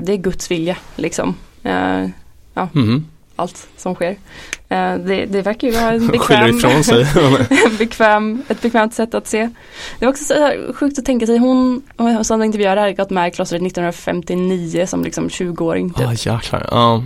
det 0.03 0.13
är 0.13 0.17
Guds 0.17 0.51
vilja 0.51 0.77
liksom. 0.97 1.35
Ehm, 1.63 2.13
Mhm. 2.73 3.07
allt 3.37 3.67
som 3.77 3.95
sker. 3.95 4.17
Eh, 4.69 4.95
det, 4.97 5.27
det 5.27 5.43
verkar 5.43 5.69
ju 5.69 5.75
vara 5.75 5.91
en 5.93 6.07
bekväm, 6.13 6.61
bekväm, 7.79 8.43
ett 8.49 8.63
bekvämt 8.63 8.95
sätt 8.95 9.15
att 9.15 9.27
se. 9.27 9.51
Det 9.99 10.05
var 10.07 10.13
också 10.13 10.25
så 10.25 10.53
sjukt 10.75 10.99
att 10.99 11.05
tänka 11.05 11.27
sig, 11.27 11.39
hon 11.39 11.83
som 12.23 12.43
intervjuade 12.43 12.81
hade 12.81 12.93
gått 12.93 13.11
med 13.11 13.29
i 13.29 13.31
klostret 13.31 13.63
1959 13.63 14.87
som 14.87 15.05
liksom 15.05 15.29
20-åring. 15.29 15.91
Typ. 15.91 16.01
Ja 16.03 16.13
jäklar. 16.33 16.67
Ja, 16.71 17.03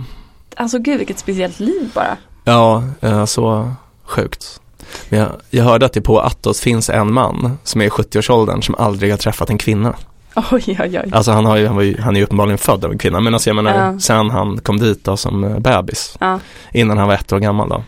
Alltså 0.55 0.79
gud 0.79 0.97
vilket 0.97 1.19
speciellt 1.19 1.59
liv 1.59 1.91
bara. 1.95 2.17
ja 2.43 2.83
eh, 3.01 3.25
så 3.25 3.71
sjukt. 4.03 4.61
Men 5.09 5.19
jag, 5.19 5.29
jag 5.49 5.63
hörde 5.63 5.85
att 5.85 5.93
det 5.93 6.01
på 6.01 6.19
Atos 6.21 6.61
finns 6.61 6.89
en 6.89 7.13
man 7.13 7.57
som 7.63 7.81
är 7.81 7.85
i 7.85 7.89
70-årsåldern 7.89 8.61
som 8.61 8.75
aldrig 8.75 9.11
har 9.11 9.17
träffat 9.17 9.49
en 9.49 9.57
kvinna. 9.57 9.95
Oj 10.35 10.63
oj 10.67 10.77
oj. 11.03 11.09
Alltså 11.13 11.31
han, 11.31 11.45
har 11.45 11.57
ju, 11.57 11.67
han, 11.67 11.85
ju, 11.85 12.01
han 12.01 12.15
är 12.15 12.19
ju 12.19 12.23
uppenbarligen 12.25 12.57
född 12.57 12.85
av 12.85 12.91
en 12.91 12.97
kvinna 12.97 13.19
men 13.19 13.33
alltså 13.33 13.49
jag 13.49 13.55
menar 13.55 13.85
Ja. 13.93 13.99
sen 13.99 14.29
han 14.29 14.57
kom 14.59 14.79
dit 14.79 15.03
då 15.03 15.17
som 15.17 15.43
eh, 15.43 15.59
bebis. 15.59 16.17
Ja. 16.19 16.39
Innan 16.73 16.97
han 16.97 17.07
var 17.07 17.15
ett 17.15 17.33
år 17.33 17.39
gammal 17.39 17.69
då. 17.69 17.83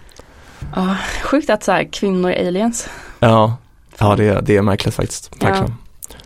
Ah, 0.73 0.95
sjukt 1.23 1.49
att 1.49 1.63
så 1.63 1.71
här 1.71 1.87
kvinnor 1.91 2.31
är 2.31 2.47
aliens. 2.47 2.89
Ja, 3.19 3.57
ja 3.97 4.15
det, 4.15 4.41
det 4.41 4.57
är 4.57 4.61
märkligt 4.61 4.95
faktiskt. 4.95 5.31
Verkligen. 5.43 5.75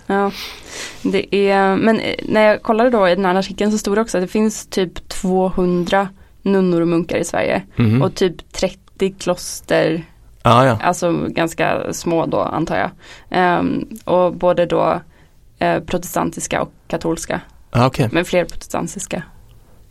Ja, 0.07 0.31
det 1.01 1.35
är, 1.35 1.75
men 1.75 1.99
eh, 1.99 2.15
när 2.23 2.41
jag 2.41 2.61
kollade 2.63 2.89
då 2.89 3.09
i 3.09 3.15
den 3.15 3.25
här 3.25 3.35
artikeln 3.35 3.71
så 3.71 3.77
stod 3.77 3.97
det 3.97 4.01
också 4.01 4.17
att 4.17 4.23
det 4.23 4.27
finns 4.27 4.67
typ 4.67 5.09
200 5.09 6.07
nunnor 6.41 6.81
och 6.81 6.87
munkar 6.87 7.17
i 7.17 7.23
Sverige 7.25 7.61
Mhm. 7.75 8.01
och 8.01 8.15
typ 8.15 8.51
30 8.53 9.13
kloster 9.19 10.03
ja, 10.45 10.65
ja. 10.65 10.79
Alltså 10.83 11.27
ganska 11.27 11.93
små 11.93 12.25
då 12.25 12.39
antar 12.41 12.77
jag. 12.77 12.89
Ehm, 13.29 13.85
och 14.03 14.33
både 14.33 14.65
då 14.65 15.01
eh, 15.59 15.79
protestantiska 15.79 16.61
och 16.61 16.71
katolska. 16.87 17.41
Ja, 17.71 17.85
okej. 17.87 18.09
Men 18.11 18.25
fler 18.25 18.45
protestantiska 18.45 19.23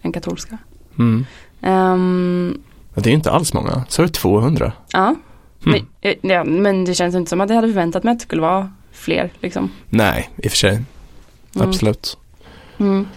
än 0.02 0.12
katolska. 0.12 0.58
Mm. 0.98 1.26
Men 1.60 3.02
Det 3.02 3.06
är 3.06 3.10
ju 3.10 3.16
inte 3.16 3.30
alls 3.30 3.54
många. 3.54 3.84
Så 3.88 4.02
är 4.02 4.06
det 4.06 4.12
200. 4.12 4.72
ja. 4.92 5.14
Mm. 5.66 5.80
Men, 6.02 6.12
eh, 6.12 6.16
ja, 6.22 6.44
men 6.44 6.84
det 6.84 6.94
känns 6.94 7.14
inte 7.14 7.28
som 7.30 7.40
att 7.40 7.48
jag 7.48 7.56
hade 7.56 7.68
förväntat 7.68 8.04
mig 8.04 8.12
att 8.12 8.18
det 8.18 8.22
skulle 8.22 8.42
vara 8.42 8.72
fler 8.92 9.30
liksom. 9.40 9.70
Nej, 9.88 10.30
i 10.36 10.46
och 10.46 10.50
för 10.50 10.58
sig. 10.58 10.70
Mm. 11.56 11.68
Absolut. 11.68 12.18
Mm. 12.78 13.08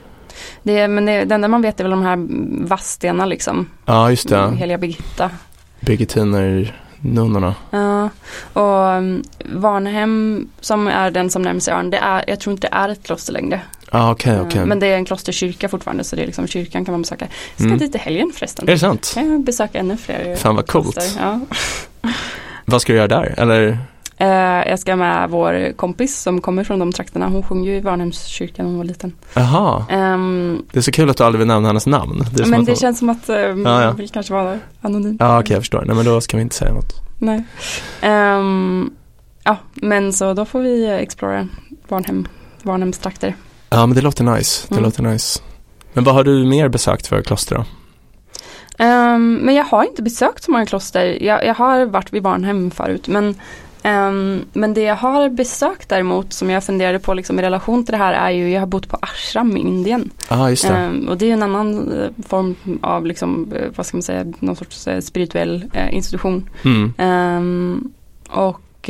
Det, 0.63 0.87
men 0.87 1.05
det, 1.05 1.25
det 1.25 1.35
enda 1.35 1.47
man 1.47 1.61
vet 1.61 1.79
är 1.79 1.83
väl 1.83 1.91
de 1.91 2.01
här 2.01 2.27
Vadstena 2.67 3.25
liksom. 3.25 3.69
Ja, 3.85 4.09
just 4.09 4.29
det. 4.29 4.51
Heliga 4.55 4.77
Birgitta. 4.77 5.31
Birgittiner, 5.79 6.81
nunnorna. 7.01 7.55
Ja, 7.71 8.09
och 8.53 8.97
um, 8.97 9.23
Varnhem 9.45 10.47
som 10.61 10.87
är 10.87 11.11
den 11.11 11.29
som 11.29 11.41
närmar 11.41 11.59
sig 11.59 11.73
ön, 11.73 11.89
det 11.89 11.97
är, 11.97 12.23
jag 12.27 12.39
tror 12.39 12.51
inte 12.53 12.67
det 12.67 12.75
är 12.75 12.89
ett 12.89 13.03
kloster 13.03 13.33
längre. 13.33 13.61
Ja, 13.91 14.11
okej, 14.11 14.33
Eh, 14.35 14.41
okej. 14.41 14.65
Men 14.65 14.79
det 14.79 14.87
är 14.87 14.95
en 14.95 15.05
klosterkyrka 15.05 15.69
fortfarande 15.69 16.03
så 16.03 16.15
det 16.15 16.21
är 16.21 16.25
liksom 16.25 16.47
kyrkan 16.47 16.85
kan 16.85 16.91
man 16.93 17.01
besöka. 17.01 17.25
Jag 17.49 17.55
ska 17.55 17.65
Mm. 17.65 17.77
dit 17.77 17.95
i 17.95 17.97
helgen 17.97 18.31
förresten. 18.35 18.67
Är 18.67 18.71
det 18.71 18.79
sant? 18.79 19.11
Kan 19.13 19.31
jag 19.31 19.41
besöka 19.43 19.79
ännu 19.79 19.97
fler 19.97 20.35
Fan 20.35 20.55
vad 20.55 20.67
coolt. 20.67 21.15
Ja. 21.19 21.39
Vad 22.65 22.81
ska 22.81 22.93
du 22.93 22.97
göra 22.97 23.07
där? 23.07 23.33
Eller? 23.37 23.77
Eh, 24.19 24.27
jag 24.69 24.79
ska 24.79 24.95
med 24.95 25.29
vår 25.29 25.73
kompis 25.73 26.19
som 26.21 26.41
kommer 26.41 26.63
från 26.63 26.79
de 26.79 26.91
trakterna. 26.91 27.27
Hon 27.27 27.43
sjöng 27.43 27.63
ju 27.63 27.75
i 27.75 27.79
Varnhemskyrkan 27.79 28.65
när 28.65 28.71
hon 28.71 28.77
var 28.77 28.85
liten. 28.85 29.13
Jaha, 29.33 29.85
Ehm, 29.89 30.63
det 30.71 30.79
är 30.79 30.81
så 30.81 30.91
kul 30.91 31.09
att 31.09 31.17
du 31.17 31.23
aldrig 31.23 31.39
vill 31.39 31.47
nämna 31.47 31.67
hennes 31.69 31.87
namn. 31.87 32.23
Det 32.33 32.45
men 32.45 32.65
det 32.65 32.71
hon- 32.71 32.75
känns 32.79 32.99
som 32.99 33.09
att 33.09 33.29
eh, 33.29 33.35
Ja, 33.37 33.81
ja. 33.83 33.91
vill 33.91 34.09
kanske 34.09 34.33
vara 34.33 34.59
anonym. 34.81 35.17
Ja 35.19 35.39
okej 35.39 35.53
jag 35.53 35.61
förstår, 35.61 35.83
nej 35.85 35.95
men 35.95 36.05
då 36.05 36.21
ska 36.21 36.37
vi 36.37 36.43
inte 36.43 36.55
säga 36.55 36.73
något. 36.73 36.93
Nej. 37.19 37.43
Ehm, 38.01 38.89
ja, 39.43 39.57
men 39.73 40.13
så 40.13 40.33
då 40.33 40.45
får 40.45 40.59
vi 40.59 40.85
explora 40.87 41.47
Varnhem, 41.87 42.27
Varnhems 42.63 42.97
trakter. 42.99 43.35
Ja 43.69 43.85
men 43.85 43.95
det 43.95 44.01
låter 44.01 44.23
nice, 44.23 44.65
det 44.69 44.75
Mm. 44.75 44.83
låter 44.83 45.03
nice. 45.03 45.39
Men 45.93 46.03
vad 46.03 46.15
har 46.15 46.23
du 46.23 46.45
mer 46.45 46.69
besökt 46.69 47.07
för 47.07 47.21
kloster 47.21 47.55
då? 47.55 47.63
Ehm, 48.83 49.33
men 49.43 49.55
jag 49.55 49.63
har 49.63 49.83
inte 49.83 50.01
besökt 50.01 50.43
så 50.43 50.51
många 50.51 50.65
kloster. 50.65 51.23
Jag, 51.23 51.45
jag 51.45 51.53
har 51.55 51.85
varit 51.85 52.13
vid 52.13 52.23
Varnhem 52.23 52.71
förut. 52.71 53.07
Men, 53.07 53.35
ehm, 53.87 54.45
men 54.53 54.73
det 54.73 54.81
jag 54.81 54.95
har 54.95 55.29
besökt 55.29 55.89
däremot 55.89 56.33
som 56.33 56.49
jag 56.49 56.63
funderade 56.63 56.99
på 56.99 57.13
liksom, 57.13 57.39
i 57.39 57.41
relation 57.41 57.85
till 57.85 57.91
det 57.91 57.97
här 57.97 58.13
är 58.13 58.29
ju 58.29 58.49
jag 58.49 58.59
har 58.59 58.67
bott 58.67 58.89
på 58.89 58.97
ashram 59.01 59.57
i 59.57 59.59
Indien. 59.59 60.09
Ah, 60.27 60.49
just 60.49 60.67
det. 60.67 60.73
Ehm, 60.73 61.07
och 61.07 61.17
det 61.17 61.29
är 61.29 61.33
en 61.33 61.43
annan 61.43 61.91
eh, 62.01 62.09
form 62.27 62.55
av 62.81 63.05
liksom, 63.05 63.53
eh, 63.55 63.67
vad 63.75 63.85
ska 63.85 63.97
man 63.97 64.01
säga, 64.01 64.25
någon 64.39 64.55
sorts 64.55 64.87
eh, 64.87 64.99
spirituell 64.99 65.65
eh, 65.73 65.95
institution. 65.95 66.49
Mm. 66.65 66.93
Ehm, 66.97 67.91
och 68.29 68.89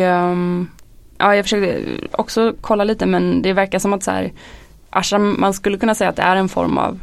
ja, 1.17 1.35
jag 1.35 1.45
försökte 1.45 1.83
också 2.11 2.53
kolla 2.61 2.83
lite 2.83 3.05
men 3.05 3.41
det 3.41 3.53
verkar 3.53 3.79
som 3.79 3.93
att 3.93 4.03
så 4.03 4.11
här, 4.11 4.33
ashram, 4.89 5.35
man 5.39 5.53
skulle 5.53 5.77
kunna 5.77 5.95
säga 5.95 6.09
att 6.09 6.15
det 6.15 6.21
är 6.21 6.35
en 6.35 6.49
form 6.49 6.77
av 6.77 6.99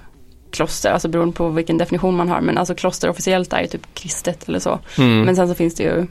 kloster, 0.50 0.92
alltså 0.92 1.08
beroende 1.08 1.34
på 1.34 1.48
vilken 1.48 1.78
definition 1.78 2.16
man 2.16 2.28
har. 2.28 2.40
Men 2.40 2.58
alltså 2.58 2.74
kloster 2.74 3.10
officiellt 3.10 3.52
är 3.52 3.60
ju 3.60 3.66
typ 3.66 3.94
kristet 3.94 4.48
eller 4.48 4.58
så. 4.58 4.78
Mm. 4.98 5.22
Men 5.22 5.36
sen 5.36 5.48
så 5.48 5.54
finns 5.54 5.74
det 5.74 5.82
ju 5.82 6.06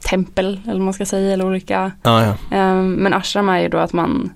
tempel 0.00 0.60
eller 0.64 0.72
vad 0.72 0.84
man 0.84 0.94
ska 0.94 1.06
säga 1.06 1.32
eller 1.32 1.46
olika. 1.46 1.92
Ja, 2.02 2.24
ja. 2.24 2.56
Ehm, 2.56 2.92
men 2.92 3.14
ashram 3.14 3.48
är 3.48 3.60
ju 3.60 3.68
då 3.68 3.78
att 3.78 3.92
man 3.92 4.30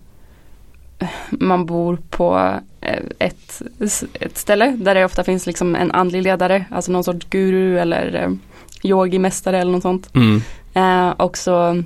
man 1.31 1.67
bor 1.67 1.99
på 2.11 2.59
eh, 2.81 3.03
ett, 3.19 3.63
ett 4.21 4.39
ställe 4.39 4.77
där 4.79 4.95
det 4.95 5.05
ofta 5.05 5.25
finns 5.25 5.47
liksom 5.47 5.77
en 5.77 5.91
andlig 5.91 6.23
ledare, 6.23 6.65
alltså 6.71 6.93
någon 6.93 7.05
sorts 7.05 7.27
guru 7.31 7.79
eller 7.79 8.15
eh, 8.15 8.31
yogimästare 8.83 9.59
eller 9.59 9.73
något 9.73 9.83
sånt. 9.83 10.11
Mm. 10.15 10.43
Eh, 10.75 11.11
och 11.11 11.39
så 11.39 11.83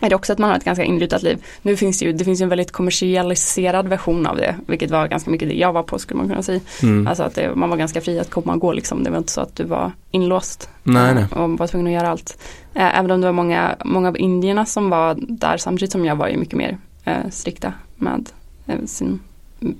är 0.00 0.10
det 0.10 0.16
också 0.16 0.32
att 0.32 0.38
man 0.38 0.50
har 0.50 0.56
ett 0.56 0.64
ganska 0.64 0.84
inrutat 0.84 1.22
liv. 1.22 1.44
Nu 1.62 1.76
finns 1.76 1.98
det 1.98 2.04
ju, 2.04 2.12
det 2.12 2.24
finns 2.24 2.40
ju 2.40 2.42
en 2.42 2.48
väldigt 2.48 2.72
kommersialiserad 2.72 3.88
version 3.88 4.26
av 4.26 4.36
det, 4.36 4.56
vilket 4.66 4.90
var 4.90 5.08
ganska 5.08 5.30
mycket 5.30 5.48
det 5.48 5.54
jag 5.54 5.72
var 5.72 5.82
på 5.82 5.98
skulle 5.98 6.18
man 6.18 6.28
kunna 6.28 6.42
säga. 6.42 6.60
Mm. 6.82 7.06
Alltså 7.06 7.22
att 7.22 7.34
det, 7.34 7.54
man 7.54 7.70
var 7.70 7.76
ganska 7.76 8.00
fri 8.00 8.18
att 8.20 8.30
komma 8.30 8.52
och 8.52 8.60
gå 8.60 8.72
liksom. 8.72 9.04
Det 9.04 9.10
var 9.10 9.18
inte 9.18 9.32
så 9.32 9.40
att 9.40 9.56
du 9.56 9.64
var 9.64 9.92
inlåst. 10.10 10.68
Nej, 10.82 11.08
eh, 11.08 11.14
nej. 11.14 11.24
Och 11.44 11.58
var 11.58 11.66
tvungen 11.66 11.86
att 11.86 11.92
göra 12.02 12.10
allt. 12.10 12.38
Eh, 12.74 12.98
Även 12.98 13.10
om 13.10 13.20
det 13.20 13.26
var 13.26 13.32
många, 13.32 13.76
många 13.84 14.08
av 14.08 14.18
indierna 14.18 14.66
som 14.66 14.90
var 14.90 15.16
där 15.18 15.56
samtidigt 15.56 15.92
som 15.92 16.04
jag 16.04 16.16
var 16.16 16.28
ju 16.28 16.36
mycket 16.36 16.54
mer 16.58 16.78
eh, 17.04 17.28
strikta 17.30 17.72
med 17.96 18.30
eh, 18.66 18.84
sin 18.86 19.20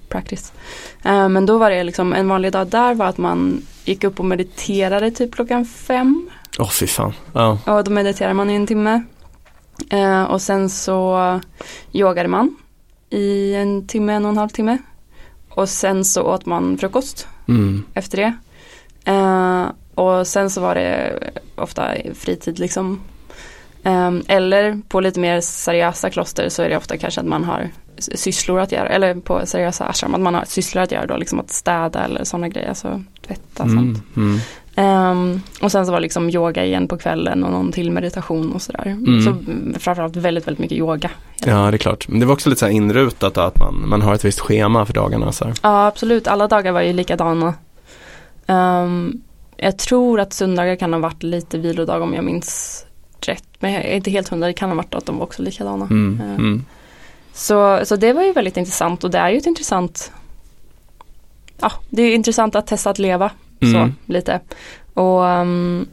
practice. 0.09 0.53
Eh, 1.05 1.29
Men 1.29 1.47
då 1.47 1.59
var 1.59 1.71
det 1.71 1.85
liksom 1.85 2.13
en 2.13 2.29
vanlig 2.29 2.53
dag 2.53 2.67
där 2.67 2.95
var 2.95 3.07
att 3.07 3.19
man 3.19 3.63
gick 3.85 4.05
upp 4.05 4.19
och 4.21 4.25
mediterade 4.27 5.11
typ 5.11 5.35
klockan 5.35 5.65
fem. 5.65 6.31
Åh 6.59 6.71
fy 6.71 6.87
fan. 6.87 7.13
Ja. 7.33 7.59
Och 7.67 7.85
då 7.85 7.91
mediterar 7.91 8.33
man 8.33 8.51
i 8.51 8.55
en 8.55 8.67
timme. 8.67 9.03
Eh, 9.91 10.23
och 10.23 10.43
sen 10.43 10.71
så 10.71 11.41
yogade 11.93 12.29
man 12.29 12.57
i 13.11 13.55
en 13.55 13.87
timme, 13.87 14.13
en 14.13 14.25
och 14.25 14.31
en 14.31 14.37
halv 14.39 14.49
timme. 14.49 14.79
Och 15.49 15.69
sen 15.69 16.05
så 16.05 16.23
åt 16.23 16.47
man 16.47 16.79
frukost 16.79 17.27
Mm. 17.49 17.83
efter 17.95 18.17
det. 18.19 18.35
Eh, 19.13 19.67
och 19.95 20.27
sen 20.27 20.51
så 20.51 20.61
var 20.61 20.75
det 20.75 21.19
ofta 21.57 21.89
fritid 22.15 22.59
liksom. 22.59 23.01
Eh, 23.83 24.11
eller 24.29 24.81
på 24.89 25.01
lite 25.01 25.21
mer 25.21 25.41
seriösa 25.41 26.11
kloster 26.11 26.49
så 26.49 26.63
är 26.63 26.69
det 26.69 26.77
ofta 26.77 26.97
kanske 26.99 27.21
att 27.21 27.27
man 27.27 27.45
har 27.45 27.69
sysslor 27.99 28.61
att 28.61 28.73
göra. 28.73 28.89
Eller 28.89 29.15
på 29.15 29.47
seriösa 29.47 29.85
ashram 29.85 30.15
att 30.15 30.21
man 30.21 30.35
har 30.35 30.45
sysslor 30.45 30.83
att 30.83 30.93
göra 30.93 31.07
då. 31.07 31.17
Liksom 31.17 31.41
att 31.41 31.51
städa 31.51 32.05
eller 32.05 32.25
sådana 32.25 32.49
grejer. 32.49 32.69
Alltså 32.69 33.03
tvätta 33.27 33.63
och 33.63 33.69
Mm. 33.69 33.95
sånt. 33.95 34.17
Mm. 34.17 34.39
Ehm, 34.81 35.41
och 35.63 35.73
sen 35.73 35.87
så 35.87 35.93
var 35.93 35.99
det 35.99 36.03
liksom 36.03 36.31
yoga 36.31 36.65
igen 36.65 36.89
på 36.89 36.99
kvällen 36.99 37.45
och 37.45 37.51
någon 37.51 37.73
till 37.73 37.91
meditation 37.91 38.53
och 38.53 38.63
sådär. 38.63 38.87
Mm. 38.87 39.21
Så 39.23 39.31
mm, 39.31 39.75
framförallt 39.79 40.17
väldigt, 40.17 40.47
väldigt 40.47 40.59
mycket 40.59 40.79
yoga. 40.79 41.11
Ja 41.45 41.71
det 41.71 41.77
är 41.77 41.79
klart. 41.79 42.09
Men 42.09 42.21
det 42.21 42.27
var 42.27 42.33
också 42.33 42.49
lite 42.49 42.59
så 42.59 42.67
här 42.67 42.73
inrutat 42.73 43.39
att 43.39 43.59
man, 43.59 43.89
man 43.89 44.03
har 44.03 44.15
ett 44.15 44.25
visst 44.25 44.41
schema 44.41 44.87
för 44.87 44.93
dagarna 44.93 45.33
så 45.33 45.45
här. 45.45 45.55
Ja 45.63 45.87
absolut, 45.87 46.27
alla 46.27 46.49
dagar 46.49 46.73
var 46.73 46.81
ju 46.81 46.93
likadana. 46.93 47.55
Ehm, 48.47 49.21
jag 49.57 49.79
tror 49.79 50.21
att 50.21 50.33
söndagar 50.33 50.77
kan 50.77 50.93
ha 50.93 51.01
varit 51.01 51.23
lite 51.23 51.59
vilodag 51.59 52.03
om 52.03 52.15
jag 52.15 52.25
minns 52.25 52.85
rätt. 53.21 53.49
Men 53.59 53.73
jag 53.73 53.85
är 53.85 53.97
inte 53.97 54.11
helt 54.11 54.29
hundra, 54.29 54.47
det 54.47 54.53
kan 54.53 54.69
ha 54.69 54.77
varit 54.77 54.95
att 54.95 55.07
de 55.07 55.17
var 55.19 55.25
också 55.25 55.43
likadana. 55.43 55.87
Mm. 55.91 56.21
Eh, 56.21 56.35
Mm. 56.35 56.65
Så, 57.33 57.81
så 57.85 57.97
det 57.97 58.13
var 58.13 58.23
ju 58.23 58.33
väldigt 58.33 58.57
intressant 58.57 59.05
och 59.05 59.11
det 59.11 59.19
är 59.19 59.31
ju 59.31 59.39
ett 59.39 59.47
intressant 59.47 60.13
Ja, 61.61 61.73
det 61.91 62.03
är 62.03 62.15
intressant 62.15 62.55
att 62.55 62.67
testa 62.67 62.91
att 62.91 62.99
leva 62.99 63.31
Mm. 63.63 63.73
så 63.73 64.13
lite. 64.13 64.41
Och 64.95 65.29
ehm, 65.29 65.87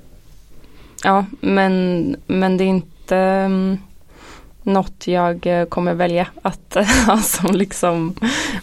ja, 1.03 1.25
men, 1.39 2.15
men 2.27 2.57
det 2.57 2.63
är 2.63 2.67
inte 2.67 3.15
um, 3.15 3.77
något 4.63 5.07
jag 5.07 5.45
eh, 5.45 5.65
kommer 5.65 5.93
välja 5.93 6.27
att 6.41 6.77
ha 7.07 7.17
som 7.17 7.55
liksom 7.55 8.15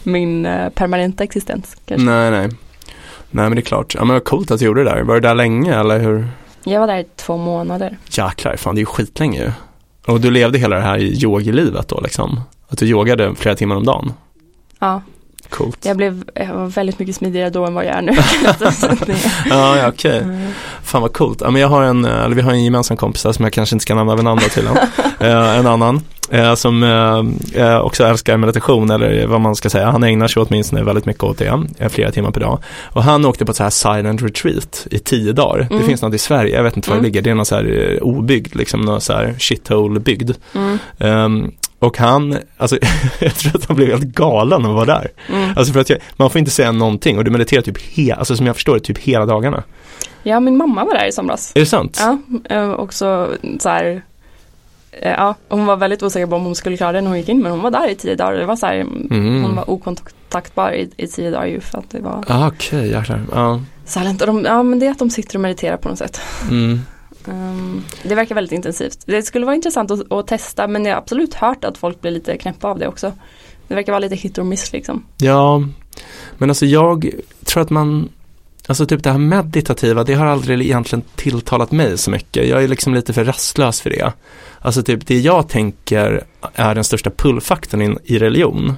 min 0.03 0.45
eh, 0.45 0.69
permanenta 0.69 1.23
existens. 1.23 1.77
Kanske. 1.85 2.05
Nej 2.05 2.31
nej. 2.31 2.49
Nej 3.31 3.45
men 3.45 3.55
det 3.55 3.59
är 3.59 3.61
klart. 3.61 3.95
Ja 3.95 4.05
men 4.05 4.13
vad 4.13 4.23
coolt 4.23 4.51
att 4.51 4.59
du 4.59 4.65
gjorde 4.65 4.83
det 4.83 4.89
där. 4.89 5.01
Var 5.01 5.15
du 5.15 5.21
där 5.21 5.35
länge 5.35 5.79
eller 5.79 5.99
hur? 5.99 6.27
Jag 6.63 6.79
var 6.79 6.87
där 6.87 6.97
i 6.97 7.05
två 7.15 7.37
månader. 7.37 7.97
Jäklar, 8.09 8.55
fan 8.55 8.75
det 8.75 8.79
är 8.79 8.81
ju 8.81 8.85
skitlänge 8.85 9.39
ju. 9.39 9.51
Och 10.07 10.21
du 10.21 10.31
levde 10.31 10.59
hela 10.59 10.75
det 10.75 10.81
här 10.81 10.97
yogilivet 10.97 11.87
då 11.87 12.01
liksom? 12.01 12.39
Att 12.67 12.77
du 12.77 12.85
yogade 12.85 13.35
flera 13.35 13.55
timmar 13.55 13.75
om 13.75 13.85
dagen? 13.85 14.13
Ja, 14.79 15.01
Coolt. 15.57 15.85
jag 15.85 15.97
blev 15.97 16.23
jag 16.33 16.53
var 16.53 16.67
väldigt 16.67 16.99
mycket 16.99 17.15
smidigare 17.15 17.49
då 17.49 17.65
än 17.65 17.73
vad 17.73 17.85
jag 17.85 17.95
är 17.95 18.01
nu. 18.01 18.11
Ja, 19.49 19.77
ja 19.77 19.87
okej. 19.87 20.17
Mm. 20.17 20.51
Fan 20.83 21.01
vad 21.01 21.13
coolt. 21.13 21.41
Ja, 21.41 21.51
men 21.51 21.61
jag 21.61 21.69
har 21.69 21.83
en, 21.83 22.05
eller 22.05 22.35
vi 22.35 22.41
har 22.41 22.51
en 22.51 22.63
gemensam 22.63 22.97
kompis 22.97 23.23
där 23.23 23.31
som 23.31 23.43
jag 23.43 23.53
kanske 23.53 23.75
inte 23.75 23.83
ska 23.83 23.95
nämna 23.95 24.15
vid 24.15 24.23
namn 24.23 24.41
till 24.53 24.67
än. 24.67 24.77
eh, 25.27 25.59
en 25.59 25.67
annan 25.67 26.01
som 26.55 26.83
eh, 26.83 27.63
eh, 27.65 27.79
också 27.79 28.03
älskar 28.03 28.37
meditation 28.37 28.91
eller 28.91 29.27
vad 29.27 29.41
man 29.41 29.55
ska 29.55 29.69
säga. 29.69 29.91
Han 29.91 30.03
ägnar 30.03 30.27
sig 30.27 30.43
åtminstone 30.43 30.83
väldigt 30.83 31.05
mycket 31.05 31.23
åt 31.23 31.37
det, 31.37 31.63
eh, 31.79 31.89
flera 31.89 32.11
timmar 32.11 32.31
per 32.31 32.41
dag. 32.41 32.59
Och 32.83 33.03
han 33.03 33.25
åkte 33.25 33.45
på 33.45 33.49
ett 33.51 33.55
så 33.57 33.63
här 33.63 33.69
silent 33.69 34.21
retreat 34.23 34.87
i 34.91 34.99
tio 34.99 35.33
dagar. 35.33 35.67
Det 35.69 35.75
Mm. 35.75 35.87
finns 35.87 36.01
något 36.01 36.13
i 36.13 36.17
Sverige, 36.17 36.55
jag 36.55 36.63
vet 36.63 36.75
inte 36.75 36.89
var 36.89 36.95
det 36.95 36.99
Mm. 36.99 37.05
ligger. 37.05 37.21
Det 37.21 37.29
är 37.29 37.35
någon 37.35 37.45
så 37.45 37.55
här 37.55 37.91
eh, 37.97 38.03
obyggd, 38.03 38.55
liksom 38.55 38.81
någon 38.81 39.01
så 39.01 39.13
här 39.13 39.35
shithole-bygd. 39.39 40.31
Mm. 40.55 40.77
Ehm, 40.99 41.51
och 41.79 41.97
han, 41.97 42.37
alltså 42.57 42.77
jag 43.19 43.35
tror 43.35 43.55
att 43.55 43.65
han 43.65 43.75
blev 43.75 43.89
helt 43.89 44.03
galen 44.03 44.65
av 44.65 44.71
att 44.79 44.87
vara 44.87 44.99
där. 44.99 45.11
Mm. 45.33 45.49
Alltså 45.55 45.73
för 45.73 45.79
att 45.79 45.89
jag, 45.89 45.99
man 46.17 46.29
får 46.29 46.39
inte 46.39 46.51
säga 46.51 46.71
någonting 46.71 47.17
och 47.17 47.23
du 47.23 47.31
mediterar 47.31 47.61
typ, 47.61 47.77
he, 47.97 48.13
alltså 48.15 48.35
som 48.35 48.45
jag 48.45 48.55
förstår 48.55 48.73
det, 48.73 48.79
typ 48.79 48.97
hela 48.97 49.25
dagarna. 49.25 49.63
Ja, 50.23 50.39
min 50.39 50.57
mamma 50.57 50.85
var 50.85 50.93
där 50.93 51.07
i 51.07 51.11
somras. 51.11 51.51
Är 51.55 51.59
det 51.59 51.65
sant? 51.65 51.99
Ja, 52.01 52.17
eh, 52.55 52.71
också 52.71 53.29
så 53.59 53.69
här 53.69 53.85
eh, 53.91 53.99
Ja, 55.01 55.35
hon 55.49 55.65
var 55.65 55.75
väldigt 55.77 56.03
osäker 56.03 56.27
på 56.27 56.35
om 56.35 56.43
hon 56.45 56.55
skulle 56.55 56.77
klara 56.77 56.91
det 56.91 57.01
när 57.01 57.07
hon 57.09 57.17
gick 57.17 57.29
in 57.29 57.41
men 57.41 57.51
hon 57.51 57.61
var 57.61 57.71
där 57.71 57.89
i 57.89 57.95
tio 57.95 58.15
dagar. 58.15 58.33
Det 58.39 58.45
var 58.45 58.55
så 58.55 58.65
här, 58.65 58.75
Mm. 58.75 59.43
hon 59.43 59.55
var 59.55 59.69
okontaktbar 59.69 60.71
i, 60.71 60.89
i 60.97 61.07
tio 61.07 61.31
dagar 61.31 61.45
ju 61.45 61.59
för 61.59 61.77
att 61.77 61.89
det 61.89 61.99
var 61.99 62.23
Ah, 62.27 62.47
Okej, 62.47 62.89
jäklar. 62.91 63.21
Ja. 63.31 63.61
silent. 63.85 64.21
Och 64.21 64.27
de, 64.27 64.43
ja 64.45 64.63
men 64.63 64.79
det 64.79 64.85
är 64.87 64.91
att 64.91 64.99
de 64.99 65.09
sitter 65.09 65.35
och 65.35 65.41
mediterar 65.41 65.77
på 65.77 65.89
något 65.89 65.97
sätt. 65.97 66.21
Mm. 66.49 66.79
Ehm, 67.27 67.83
det 68.03 68.15
verkar 68.15 68.35
väldigt 68.35 68.51
intensivt. 68.51 68.97
Det 69.05 69.21
skulle 69.21 69.45
vara 69.45 69.55
intressant 69.55 69.91
att, 69.91 70.11
att 70.11 70.27
testa 70.27 70.67
men 70.67 70.85
jag 70.85 70.93
har 70.93 70.97
absolut 71.01 71.33
hört 71.33 71.63
att 71.63 71.77
folk 71.77 72.01
blir 72.01 72.11
lite 72.11 72.37
knäppa 72.37 72.67
av 72.67 72.79
det 72.79 72.87
också. 72.87 73.11
Det 73.67 73.75
verkar 73.75 73.91
vara 73.91 73.99
lite 73.99 74.15
hit 74.15 74.37
och 74.37 74.45
miss 74.45 74.71
liksom. 74.73 75.03
Ja, 75.17 75.63
men 76.37 76.49
alltså 76.49 76.65
jag 76.65 77.11
tror 77.45 77.63
att 77.63 77.69
man, 77.69 78.09
alltså 78.67 78.85
typ 78.85 79.03
det 79.03 79.11
här 79.11 79.17
meditativa, 79.17 80.03
det 80.03 80.13
har 80.13 80.25
aldrig 80.25 80.61
egentligen 80.61 81.03
tilltalat 81.15 81.71
mig 81.71 81.97
så 81.97 82.11
mycket. 82.11 82.47
Jag 82.47 82.63
är 82.63 82.67
liksom 82.67 82.93
lite 82.93 83.13
för 83.13 83.25
rastlös 83.25 83.81
för 83.81 83.89
det. 83.89 84.13
Alltså 84.59 84.83
typ 84.83 85.07
det 85.07 85.19
jag 85.19 85.49
tänker 85.49 86.23
är 86.53 86.75
den 86.75 86.83
största 86.83 87.09
pullfaktorn 87.09 87.97
i 88.03 88.19
religion. 88.19 88.73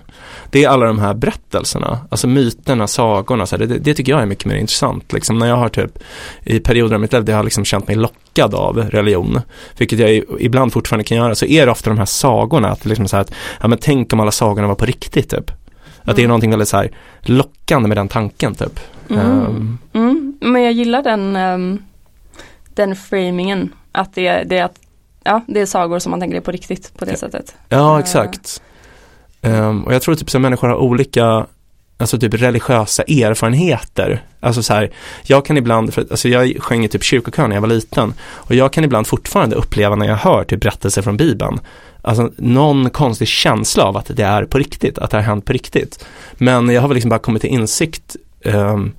Det 0.51 0.63
är 0.63 0.69
alla 0.69 0.85
de 0.85 0.99
här 0.99 1.13
berättelserna, 1.13 1.99
alltså 2.11 2.27
myterna, 2.27 2.87
sagorna, 2.87 3.45
så 3.45 3.57
här, 3.57 3.65
det, 3.65 3.77
det 3.77 3.93
tycker 3.93 4.11
jag 4.11 4.21
är 4.21 4.25
mycket 4.25 4.45
mer 4.45 4.55
intressant. 4.55 5.13
Liksom 5.13 5.37
när 5.37 5.47
jag 5.47 5.55
har 5.55 5.69
typ 5.69 5.97
i 6.43 6.59
perioder 6.59 6.95
av 6.95 7.01
mitt 7.01 7.13
liv 7.13 7.25
där 7.25 7.33
jag 7.33 7.37
har 7.37 7.43
liksom 7.43 7.65
känt 7.65 7.87
mig 7.87 7.95
lockad 7.95 8.55
av 8.55 8.77
religion, 8.77 9.41
vilket 9.77 9.99
jag 9.99 10.23
ibland 10.39 10.73
fortfarande 10.73 11.03
kan 11.03 11.17
göra, 11.17 11.35
så 11.35 11.45
är 11.45 11.65
det 11.65 11.71
ofta 11.71 11.89
de 11.89 11.97
här 11.97 12.05
sagorna, 12.05 12.69
att 12.69 12.85
liksom 12.85 13.07
så 13.07 13.15
här 13.15 13.21
att, 13.21 13.31
ja 13.61 13.67
men 13.67 13.77
tänk 13.81 14.13
om 14.13 14.19
alla 14.19 14.31
sagorna 14.31 14.67
var 14.67 14.75
på 14.75 14.85
riktigt 14.85 15.29
typ. 15.29 15.51
Att 16.03 16.15
det 16.15 16.21
är 16.21 16.23
Mm. 16.23 16.29
någonting 16.29 16.49
väldigt 16.51 16.67
så 16.69 16.77
här 16.77 16.91
lockande 17.21 17.87
med 17.87 17.97
den 17.97 18.07
tanken 18.07 18.55
typ. 18.55 18.79
Mm. 19.09 19.19
Ehm, 19.21 19.77
Mm, 19.93 20.37
men 20.41 20.61
jag 20.63 20.73
gillar 20.73 21.03
den, 21.03 21.35
ehm, 21.35 21.79
den 22.75 22.95
framingen. 22.95 23.73
Att 23.91 24.15
det, 24.15 24.43
det 24.43 24.57
är 24.57 24.63
att 24.63 24.79
Ja, 25.23 25.41
det 25.47 25.61
är 25.61 25.65
sagor 25.65 25.99
som 25.99 26.09
man 26.11 26.19
tänker 26.19 26.41
på 26.41 26.51
riktigt 26.51 26.97
på 26.97 27.05
det 27.05 27.11
Ja. 27.11 27.17
sättet. 27.17 27.55
ja, 27.69 27.99
exakt. 27.99 28.61
Ehm, 29.41 29.83
och 29.83 29.93
jag 29.93 30.01
tror 30.01 30.15
typ 30.15 30.35
att 30.35 30.41
människor 30.41 30.67
har 30.67 30.75
olika 30.75 31.45
alltså 31.97 32.19
typ 32.19 32.33
religiösa 32.33 33.03
erfarenheter. 33.03 34.23
Alltså 34.39 34.63
så 34.63 34.73
här, 34.73 34.91
jag 35.23 35.45
kan 35.45 35.57
ibland, 35.57 35.93
för, 35.93 36.05
alltså 36.11 36.29
jag 36.29 36.63
sjöng 36.63 36.85
i 36.85 36.87
typ 36.87 37.03
kyrkokör 37.03 37.47
när 37.47 37.55
jag 37.55 37.61
var 37.61 37.67
liten 37.69 38.13
och 38.21 38.55
jag 38.55 38.73
kan 38.73 38.83
ibland 38.83 39.07
fortfarande 39.07 39.55
uppleva 39.55 39.95
när 39.95 40.07
jag 40.07 40.15
hör 40.15 40.43
typ 40.43 40.59
berättelser 40.61 41.01
från 41.01 41.17
Bibeln, 41.17 41.59
alltså 42.01 42.31
någon 42.37 42.89
konstig 42.89 43.27
känsla 43.27 43.83
av 43.83 43.97
att 43.97 44.11
det 44.15 44.23
är 44.23 44.43
på 44.45 44.57
riktigt, 44.57 44.97
att 44.97 45.11
det 45.11 45.17
har 45.17 45.21
hänt 45.23 45.45
på 45.45 45.53
riktigt. 45.53 46.05
Men 46.33 46.69
jag 46.69 46.81
har 46.81 46.87
väl 46.87 46.95
liksom 46.95 47.09
bara 47.09 47.19
kommit 47.19 47.41
till 47.41 47.49
insikt 47.51 48.15
um, 48.45 48.93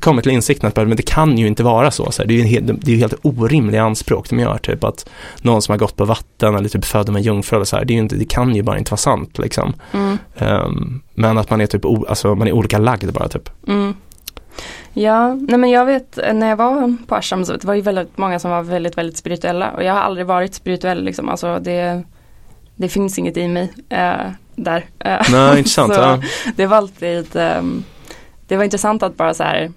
kommit 0.00 0.22
till 0.22 0.32
insikten 0.32 0.68
att 0.68 0.76
men 0.76 0.96
det 0.96 1.02
kan 1.02 1.38
ju 1.38 1.46
inte 1.46 1.62
vara 1.62 1.90
så. 1.90 2.10
så 2.10 2.22
här, 2.22 2.28
det 2.28 2.34
är 2.34 2.38
ju 2.38 2.44
helt, 2.44 2.66
det 2.66 2.92
är 2.92 2.96
helt 2.96 3.14
orimliga 3.22 3.82
anspråk 3.82 4.30
de 4.30 4.38
gör, 4.38 4.58
typ 4.58 4.84
att 4.84 5.08
någon 5.42 5.62
som 5.62 5.72
har 5.72 5.78
gått 5.78 5.96
på 5.96 6.04
vatten 6.04 6.54
eller 6.54 6.68
typ 6.68 6.84
född 6.84 7.08
med 7.08 7.22
jungfru 7.22 7.56
eller 7.56 7.64
så 7.64 7.76
här, 7.76 7.84
det, 7.84 7.92
är 7.92 7.94
ju 7.94 8.00
inte, 8.00 8.16
det 8.16 8.24
kan 8.24 8.54
ju 8.54 8.62
bara 8.62 8.78
inte 8.78 8.90
vara 8.90 8.98
sant 8.98 9.38
liksom. 9.38 9.74
Mm. 9.92 10.18
Um, 10.38 11.02
men 11.14 11.38
att 11.38 11.50
man 11.50 11.60
är 11.60 11.66
typ, 11.66 11.84
o, 11.84 12.06
alltså 12.08 12.34
man 12.34 12.48
är 12.48 12.52
olika 12.52 12.78
lagd 12.78 13.12
bara 13.12 13.28
typ. 13.28 13.50
Mm. 13.68 13.94
Ja, 14.92 15.34
nej 15.34 15.58
men 15.58 15.70
jag 15.70 15.86
vet 15.86 16.18
när 16.34 16.48
jag 16.48 16.56
var 16.56 16.96
på 17.06 17.14
Ashram 17.14 17.44
så 17.44 17.52
det 17.52 17.64
var 17.64 17.74
ju 17.74 17.80
väldigt 17.80 18.18
många 18.18 18.38
som 18.38 18.50
var 18.50 18.62
väldigt, 18.62 18.98
väldigt 18.98 19.16
spirituella 19.16 19.70
och 19.70 19.84
jag 19.84 19.92
har 19.92 20.00
aldrig 20.00 20.26
varit 20.26 20.54
spirituell 20.54 21.04
liksom, 21.04 21.28
alltså 21.28 21.58
det, 21.58 22.02
det 22.76 22.88
finns 22.88 23.18
inget 23.18 23.36
i 23.36 23.48
mig 23.48 23.72
äh, 23.88 24.30
där. 24.56 24.84
Eh, 24.98 25.20
Nej, 25.32 25.58
intressant. 25.58 25.92
ja. 25.96 26.22
Det 26.56 26.66
var 26.66 26.76
alltid, 26.76 27.36
um, 27.36 27.84
det 28.46 28.56
var 28.56 28.64
intressant 28.64 29.02
att 29.02 29.16
bara 29.16 29.34
så 29.34 29.42
här 29.42 29.72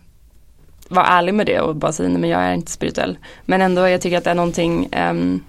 vara 0.87 1.05
ärlig 1.05 1.33
med 1.33 1.45
det 1.45 1.59
och 1.59 1.75
bara 1.75 1.91
säga 1.91 2.09
nej 2.09 2.17
men 2.17 2.29
jag 2.29 2.41
är 2.41 2.53
inte 2.53 2.71
spirituell. 2.71 3.17
Men 3.45 3.61
ändå 3.61 3.87
jag 3.89 4.01
tycker 4.01 4.17
att 4.17 4.23
det 4.23 4.29
är 4.29 4.35
någonting 4.35 4.89
um, 5.09 5.43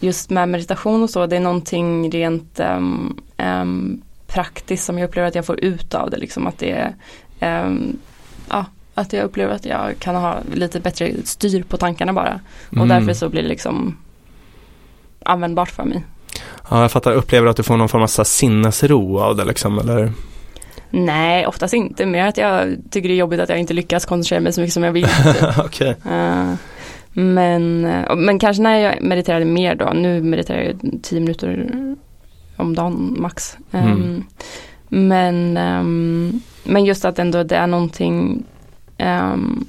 just 0.00 0.30
med 0.30 0.48
meditation 0.48 1.02
och 1.02 1.10
så, 1.10 1.26
det 1.26 1.36
är 1.36 1.40
någonting 1.40 2.10
rent 2.10 2.60
um, 2.60 3.20
um, 3.38 4.02
praktiskt 4.26 4.84
som 4.84 4.98
jag 4.98 5.08
upplever 5.08 5.28
att 5.28 5.34
jag 5.34 5.46
får 5.46 5.60
ut 5.64 5.94
av 5.94 6.10
det. 6.10 6.16
Liksom 6.16 6.46
att 6.46 6.58
det 6.58 6.70
är, 6.70 6.94
ja, 8.48 8.64
att 8.94 9.12
jag 9.12 9.24
upplever 9.24 9.54
att 9.54 9.64
jag 9.64 9.98
kan 9.98 10.14
ha 10.16 10.38
lite 10.54 10.80
bättre 10.80 11.12
styr 11.24 11.62
på 11.62 11.76
tankarna 11.76 12.12
bara. 12.12 12.40
Och 12.68 12.76
Mm. 12.76 12.88
därför 12.88 13.14
så 13.14 13.28
blir 13.28 13.42
det 13.42 13.48
liksom 13.48 13.96
användbart 15.24 15.70
för 15.70 15.84
mig. 15.84 16.04
Ja, 16.70 16.82
jag 16.82 16.92
fattar. 16.92 17.12
Upplever 17.12 17.44
du 17.44 17.50
att 17.50 17.56
du 17.56 17.62
får 17.62 17.76
någon 17.76 17.88
form 17.88 18.02
av 18.02 18.06
sinnesro 18.06 19.18
av 19.18 19.36
det 19.36 19.44
liksom, 19.44 19.78
eller? 19.78 20.12
Nej, 20.90 21.46
oftast 21.46 21.74
inte. 21.74 22.06
Mer 22.06 22.26
att 22.26 22.36
jag 22.36 22.76
tycker 22.90 23.08
det 23.08 23.14
är 23.14 23.18
jobbigt 23.18 23.40
att 23.40 23.48
jag 23.48 23.58
inte 23.58 23.74
lyckas 23.74 24.04
koncentrera 24.06 24.40
mig 24.40 24.52
så 24.52 24.60
mycket 24.60 24.74
som 24.74 24.82
jag 24.82 24.92
vill. 24.92 25.04
typ. 25.06 25.58
Okej. 25.64 25.96
Eh, 26.10 26.54
men, 27.12 27.84
eh, 27.84 28.16
men 28.16 28.38
kanske 28.38 28.62
när 28.62 28.78
jag 28.78 29.02
mediterade 29.02 29.44
mer 29.44 29.74
då. 29.74 29.92
Nu 29.94 30.22
mediterar 30.22 30.62
jag 30.62 31.00
tio 31.02 31.20
minuter 31.20 31.66
om 32.56 32.74
dagen 32.74 33.16
max. 33.18 33.56
Um, 33.70 33.80
Mm. 33.80 34.24
Men, 34.90 35.56
ehm, 35.56 36.40
men 36.64 36.84
just 36.84 37.04
att 37.04 37.18
ändå 37.18 37.42
det 37.42 37.56
är 37.56 37.66
någonting 37.66 38.44
ehm, 38.98 39.66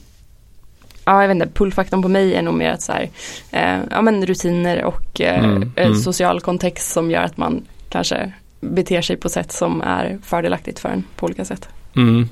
Ja, 1.05 1.22
jag 1.22 1.28
vet 1.28 1.36
inte, 1.36 1.47
pullfaktorn 1.47 2.01
på 2.01 2.07
mig 2.07 2.36
är 2.36 2.41
nog 2.41 2.53
mer 2.53 2.72
att 2.72 2.82
så 2.82 2.91
här, 2.91 3.09
eh, 3.51 3.80
ja 3.91 4.01
men 4.01 4.26
rutiner 4.26 4.84
och 4.84 5.22
eh, 5.22 5.43
Mm, 5.43 5.72
eh, 5.76 5.86
mm. 5.86 5.95
social 5.99 6.41
kontext 6.41 6.91
som 6.91 7.11
gör 7.11 7.22
att 7.22 7.38
man 7.38 7.61
kanske 7.89 8.32
beter 8.60 9.01
sig 9.01 9.18
på 9.18 9.30
sätt 9.30 9.51
som 9.51 9.82
är 9.82 10.20
fördelaktigt 10.24 10.80
för 10.80 10.89
en 10.89 11.03
på 11.16 11.26
olika 11.26 11.45
sätt. 11.45 11.68
Mm. 11.95 12.28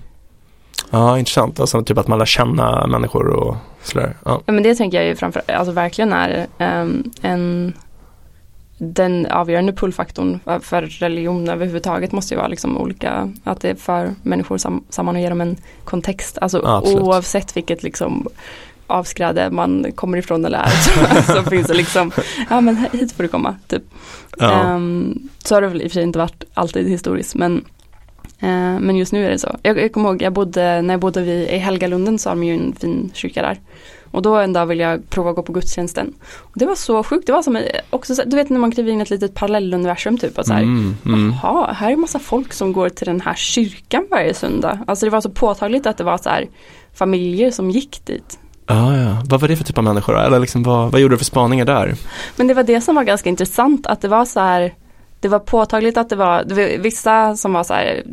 Ja, 0.90 1.20
intressant. 1.20 1.60
Alltså 1.60 1.82
typ 1.84 1.98
att 1.98 2.08
man 2.08 2.20
lär 2.20 2.26
känna 2.26 2.88
människor 2.88 3.28
och 3.28 3.56
sådär. 3.84 4.16
Ja. 4.26 4.42
Ja, 4.46 4.54
men 4.54 4.64
det 4.64 4.76
tänker 4.76 4.98
jag 4.98 5.08
ju 5.08 5.16
framför, 5.16 5.42
alltså 5.52 5.72
verkligen 5.72 6.14
är 6.14 6.48
ehm, 6.58 7.04
en 7.22 7.74
den 8.80 9.26
avgörande 9.26 9.74
pullfaktorn 9.74 10.40
för- 10.46 10.60
för 10.60 10.82
religion 10.82 11.50
överhuvudtaget 11.50 12.12
måste 12.12 12.34
ju 12.34 12.38
vara 12.38 12.48
liksom 12.48 12.78
olika, 12.78 13.34
att 13.44 13.62
det 13.62 13.76
för 13.82 14.16
människor 14.24 14.58
sam, 14.58 14.84
samman 14.90 15.16
och 15.16 15.22
ger 15.22 15.30
dem 15.30 15.42
en 15.42 15.58
kontext. 15.84 16.38
Alltså 16.42 16.62
Ja, 16.64 16.82
oavsett 16.82 17.58
vilket 17.58 17.84
liksom 17.84 18.28
avskräde 18.88 19.50
man 19.52 19.92
kommer 19.96 20.18
ifrån 20.18 20.46
eller 20.46 20.58
är 20.60 20.70
så, 21.22 21.34
så 21.34 21.44
finns 21.44 21.68
det 21.68 21.74
liksom, 21.74 22.12
ja 22.50 22.62
men 22.62 22.86
hit 22.92 23.12
får 23.12 23.24
du 23.24 23.30
komma, 23.30 23.56
typ. 23.68 23.84
Ja. 24.38 24.52
Ehm, 24.64 25.30
så 25.44 25.56
har 25.56 25.62
det 25.62 25.68
väl 25.68 25.82
i 25.82 25.88
och 25.88 25.92
för 25.92 25.94
sig 25.94 26.04
inte 26.04 26.20
varit 26.20 26.44
alltid 26.54 26.88
historiskt 26.90 27.36
men 27.36 27.66
eh, 28.40 28.80
men 28.80 28.96
just 28.96 29.14
nu 29.14 29.26
är 29.26 29.30
det 29.30 29.40
så. 29.40 29.58
Jag, 29.64 29.78
jag 29.80 29.92
kommer 29.94 30.10
ihåg, 30.10 30.22
jag 30.22 30.34
bodde, 30.34 30.82
när 30.82 30.94
jag 30.94 31.02
bodde 31.02 31.22
vid, 31.22 31.50
i 31.50 31.58
Helgalunden 31.58 32.20
så 32.20 32.30
har 32.30 32.36
de 32.36 32.44
ju 32.44 32.54
en 32.54 32.76
fin 32.80 33.12
kyrka 33.14 33.42
där. 33.42 33.60
Och 34.12 34.22
då 34.22 34.36
en 34.36 34.54
dag 34.54 34.66
ville 34.66 34.84
jag 34.84 35.10
prova 35.10 35.30
att 35.30 35.36
gå 35.36 35.44
på 35.44 35.54
gudstjänsten. 35.54 36.14
Och 36.38 36.52
det 36.56 36.66
var 36.66 36.76
så 36.76 37.04
sjukt, 37.04 37.28
det 37.28 37.34
var 37.34 37.42
som, 37.42 37.56
en- 37.56 37.64
också, 37.90 38.16
så- 38.16 38.24
du 38.26 38.36
vet 38.36 38.50
när 38.50 38.60
man 38.60 38.72
kliver 38.72 38.92
in 38.92 39.00
i 39.00 39.04
ett 39.04 39.10
litet 39.10 39.34
parallelluniversum 39.34 40.18
typ. 40.18 40.38
Och 40.38 40.46
så 40.46 40.54
här, 40.54 40.62
Mm, 40.62 40.96
mm. 41.06 41.34
Jaha, 41.44 41.72
här 41.74 41.92
är 41.92 41.96
massa 41.96 42.20
folk 42.20 42.54
som 42.54 42.74
går 42.74 42.90
till 42.90 43.06
den 43.08 43.22
här 43.22 43.34
kyrkan 43.36 44.08
varje 44.12 44.34
söndag. 44.34 44.80
Alltså 44.88 45.06
det 45.06 45.10
var 45.10 45.22
så 45.22 45.30
påtagligt 45.30 45.86
att 45.86 45.98
det 45.98 46.04
var 46.04 46.18
så 46.18 46.30
här 46.30 46.48
familjer 46.94 47.52
som 47.52 47.72
gick 47.72 48.06
dit. 48.06 48.40
Ah, 48.70 48.96
ja. 48.96 49.18
Vad 49.26 49.42
var 49.42 49.48
det 49.48 49.56
för 49.56 49.64
typ 49.64 49.78
av 49.78 49.84
människor 49.84 50.14
då? 50.14 50.20
Eller 50.20 50.40
liksom, 50.40 50.64
vad, 50.64 50.92
vad 50.92 51.02
gjorde 51.02 51.14
du 51.14 51.18
för 51.18 51.26
spaningar 51.26 51.66
där? 51.66 51.96
Men 52.36 52.48
det 52.48 52.54
var 52.54 52.64
det 52.64 52.82
som 52.82 52.96
var 52.96 53.04
ganska 53.04 53.30
intressant 53.30 53.88
att 53.88 54.02
det 54.02 54.08
var 54.08 54.26
så 54.26 54.40
här 54.40 54.74
Det 55.20 55.28
var 55.28 55.40
påtagligt 55.40 55.98
att 55.98 56.10
det 56.10 56.16
var, 56.16 56.44
det 56.44 56.56
var 56.56 56.78
vissa 56.78 57.36
som 57.36 57.54
var 57.54 57.64
så 57.64 57.74
här 57.74 58.04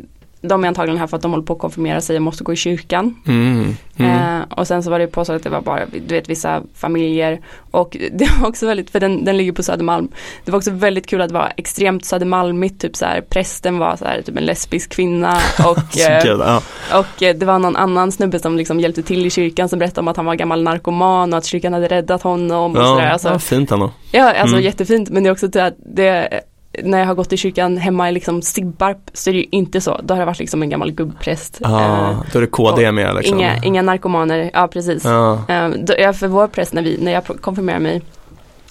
de 0.47 0.63
är 0.63 0.67
antagligen 0.67 0.99
här 0.99 1.07
för 1.07 1.17
att 1.17 1.21
de 1.23 1.31
håller 1.31 1.43
på 1.45 1.53
att 1.53 1.59
konfirmera 1.59 2.01
sig 2.01 2.15
och 2.15 2.21
måste 2.21 2.43
gå 2.43 2.53
i 2.53 2.55
kyrkan. 2.55 3.15
Mm, 3.27 3.75
mm. 3.97 4.11
Eh, 4.39 4.45
och 4.49 4.67
sen 4.67 4.83
så 4.83 4.89
var 4.89 4.99
det 4.99 5.07
påstått 5.07 5.35
att 5.35 5.43
det 5.43 5.49
var 5.49 5.61
bara, 5.61 5.85
du 6.07 6.15
vet 6.15 6.29
vissa 6.29 6.61
familjer 6.75 7.41
och 7.71 7.97
det 8.11 8.29
var 8.39 8.47
också 8.47 8.67
väldigt, 8.67 8.89
för 8.89 8.99
den, 8.99 9.25
den 9.25 9.37
ligger 9.37 9.51
på 9.51 9.63
Södermalm. 9.63 10.07
Det 10.45 10.51
var 10.51 10.57
också 10.57 10.71
väldigt 10.71 11.07
kul 11.07 11.21
att 11.21 11.27
det 11.29 11.33
var 11.33 11.53
extremt 11.57 12.05
Södermalmigt, 12.05 12.81
typ 12.81 12.95
så 12.95 13.05
här, 13.05 13.21
prästen 13.21 13.77
var 13.77 13.95
så 13.95 14.05
här, 14.05 14.21
typ 14.21 14.37
en 14.37 14.45
lesbisk 14.45 14.89
kvinna 14.89 15.33
och, 15.65 15.77
Så 15.91 16.11
eh, 16.11 16.59
och 16.99 17.23
eh, 17.23 17.35
det 17.35 17.45
var 17.45 17.59
någon 17.59 17.75
annan 17.75 18.11
snubbe 18.11 18.39
som 18.39 18.57
liksom 18.57 18.79
hjälpte 18.79 19.03
till 19.03 19.25
i 19.25 19.29
kyrkan 19.29 19.69
som 19.69 19.79
berättade 19.79 20.01
om 20.01 20.07
att 20.07 20.17
han 20.17 20.25
var 20.25 20.35
gammal 20.35 20.63
narkoman 20.63 21.33
och 21.33 21.37
att 21.37 21.45
kyrkan 21.45 21.73
hade 21.73 21.87
räddat 21.87 22.21
honom 22.21 22.71
och. 22.75 22.81
Ja, 22.81 23.15
Alltså, 23.15 23.29
ja, 23.29 23.39
fint 23.39 23.71
ändå. 23.71 23.91
Ja, 24.11 24.33
alltså 24.33 24.55
Mm. 24.55 24.65
jättefint 24.65 25.09
men 25.09 25.23
det 25.23 25.29
är 25.29 25.31
också 25.31 25.45
att 25.45 25.75
det 25.95 26.41
när 26.83 26.99
jag 26.99 27.05
har 27.05 27.15
gått 27.15 27.33
i 27.33 27.37
kyrkan 27.37 27.77
hemma 27.77 28.09
i 28.09 28.11
liksom 28.11 28.41
Sibbarp 28.41 28.97
så 29.13 29.29
är 29.29 29.33
det 29.33 29.39
ju 29.39 29.45
inte 29.51 29.81
så. 29.81 29.99
Då 30.03 30.13
har 30.13 30.19
det 30.19 30.25
varit 30.25 30.39
liksom 30.39 30.61
en 30.63 30.69
gammal 30.69 30.91
gubbpräst. 30.91 31.57
Ja, 31.61 32.09
Eh, 32.11 32.21
då 32.33 32.39
är 32.39 32.41
det 32.41 32.47
KD 32.47 32.91
med 32.91 33.15
liksom. 33.15 33.39
inga, 33.39 33.63
inga 33.63 33.81
narkomaner, 33.81 34.49
ja 34.53 34.67
precis. 34.67 35.03
Ja, 35.05 35.39
Eh, 35.47 35.69
då, 35.69 36.13
för 36.13 36.27
vår 36.27 36.47
präst 36.47 36.73
när, 36.73 36.81
vi, 36.81 36.97
när 37.01 37.11
jag 37.11 37.23
konfirmerade 37.25 37.83
mig 37.83 38.01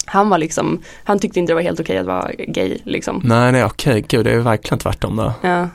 han 0.07 0.29
var 0.29 0.37
liksom, 0.37 0.81
han 1.03 1.19
tyckte 1.19 1.39
inte 1.39 1.51
det 1.51 1.55
var 1.55 1.61
helt 1.61 1.79
okej 1.79 1.97
att 1.97 2.05
vara 2.05 2.31
gay 2.47 2.77
liksom. 2.83 3.21
nej, 3.25 3.51
nej, 3.51 3.63
okej, 3.65 4.05
gud, 4.07 4.25
det 4.25 4.31
är 4.31 4.39
verkligen 4.39 4.79
tvärtom 4.79 5.15
då. 5.15 5.33
Ja. 5.41 5.67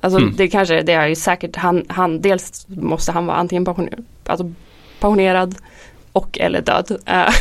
Alltså 0.00 0.18
Mm. 0.20 0.34
det 0.36 0.48
kanske, 0.48 0.82
det 0.82 0.92
är 0.92 1.06
ju 1.06 1.14
säkert, 1.14 1.56
han, 1.56 1.84
han, 1.88 2.20
dels 2.20 2.66
måste 2.68 3.12
han 3.12 3.26
vara 3.26 3.36
antingen 3.36 3.64
pensionerad, 3.64 4.04
alltså 4.26 4.50
pensionerad 5.00 5.54
och 6.12 6.38
eller 6.38 6.60
död. 6.60 6.98
Eh, 7.06 7.34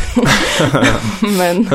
men, 1.38 1.68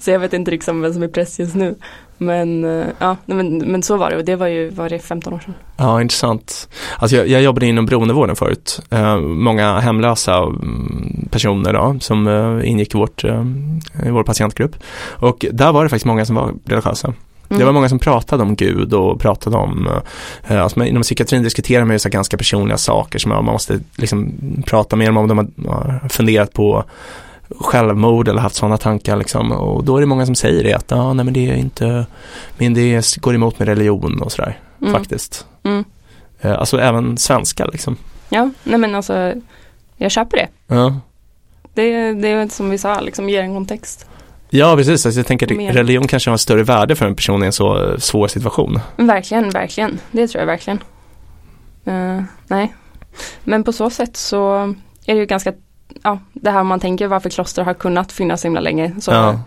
så 0.00 0.10
jag 0.10 0.18
vet 0.18 0.32
inte 0.32 0.50
liksom 0.50 0.80
vem 0.80 0.92
som 0.92 1.02
är 1.02 1.08
präst 1.08 1.38
just 1.38 1.54
nu. 1.54 1.74
Men 2.18 2.64
eh, 2.64 2.86
ja, 2.98 3.16
men, 3.26 3.58
men 3.58 3.82
så 3.82 3.96
var 3.96 4.10
det 4.10 4.16
och 4.16 4.24
det 4.24 4.36
var 4.36 4.46
ju, 4.46 4.70
var 4.70 4.88
det 4.88 4.98
15 4.98 5.32
år 5.32 5.38
sedan? 5.38 5.54
Ja, 5.76 6.00
intressant. 6.00 6.68
Alltså 6.98 7.16
jag, 7.16 7.28
jag 7.28 7.42
jobbade 7.42 7.66
inom 7.66 7.86
beroendevården 7.86 8.36
förut. 8.36 8.80
Eh, 8.90 9.18
många 9.18 9.78
hemlösa 9.78 10.36
mm, 10.36 11.28
personer 11.30 11.72
då, 11.72 11.96
som 12.00 12.26
eh, 12.26 12.70
ingick 12.70 12.94
i, 12.94 12.98
vårt, 12.98 13.24
eh, 13.24 13.44
i 14.06 14.10
vår 14.10 14.22
patientgrupp. 14.22 14.76
Och 15.02 15.46
där 15.52 15.72
var 15.72 15.84
det 15.84 15.88
faktiskt 15.88 16.06
många 16.06 16.24
som 16.24 16.36
var 16.36 16.54
religiösa. 16.64 17.14
Mm. 17.50 17.58
Det 17.58 17.64
var 17.64 17.72
många 17.72 17.88
som 17.88 17.98
pratade 17.98 18.42
om 18.42 18.54
Gud 18.56 18.92
och 18.94 19.20
pratade 19.20 19.56
om, 19.56 19.88
eh, 20.48 20.62
alltså 20.62 20.84
inom 20.84 21.02
psykiatrin 21.02 21.42
diskuterar 21.42 21.84
man 21.84 21.94
ju 21.94 21.98
så 21.98 22.08
ganska 22.08 22.36
personliga 22.36 22.78
saker 22.78 23.18
som 23.18 23.28
man 23.28 23.44
måste 23.44 23.80
liksom 23.96 24.32
prata 24.66 24.96
mer 24.96 25.08
om 25.10 25.16
om 25.16 25.28
de 25.28 25.38
har- 25.38 26.08
funderat 26.08 26.52
på 26.52 26.84
självmord 27.60 28.28
eller 28.28 28.40
haft 28.40 28.56
sådana 28.56 28.76
tankar 28.76 29.16
liksom. 29.16 29.52
Och 29.52 29.84
då 29.84 29.96
är 29.96 30.00
det 30.00 30.06
många 30.06 30.26
som 30.26 30.34
säger 30.34 30.64
det 30.64 30.72
att, 30.74 30.84
ja 30.90 31.12
nej 31.12 31.24
men 31.24 31.34
det 31.34 31.50
är 31.50 31.54
inte, 31.56 32.06
men 32.58 32.74
det 32.74 33.16
går 33.20 33.34
emot 33.34 33.58
med 33.58 33.68
religion 33.68 34.22
och 34.22 34.32
sådär 34.32 34.58
Mm. 34.82 34.92
faktiskt. 34.94 35.46
Mm. 35.62 35.84
Eh, 36.40 36.52
Alltså 36.58 36.80
även 36.80 37.18
svenska 37.18 37.66
liksom. 37.66 37.96
Ja, 38.28 38.50
nej 38.64 38.78
men 38.78 38.94
alltså 38.94 39.32
jag 39.96 40.10
köper 40.10 40.36
det. 40.36 40.48
Ja, 40.74 41.00
Det, 41.74 42.12
det 42.12 42.28
är 42.28 42.48
som 42.48 42.70
vi 42.70 42.78
sa, 42.78 43.00
liksom 43.00 43.28
ger 43.28 43.42
en 43.42 43.54
kontext. 43.54 44.06
Ja 44.50 44.76
precis. 44.76 45.06
Alltså 45.06 45.20
jag 45.20 45.26
tänker 45.26 45.46
att 45.52 45.56
Mer. 45.56 45.72
religion 45.72 46.06
kanske 46.06 46.30
har 46.30 46.32
en 46.34 46.38
större 46.38 46.62
värde 46.62 46.96
för 46.96 47.06
en 47.06 47.14
person 47.14 47.42
i 47.42 47.46
en 47.46 47.52
så 47.52 47.90
eh, 47.90 47.96
svår 47.98 48.28
situation. 48.28 48.80
Verkligen, 48.96 49.50
verkligen. 49.50 49.98
Det 50.10 50.28
tror 50.28 50.40
jag 50.40 50.46
verkligen. 50.46 50.78
Eh, 51.84 52.22
nej. 52.46 52.74
Men 53.44 53.64
på 53.64 53.72
så 53.72 53.90
sätt 53.90 54.16
så 54.16 54.54
är 55.06 55.14
det 55.14 55.20
ju 55.20 55.26
ganska, 55.26 55.52
ja, 56.02 56.18
det 56.32 56.50
här 56.50 56.62
man 56.64 56.80
tänker 56.80 57.06
varför 57.06 57.30
kloster 57.30 57.62
har 57.62 57.74
kunnat 57.74 58.12
finnas 58.12 58.40
så 58.40 58.46
himla 58.46 58.60
länge. 58.60 58.94
Så, 59.00 59.10
Ja. 59.10 59.40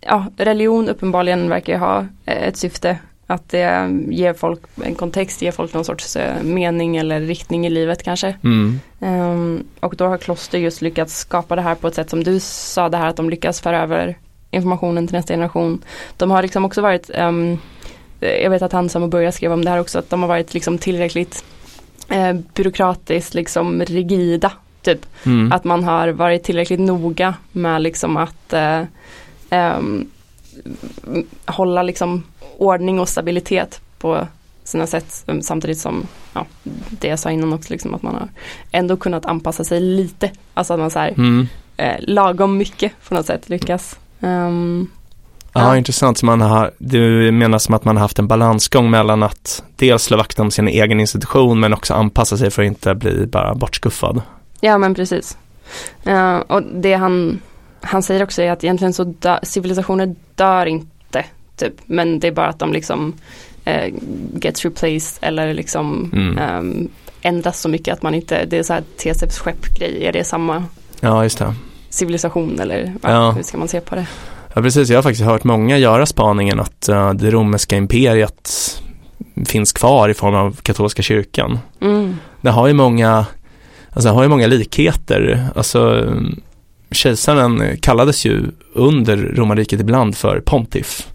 ja. 0.00 0.26
religion 0.36 0.88
uppenbarligen 0.88 1.48
verkar 1.48 1.72
ju 1.72 1.78
ha 1.78 2.00
eh, 2.24 2.42
ett 2.48 2.56
syfte. 2.56 2.98
Att 3.30 3.48
det 3.48 3.90
ger 4.08 4.32
folk 4.34 4.60
en 4.84 4.94
kontext, 4.94 5.42
ger 5.42 5.52
folk 5.52 5.74
någon 5.74 5.84
sorts 5.84 6.16
eh, 6.16 6.42
mening 6.42 6.96
eller 6.96 7.20
riktning 7.20 7.66
i 7.66 7.70
livet 7.70 8.02
kanske. 8.02 8.34
Mm. 8.44 8.80
Ehm, 9.00 9.64
och 9.80 9.96
då 9.96 10.06
har 10.06 10.18
kloster 10.18 10.58
just 10.58 10.82
lyckats 10.82 11.18
skapa 11.18 11.56
det 11.56 11.62
här 11.62 11.74
på 11.74 11.88
ett 11.88 11.94
sätt 11.94 12.10
som 12.10 12.24
du 12.24 12.40
sa, 12.40 12.88
det 12.88 12.96
här 12.96 13.08
att 13.08 13.16
de 13.16 13.30
lyckas 13.30 13.60
föra 13.60 13.82
över 13.82 14.18
informationen 14.50 15.06
till 15.06 15.16
nästa 15.16 15.34
generation. 15.34 15.82
De 16.16 16.30
har 16.30 16.42
liksom 16.42 16.64
också 16.64 16.82
varit 16.82 17.10
ehm, 17.14 17.58
jag 18.20 18.50
vet 18.50 18.62
att 18.62 18.72
han 18.72 18.88
som 18.88 19.10
började 19.10 19.32
skrev 19.32 19.52
om 19.52 19.64
det 19.64 19.70
här 19.70 19.80
också, 19.80 19.98
att 19.98 20.10
de 20.10 20.20
har 20.20 20.28
varit 20.28 20.54
liksom 20.54 20.78
tillräckligt 20.78 21.44
eh, 22.08 22.32
byråkratiskt 22.54 23.34
liksom 23.34 23.82
rigida. 23.82 24.52
Typ. 24.82 25.06
Mm. 25.26 25.52
Att 25.52 25.64
man 25.64 25.84
har 25.84 26.08
varit 26.08 26.42
tillräckligt 26.42 26.80
noga 26.80 27.34
med 27.52 27.82
liksom 27.82 28.16
att 28.16 28.52
eh, 28.52 28.82
ehm, 29.50 30.10
hålla 31.46 31.82
liksom 31.82 32.22
ordning 32.58 33.00
och 33.00 33.08
stabilitet 33.08 33.80
på 33.98 34.26
sina 34.64 34.86
sätt 34.86 35.24
um, 35.26 35.42
samtidigt 35.42 35.78
som 35.78 36.06
ja, 36.32 36.46
det 36.90 37.08
jag 37.08 37.18
sa 37.18 37.30
innan 37.30 37.52
också 37.52 37.72
liksom 37.72 37.94
att 37.94 38.02
man 38.02 38.14
har 38.14 38.28
ändå 38.72 38.96
kunnat 38.96 39.26
anpassa 39.26 39.64
sig 39.64 39.80
lite. 39.80 40.30
Alltså 40.54 40.72
att 40.74 40.80
man 40.80 40.90
så 40.90 40.98
här, 40.98 41.08
Mm. 41.08 41.46
eh, 41.76 41.96
lagom 42.00 42.56
mycket 42.56 42.92
på 43.08 43.14
något 43.14 43.26
sätt 43.26 43.48
lyckas. 43.48 43.98
Ehm, 44.20 44.86
Ja, 45.52 45.60
Ja. 45.60 45.76
intressant. 45.76 46.18
Så 46.18 46.26
man 46.26 46.40
har, 46.40 46.70
du 46.78 47.30
menar 47.32 47.58
som 47.58 47.74
att 47.74 47.84
man 47.84 47.96
har 47.96 48.00
haft 48.02 48.18
en 48.18 48.26
balansgång 48.28 48.90
mellan 48.90 49.22
att 49.22 49.62
dels 49.76 50.02
slå 50.02 50.16
vakt 50.16 50.38
om 50.40 50.50
sin 50.50 50.68
egen 50.68 51.00
institution 51.00 51.60
men 51.60 51.72
också 51.72 51.94
anpassa 51.94 52.36
sig 52.36 52.50
för 52.50 52.62
att 52.62 52.66
inte 52.66 52.94
bli 52.94 53.26
bara 53.26 53.54
bortskuffad. 53.54 54.22
Ja 54.60 54.78
men 54.78 54.94
precis. 54.94 55.38
Eh, 56.04 56.36
och 56.36 56.62
det 56.62 56.94
han, 56.94 57.40
han 57.80 58.02
säger 58.02 58.22
också 58.22 58.42
att 58.42 58.64
egentligen 58.64 58.92
så 58.92 59.04
dö, 59.04 59.38
civilisationer 59.42 60.14
dör 60.34 60.66
inte 60.66 61.24
typ. 61.56 61.74
Men 61.86 62.20
det 62.20 62.26
är 62.28 62.32
bara 62.32 62.46
att 62.48 62.58
de 62.58 62.72
liksom 62.72 63.12
eh, 63.64 63.94
gets 64.42 64.64
replaced 64.64 65.28
eller 65.28 65.54
liksom 65.54 66.10
Mm. 66.12 66.38
ehm, 66.38 66.88
ändras 67.22 67.60
så 67.60 67.68
mycket 67.68 67.92
att 67.94 68.02
man 68.02 68.14
inte, 68.14 68.44
det 68.44 68.58
är 68.58 68.62
så 68.62 68.72
här 68.72 68.82
TCFs 68.96 69.38
skeppgrej, 69.38 70.04
är 70.04 70.12
det 70.12 70.24
samma 70.24 70.64
Ja, 71.00 71.22
just 71.22 71.38
det. 71.38 71.54
civilisation 71.90 72.60
eller 72.60 72.92
ja, 73.02 73.10
Ja. 73.10 73.30
hur 73.30 73.42
ska 73.42 73.58
man 73.58 73.68
se 73.68 73.80
på 73.80 73.94
det? 73.94 74.06
Ja, 74.54 74.62
precis. 74.62 74.88
Jag 74.90 74.96
har 74.98 75.02
faktiskt 75.02 75.24
hört 75.24 75.44
många 75.44 75.78
göra 75.78 76.06
spaningen 76.06 76.60
att 76.60 76.88
eh, 76.88 77.12
det 77.12 77.30
romerska 77.30 77.76
imperiet 77.76 78.50
finns 79.46 79.72
kvar 79.72 80.08
i 80.08 80.14
form 80.14 80.34
av 80.34 80.56
katolska 80.62 81.02
kyrkan. 81.02 81.58
Mm. 81.80 82.16
Det 82.40 82.50
har 82.50 82.66
ju 82.66 82.72
många, 82.72 83.26
alltså 83.90 84.08
det 84.08 84.14
har 84.14 84.22
ju 84.22 84.28
många 84.28 84.46
likheter. 84.46 85.46
Alltså 85.54 86.08
kejsaren 86.90 87.76
kallades 87.82 88.24
ju 88.26 88.42
under 88.74 89.16
romarriket 89.16 89.80
ibland 89.80 90.16
för 90.16 90.40
pontiff. 90.40 91.06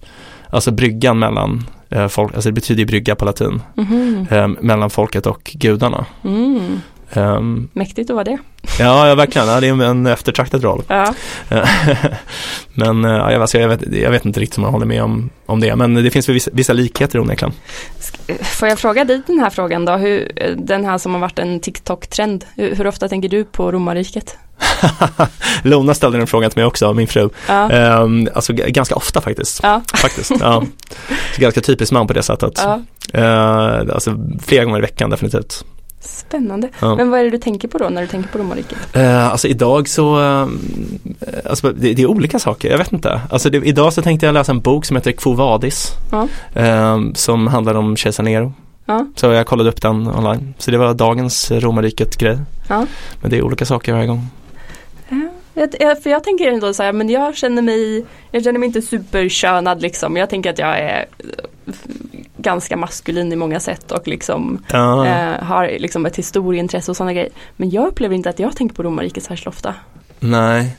Alltså 0.49 0.71
bryggan 0.71 1.19
mellan 1.19 1.67
eh, 1.89 2.07
folk, 2.07 2.33
alltså 2.35 2.49
det 2.49 2.53
betyder 2.53 2.79
ju 2.79 2.85
brygga 2.85 3.15
på 3.15 3.25
latin, 3.25 3.61
Mhm. 3.75 4.27
eh, 4.31 4.47
mellan 4.47 4.89
folket 4.89 5.25
och 5.25 5.51
gudarna. 5.53 6.05
Mm. 6.23 6.81
Ehm, 7.13 7.69
Mäktigt 7.73 8.09
att 8.09 8.13
vara 8.13 8.23
det. 8.23 8.37
ja, 8.79 9.07
ja, 9.07 9.15
verkligen. 9.15 9.47
Ja, 9.47 9.59
det 9.59 9.67
är 9.67 9.83
en 9.83 10.05
eftertraktad 10.07 10.63
roll. 10.63 10.83
Ja. 10.87 11.13
men 12.73 13.05
eh, 13.05 13.11
ja, 13.11 13.31
jag, 13.31 13.41
alltså, 13.41 13.57
jag, 13.59 13.67
vet, 13.69 13.93
jag 13.95 14.11
vet 14.11 14.25
inte 14.25 14.39
riktigt 14.39 14.57
om 14.57 14.63
jag 14.63 14.71
håller 14.71 14.85
med 14.85 15.03
om, 15.03 15.29
om 15.45 15.59
det. 15.59 15.75
Men 15.75 15.93
det 15.93 16.11
finns 16.11 16.29
väl 16.29 16.33
vissa, 16.33 16.51
vissa 16.53 16.73
likheter 16.73 17.19
onekligen. 17.19 17.53
Får 18.41 18.67
jag 18.67 18.79
fråga 18.79 19.05
dig 19.05 19.21
den 19.27 19.39
här 19.39 19.49
frågan 19.49 19.85
då? 19.85 19.93
Hur, 19.93 20.31
den 20.57 20.85
här 20.85 20.97
som 20.97 21.13
har 21.13 21.21
varit 21.21 21.39
en 21.39 21.59
TikTok-trend. 21.59 22.45
Hur, 22.55 22.75
hur 22.75 22.87
ofta 22.87 23.07
tänker 23.09 23.29
du 23.29 23.43
på 23.43 23.71
romarriket? 23.71 24.37
Lona 25.63 25.93
ställde 25.93 26.17
den 26.17 26.27
frågan 26.27 26.51
till 26.51 26.59
mig 26.59 26.65
också, 26.65 26.93
min 26.93 27.07
fru. 27.07 27.29
Ja. 27.47 27.69
Ehm, 27.71 28.27
alltså 28.33 28.53
ganska 28.53 28.95
ofta 28.95 29.21
faktiskt. 29.21 29.59
Ja. 29.63 29.81
faktiskt. 29.93 30.31
Ja. 30.39 30.63
Ganska 31.37 31.61
typiskt 31.61 31.93
man 31.93 32.07
på 32.07 32.13
det 32.13 32.23
sättet. 32.23 32.61
ja. 32.63 32.81
Eh, 33.13 33.79
alltså 33.93 34.17
flera 34.45 34.65
gånger 34.65 34.77
i 34.77 34.81
veckan 34.81 35.09
definitivt. 35.09 35.65
Spännande. 35.99 36.69
Ja. 36.79 36.95
Men 36.95 37.09
vad 37.09 37.19
är 37.19 37.23
det 37.23 37.29
du 37.29 37.37
tänker 37.37 37.67
på 37.67 37.77
då 37.77 37.89
när 37.89 38.01
du 38.01 38.07
tänker 38.07 38.29
på 38.29 38.37
romarriket? 38.37 38.77
Eh, 38.93 39.27
alltså 39.31 39.47
idag 39.47 39.89
så, 39.89 40.21
eh, 40.21 40.47
alltså 41.49 41.71
det, 41.71 41.93
det 41.93 42.01
är 42.01 42.05
olika 42.05 42.39
saker, 42.39 42.69
jag 42.71 42.77
vet 42.77 42.93
inte. 42.93 43.21
Alltså 43.29 43.49
det, 43.49 43.57
idag 43.57 43.93
så 43.93 44.01
tänkte 44.01 44.25
jag 44.25 44.33
läsa 44.33 44.51
en 44.51 44.59
bok 44.59 44.85
som 44.85 44.95
heter 44.95 45.11
Quo 45.11 45.33
Vadis. 45.33 45.91
Ja. 46.11 46.27
eh, 46.61 46.99
som 47.13 47.47
handlar 47.47 47.75
om 47.75 47.95
kejsar 47.97 48.23
Nero. 48.23 48.53
Ja. 48.85 49.07
Så 49.15 49.25
jag 49.25 49.45
kollade 49.47 49.69
upp 49.69 49.81
den 49.81 50.07
online. 50.07 50.53
Så 50.57 50.71
det 50.71 50.77
var 50.77 50.93
dagens 50.93 51.51
romarriket-grej. 51.51 52.37
Ja. 52.67 52.85
Men 53.21 53.31
det 53.31 53.37
är 53.37 53.41
olika 53.41 53.65
saker 53.65 53.93
varje 53.93 54.07
gång. 54.07 54.27
Jag, 55.55 56.03
för 56.03 56.09
jag 56.09 56.23
tänker 56.23 56.51
ändå 56.51 56.73
så 56.73 56.83
här, 56.83 56.93
men 56.93 57.09
jag 57.09 57.35
känner 57.35 57.61
mig, 57.61 58.05
jag 58.31 58.43
känner 58.43 58.59
mig 58.59 58.67
inte 58.67 58.81
superkönad 58.81 59.81
liksom. 59.81 60.17
Jag 60.17 60.29
tänker 60.29 60.49
att 60.49 60.59
jag 60.59 60.79
är 60.79 61.05
eh, 61.17 61.73
ganska 62.37 62.77
maskulin 62.77 63.33
i 63.33 63.35
många 63.35 63.59
sätt 63.59 63.91
och 63.91 64.07
liksom 64.07 64.63
Ja, 64.71 65.07
eh, 65.07 65.43
har 65.43 65.67
liksom 65.79 66.05
ett 66.05 66.15
historieintresse 66.15 66.91
och 66.91 66.97
sådana 66.97 67.13
grejer. 67.13 67.29
Men 67.55 67.69
jag 67.69 67.87
upplever 67.87 68.15
inte 68.15 68.29
att 68.29 68.39
jag 68.39 68.55
tänker 68.55 68.75
på 68.75 68.83
romarriket 68.83 69.23
särskilt 69.23 69.47
ofta. 69.47 69.73
nej. 70.19 70.77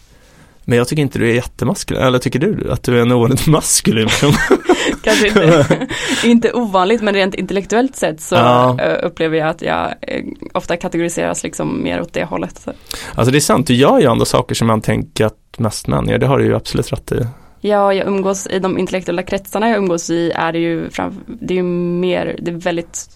Men 0.69 0.79
jag 0.79 0.89
tycker 0.89 1.03
inte 1.03 1.19
du 1.19 1.31
är 1.31 1.35
jättemaskulin, 1.35 2.03
eller 2.03 2.19
tycker 2.19 2.39
du 2.39 2.71
att 2.73 2.83
du 2.83 2.99
är 2.99 3.03
en 3.03 3.13
ovanligt 3.13 3.47
maskulin 3.47 4.07
person? 4.09 4.33
Kanske 5.03 5.27
inte, 5.29 5.87
inte 6.25 6.53
ovanligt 6.53 7.03
men 7.03 7.15
rent 7.15 7.35
intellektuellt 7.35 7.97
sett 7.97 8.21
så 8.21 8.35
Ja. 8.35 8.81
eh, 8.81 9.07
upplever 9.07 9.39
jag 9.39 9.49
att 9.49 9.63
jag 9.63 9.95
eh, 10.03 10.23
ofta 10.55 10.77
kategoriseras 10.77 11.43
liksom 11.43 11.83
mer 11.83 12.01
åt 12.01 12.13
det 12.13 12.25
hållet. 12.25 12.59
Så. 12.59 12.73
Alltså 13.15 13.33
det 13.33 13.39
är 13.39 13.41
sant, 13.41 13.67
du 13.67 13.75
gör 13.75 13.99
ju 14.01 14.07
ändå 14.07 14.25
saker 14.25 14.55
som 14.55 14.67
man 14.67 14.81
tänker 14.81 15.27
att 15.27 15.35
mest 15.59 15.87
män 15.87 16.09
gör, 16.09 16.19
det 16.19 16.27
har 16.27 16.39
du 16.39 16.45
ju 16.45 16.55
absolut 16.57 16.93
rätt 16.93 17.13
i. 17.13 17.27
Ja, 17.61 17.95
jag 17.95 18.07
umgås 18.07 18.47
i 18.47 18.59
de 18.59 18.79
intellektuella 18.79 19.23
kretsarna 19.23 19.69
jag 19.69 19.79
umgås 19.79 20.11
i 20.11 20.31
är 20.31 20.53
det 20.53 20.59
ju, 20.59 20.91
fram, 20.91 21.21
det 21.27 21.55
är 21.55 21.57
ju 21.57 21.63
mer, 21.63 22.37
det 22.43 22.51
är 22.51 22.55
väldigt 22.55 23.09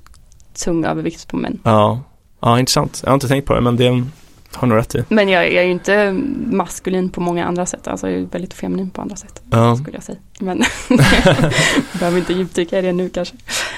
tung 0.64 0.84
övervikt 0.84 1.28
på 1.28 1.36
män. 1.36 1.61
Ja, 1.64 2.01
ja 2.40 2.59
intressant. 2.59 3.01
Jag 3.05 3.11
har 3.11 3.14
inte 3.14 3.28
tänkt 3.28 3.46
på 3.46 3.55
det 3.55 3.61
men 3.61 3.76
det 3.76 4.05
har 4.55 4.68
nog 4.68 4.78
rätt 4.78 4.94
i. 4.94 5.05
Men 5.09 5.28
jag, 5.28 5.44
jag 5.53 5.62
är 5.62 5.66
ju 5.66 5.72
inte 5.72 6.12
maskulin 6.51 7.09
på 7.11 7.20
många 7.20 7.44
andra 7.46 7.66
sätt, 7.66 7.88
alltså 7.88 8.11
jag 8.11 8.20
är 8.20 8.26
väldigt 8.26 8.55
feminin 8.55 8.90
på 8.90 9.03
andra 9.03 9.16
sätt. 9.16 9.42
Ja. 9.51 9.76
Skulle 9.76 9.96
jag 9.96 10.03
säga. 10.05 10.18
Men 10.38 10.62
behöver 11.98 12.18
inte 12.18 12.32
djupdyka 12.32 12.78
i 12.78 12.82
det 12.82 12.92
nu 12.92 13.09
kanske. 13.09 13.34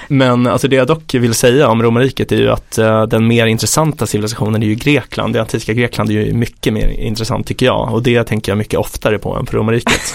Men 0.08 0.46
alltså 0.46 0.68
det 0.68 0.76
jag 0.76 0.86
dock 0.86 1.14
vill 1.14 1.34
säga 1.34 1.68
om 1.68 1.82
romarriket 1.82 2.32
är 2.32 2.36
ju 2.36 2.48
att 2.50 2.78
eh, 2.78 3.02
den 3.06 3.26
mer 3.26 3.46
intressanta 3.46 4.06
civilisationen 4.06 4.62
är 4.62 4.66
ju 4.66 4.74
Grekland. 4.74 5.32
Det 5.34 5.40
antika 5.40 5.72
Grekland 5.72 6.10
är 6.10 6.14
ju 6.14 6.34
mycket 6.34 6.72
mer 6.72 6.88
intressant 6.88 7.46
tycker 7.46 7.66
jag 7.66 7.92
och 7.94 8.02
det 8.02 8.24
tänker 8.24 8.52
jag 8.52 8.56
mycket 8.58 8.80
oftare 8.80 9.18
på 9.18 9.34
än 9.36 9.46
på 9.46 9.56
romarriket. 9.56 10.14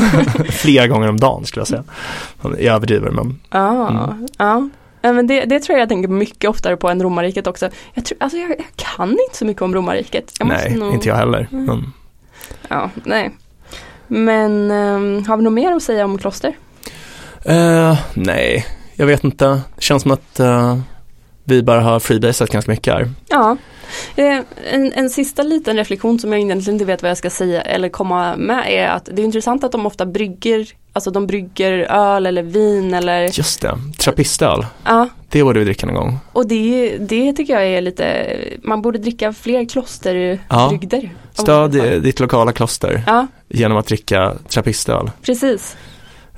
Flera 0.49 0.87
gånger 0.87 1.09
om 1.09 1.19
dagen 1.19 1.45
skulle 1.45 1.61
jag 1.61 1.67
säga. 1.67 1.83
Jag 2.43 2.75
överdriver 2.75 3.11
men 3.11 3.39
Ja, 3.49 3.89
Mm. 3.89 4.27
ja. 4.37 4.69
Ja, 5.01 5.13
men 5.13 5.27
det, 5.27 5.45
det 5.45 5.59
tror 5.59 5.77
jag 5.77 5.81
jag 5.81 5.89
tänker 5.89 6.09
mycket 6.09 6.49
oftare 6.49 6.77
på 6.77 6.89
än 6.89 7.03
romarriket 7.03 7.47
också. 7.47 7.69
Jag, 7.93 8.05
tror, 8.05 8.17
alltså 8.21 8.37
jag, 8.37 8.49
jag 8.49 8.65
kan 8.75 9.09
inte 9.09 9.37
så 9.37 9.45
mycket 9.45 9.61
om 9.61 9.75
romarriket. 9.75 10.33
Jag 10.39 10.47
nej, 10.47 10.75
nog- 10.75 10.93
inte 10.93 11.07
jag 11.07 11.15
heller. 11.15 11.47
Mm. 11.51 11.65
Men, 11.65 11.93
Ja, 12.69 12.89
nej. 13.03 13.31
Men 14.07 14.71
ehm, 14.71 15.25
har 15.27 15.37
vi 15.37 15.43
något 15.43 15.53
mer 15.53 15.71
att 15.75 15.83
säga 15.83 16.05
om 16.05 16.17
kloster? 16.17 16.53
eh, 17.45 17.99
nej, 18.13 18.65
jag 18.95 19.05
vet 19.05 19.23
inte. 19.23 19.45
Det 19.75 19.81
känns 19.81 20.01
som 20.03 20.11
att 20.11 20.39
eh, 20.39 20.77
vi 21.43 21.63
bara 21.63 21.81
har 21.81 21.99
freebasat 21.99 22.49
ganska 22.49 22.71
mycket 22.71 22.93
här. 22.93 23.09
Ja, 23.29 23.57
eh, 24.15 24.39
en, 24.71 24.93
en 24.93 25.09
sista 25.09 25.43
liten 25.43 25.75
reflektion 25.77 26.19
som 26.19 26.31
jag 26.31 26.41
egentligen 26.41 26.75
inte 26.75 26.85
vet 26.85 27.01
vad 27.01 27.09
jag 27.11 27.17
ska 27.17 27.29
säga 27.29 27.61
eller 27.61 27.89
komma 27.89 28.35
med 28.37 28.63
är 28.67 28.87
att 28.87 29.05
det 29.13 29.21
är 29.21 29.25
intressant 29.25 29.63
att 29.63 29.71
de 29.71 29.85
ofta 29.85 30.05
brygger, 30.05 30.67
alltså 30.97 31.11
de 31.11 31.27
brygger 31.27 31.73
öl 31.79 32.25
eller 32.25 32.43
vin 32.43 32.93
eller, 32.93 33.37
Just 33.37 33.61
det, 33.61 33.77
trappistöl. 33.97 34.65
ja, 34.83 35.09
Det 35.29 35.43
borde 35.43 35.59
vi 35.59 35.65
dricka 35.65 35.85
någon 35.85 35.95
gång. 35.95 36.19
och 36.33 36.47
det, 36.47 36.97
det 36.97 37.33
tycker 37.33 37.53
jag 37.53 37.67
är 37.67 37.81
lite, 37.81 38.27
man 38.63 38.81
borde 38.81 38.97
dricka 38.99 39.33
fler 39.33 39.65
klosterbrygder. 39.69 41.09
Ja. 41.37 41.41
Stöd 41.43 41.71
ditt 42.03 42.19
lokala 42.19 42.51
kloster 42.51 43.03
Ja, 43.07 43.27
genom 43.49 43.77
att 43.77 43.87
dricka 43.87 44.33
trappistöl. 44.49 45.11
precis. 45.21 45.77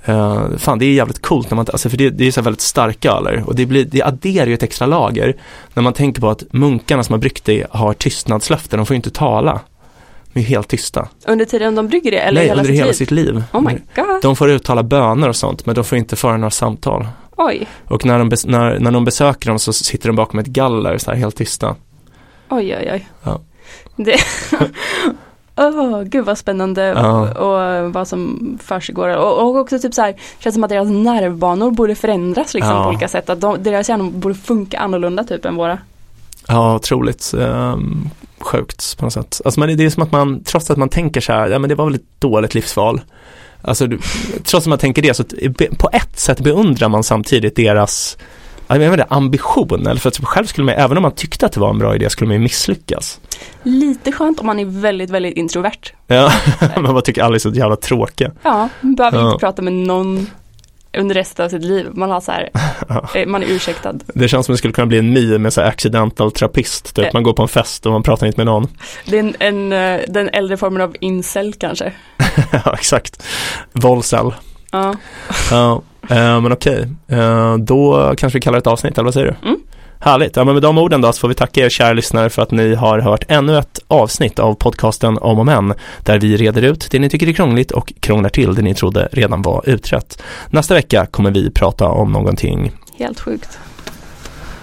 Uh, 0.10 0.58
fan 0.58 0.80
det 0.80 0.86
är 0.86 0.94
jävligt 0.94 1.22
coolt 1.22 1.50
när 1.52 1.56
man, 1.56 1.66
alltså 1.72 1.90
för 1.90 1.98
det, 1.98 2.10
det 2.10 2.28
är 2.28 2.32
så 2.32 2.42
väldigt 2.42 2.62
starka 2.62 3.12
öler 3.12 3.44
och 3.48 3.56
det, 3.56 3.66
blir, 3.66 3.86
det 3.86 4.02
adderar 4.02 4.48
ju 4.48 4.54
ett 4.54 4.64
extra 4.64 4.86
lager 4.88 5.36
när 5.74 5.84
man 5.84 5.94
tänker 5.94 6.22
på 6.22 6.30
att 6.30 6.44
munkarna 6.52 7.04
som 7.04 7.14
har 7.14 7.20
bryggt 7.20 7.46
det 7.46 7.66
har 7.72 7.94
tystnadslöfte, 7.94 8.78
de 8.78 8.86
får 8.86 8.94
ju 8.94 8.96
inte 8.96 9.10
tala. 9.10 9.60
De 10.34 10.40
är 10.40 10.44
helt 10.44 10.68
tysta. 10.68 11.08
Under 11.28 11.46
tiden 11.46 11.76
de 11.76 11.88
brygger 11.88 12.12
det 12.12 12.18
eller 12.20 12.42
Nej, 12.42 12.48
hela 12.50 12.62
under 12.62 12.66
sitt 12.72 12.76
hela 12.80 12.88
liv? 12.88 12.94
sitt 12.94 13.12
liv. 13.12 13.44
Oh 13.54 13.62
my 13.62 13.74
god, 13.96 14.22
De 14.22 14.36
får 14.36 14.50
uttala 14.50 14.84
böner 14.84 15.30
och 15.30 15.36
sånt 15.36 15.66
men 15.66 15.76
de 15.76 15.84
får 15.84 15.98
inte 15.98 16.16
föra 16.16 16.38
några 16.38 16.52
samtal. 16.52 17.08
oj, 17.36 17.68
Och 17.88 18.06
när 18.06 18.20
de, 18.20 18.32
när, 18.46 18.80
när 18.80 18.92
de 18.92 19.06
besöker 19.06 19.50
dem 19.50 19.60
så 19.60 19.74
sitter 19.74 20.10
de 20.10 20.16
bakom 20.16 20.40
ett 20.40 20.46
galler 20.48 20.98
så 20.98 21.12
här 21.12 21.18
helt 21.18 21.36
tysta. 21.36 21.76
oj 22.50 22.76
oj 22.80 22.90
oj. 22.94 23.08
Ja. 23.24 23.40
Det, 23.96 24.16
Åh, 25.62 26.04
gud 26.04 26.26
vad 26.26 26.38
spännande 26.38 26.82
Ja. 26.84 27.30
och, 27.34 27.86
och 27.86 27.94
vad 27.94 28.08
som 28.08 28.40
försiggår. 28.64 29.18
Och, 29.18 29.42
och 29.42 29.56
också 29.56 29.80
typ 29.80 29.94
så 29.94 30.02
här, 30.02 30.16
känns 30.40 30.54
som 30.56 30.64
att 30.64 30.70
deras 30.70 30.90
nervbanor 30.90 31.72
borde 31.72 31.96
förändras 31.96 32.54
liksom 32.54 32.72
Ja. 32.72 32.84
på 32.84 32.90
olika 32.90 33.08
sätt. 33.08 33.30
Att 33.30 33.42
de, 33.42 33.64
deras 33.64 33.90
hjärnor 33.90 34.12
borde 34.12 34.36
funka 34.36 34.80
annorlunda 34.80 35.24
typ 35.24 35.46
än 35.46 35.56
våra. 35.56 35.78
Ja, 36.48 36.76
otroligt 36.76 37.34
um, 37.38 38.10
sjukt 38.40 38.98
på 38.98 39.06
något 39.06 39.14
sätt. 39.14 39.42
Alltså 39.46 39.60
man, 39.60 39.78
det 39.78 39.86
är 39.86 39.90
som 39.90 40.04
att 40.04 40.12
man, 40.12 40.44
trots 40.44 40.72
att 40.72 40.78
man 40.78 40.90
tänker 40.90 41.22
så 41.22 41.34
här, 41.34 41.50
ja 41.50 41.60
men 41.60 41.70
det 41.70 41.76
var 41.76 41.86
väl 41.86 41.96
ett 41.96 42.20
dåligt 42.20 42.54
livsval. 42.56 43.02
Alltså 43.62 43.88
du, 43.88 44.00
trots 44.44 44.54
att 44.54 44.66
man 44.66 44.78
tänker 44.78 45.02
det 45.02 45.14
så 45.14 45.24
på 45.78 45.90
ett 45.94 46.20
sätt 46.20 46.40
beundrar 46.40 46.90
man 46.90 47.04
samtidigt 47.04 47.56
deras 47.56 48.18
ja, 48.68 48.78
jag 48.78 48.94
inte, 48.94 49.06
ambition, 49.10 49.88
eller 49.88 50.00
för 50.00 50.08
att 50.10 50.18
själv 50.18 50.46
skulle 50.46 50.66
man, 50.66 50.76
även 50.76 50.98
om 50.98 51.02
man 51.02 51.12
tyckte 51.12 51.46
att 51.46 51.52
det 51.52 51.60
var 51.60 51.70
en 51.70 51.78
bra 51.80 51.96
idé 51.96 52.10
skulle 52.10 52.28
man 52.28 52.36
ju 52.38 52.44
misslyckas. 52.44 53.20
Lite 53.64 54.12
skönt 54.12 54.40
om 54.40 54.46
man 54.46 54.60
är 54.60 54.66
väldigt, 54.66 55.10
väldigt 55.10 55.38
introvert. 55.38 55.94
Ja, 56.08 56.32
man 56.76 56.84
bara 56.94 57.02
tycker 57.02 57.24
alla 57.24 57.36
är 57.36 57.40
så 57.40 57.50
jävla 57.50 57.76
tråkiga. 57.76 58.32
Ja, 58.44 58.70
man 58.82 58.96
behöver 58.96 59.18
Ja. 59.18 59.26
inte 59.32 59.40
prata 59.40 59.62
med 59.62 59.74
någon. 59.74 60.28
Under 60.98 61.16
resten 61.16 61.46
av 61.46 61.50
sitt 61.50 61.64
liv. 61.64 61.88
Man 61.94 62.12
har 62.12 62.22
så 62.22 62.32
här, 62.32 62.50
eh, 63.16 63.28
man 63.28 63.44
är 63.44 63.48
ursäktad. 63.48 63.94
Det 64.08 64.28
känns 64.28 64.46
som 64.46 64.54
det 64.54 64.58
skulle 64.58 64.74
kunna 64.74 64.86
bli 64.88 64.98
en 64.98 65.14
meme 65.14 65.38
med 65.38 65.54
så 65.54 65.62
här 65.62 65.68
accidental 65.68 66.32
trappist, 66.32 66.96
typ 66.96 67.06
Eh. 67.06 67.10
man 67.14 67.24
går 67.24 67.34
på 67.34 67.42
en 67.42 67.48
fest 67.48 67.86
och 67.86 67.92
man 67.92 68.04
pratar 68.04 68.28
inte 68.28 68.40
med 68.40 68.46
någon. 68.46 68.68
Det 69.06 69.20
är 69.20 69.24
en, 69.24 69.36
en, 69.40 69.74
eh, 69.74 70.02
den 70.08 70.30
äldre 70.30 70.58
formen 70.58 70.82
av 70.82 70.96
incel 71.00 71.54
kanske. 71.54 71.94
ja, 72.52 72.74
exakt. 72.74 73.24
Volcel. 73.72 74.34
Ja, 74.72 74.96
Ja, 75.52 75.82
men 76.40 76.52
okej. 76.52 76.88
Då 77.60 78.14
kanske 78.18 78.38
vi 78.38 78.42
kallar 78.42 78.56
det 78.56 78.60
ett 78.60 78.68
avsnitt, 78.68 78.98
eller 78.98 79.06
vad 79.06 79.14
säger 79.14 79.38
du? 79.42 79.48
Mm. 79.48 79.60
Härligt. 80.02 80.36
Ja, 80.36 80.44
men 80.44 80.54
med 80.54 80.62
de 80.64 80.78
orden 80.78 81.02
då 81.02 81.14
så 81.14 81.20
får 81.20 81.28
vi 81.28 81.36
tacka 81.36 81.66
er 81.66 81.70
kära 81.70 81.94
lyssnare 81.94 82.30
för 82.30 82.42
att 82.42 82.52
ni 82.52 82.76
har 82.76 83.00
hört 83.00 83.24
ännu 83.28 83.58
ett 83.58 83.80
avsnitt 83.88 84.40
av 84.40 84.54
podcasten 84.54 85.18
Om 85.18 85.40
och 85.40 85.46
Men, 85.46 85.74
där 86.04 86.20
vi 86.20 86.38
reder 86.38 86.62
ut 86.62 86.88
det 86.92 87.00
ni 87.00 87.10
tycker 87.10 87.28
är 87.28 87.34
krångligt 87.34 87.72
och 87.72 87.94
krånglar 88.00 88.30
till 88.30 88.56
det 88.56 88.62
ni 88.62 88.76
trodde 88.76 89.10
redan 89.12 89.42
var 89.42 89.70
utrett. 89.70 90.22
Nästa 90.50 90.74
vecka 90.74 91.06
kommer 91.06 91.32
vi 91.32 91.52
prata 91.52 91.88
om 91.88 92.12
någonting 92.12 92.72
helt 92.98 93.20
sjukt. 93.20 93.60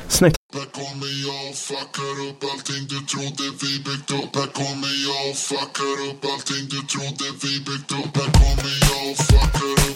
snyggt. 0.08 0.36
Här 0.54 0.64
kommer 0.80 1.10
jag 1.26 1.50
och 1.50 1.56
fuckar 1.56 2.16
upp 2.28 2.40
allting 2.52 2.86
du 2.92 2.98
trodde 3.12 3.44
vi 3.62 3.72
byggt 3.86 4.10
upp 4.10 4.36
Här 4.36 4.50
kommer 4.60 4.92
jag 5.06 5.30
och 5.30 5.36
fuckar 5.36 5.96
upp 6.08 6.22
allting 6.32 6.64
du 6.70 6.80
trodde 6.92 7.26
vi 7.42 7.52
byggt 7.68 7.92
upp 7.92 8.16
Här 8.16 8.30
kommer 8.40 8.72
jag 8.88 9.10
och 9.10 9.16
fuckar 9.28 9.74
upp 9.88 9.95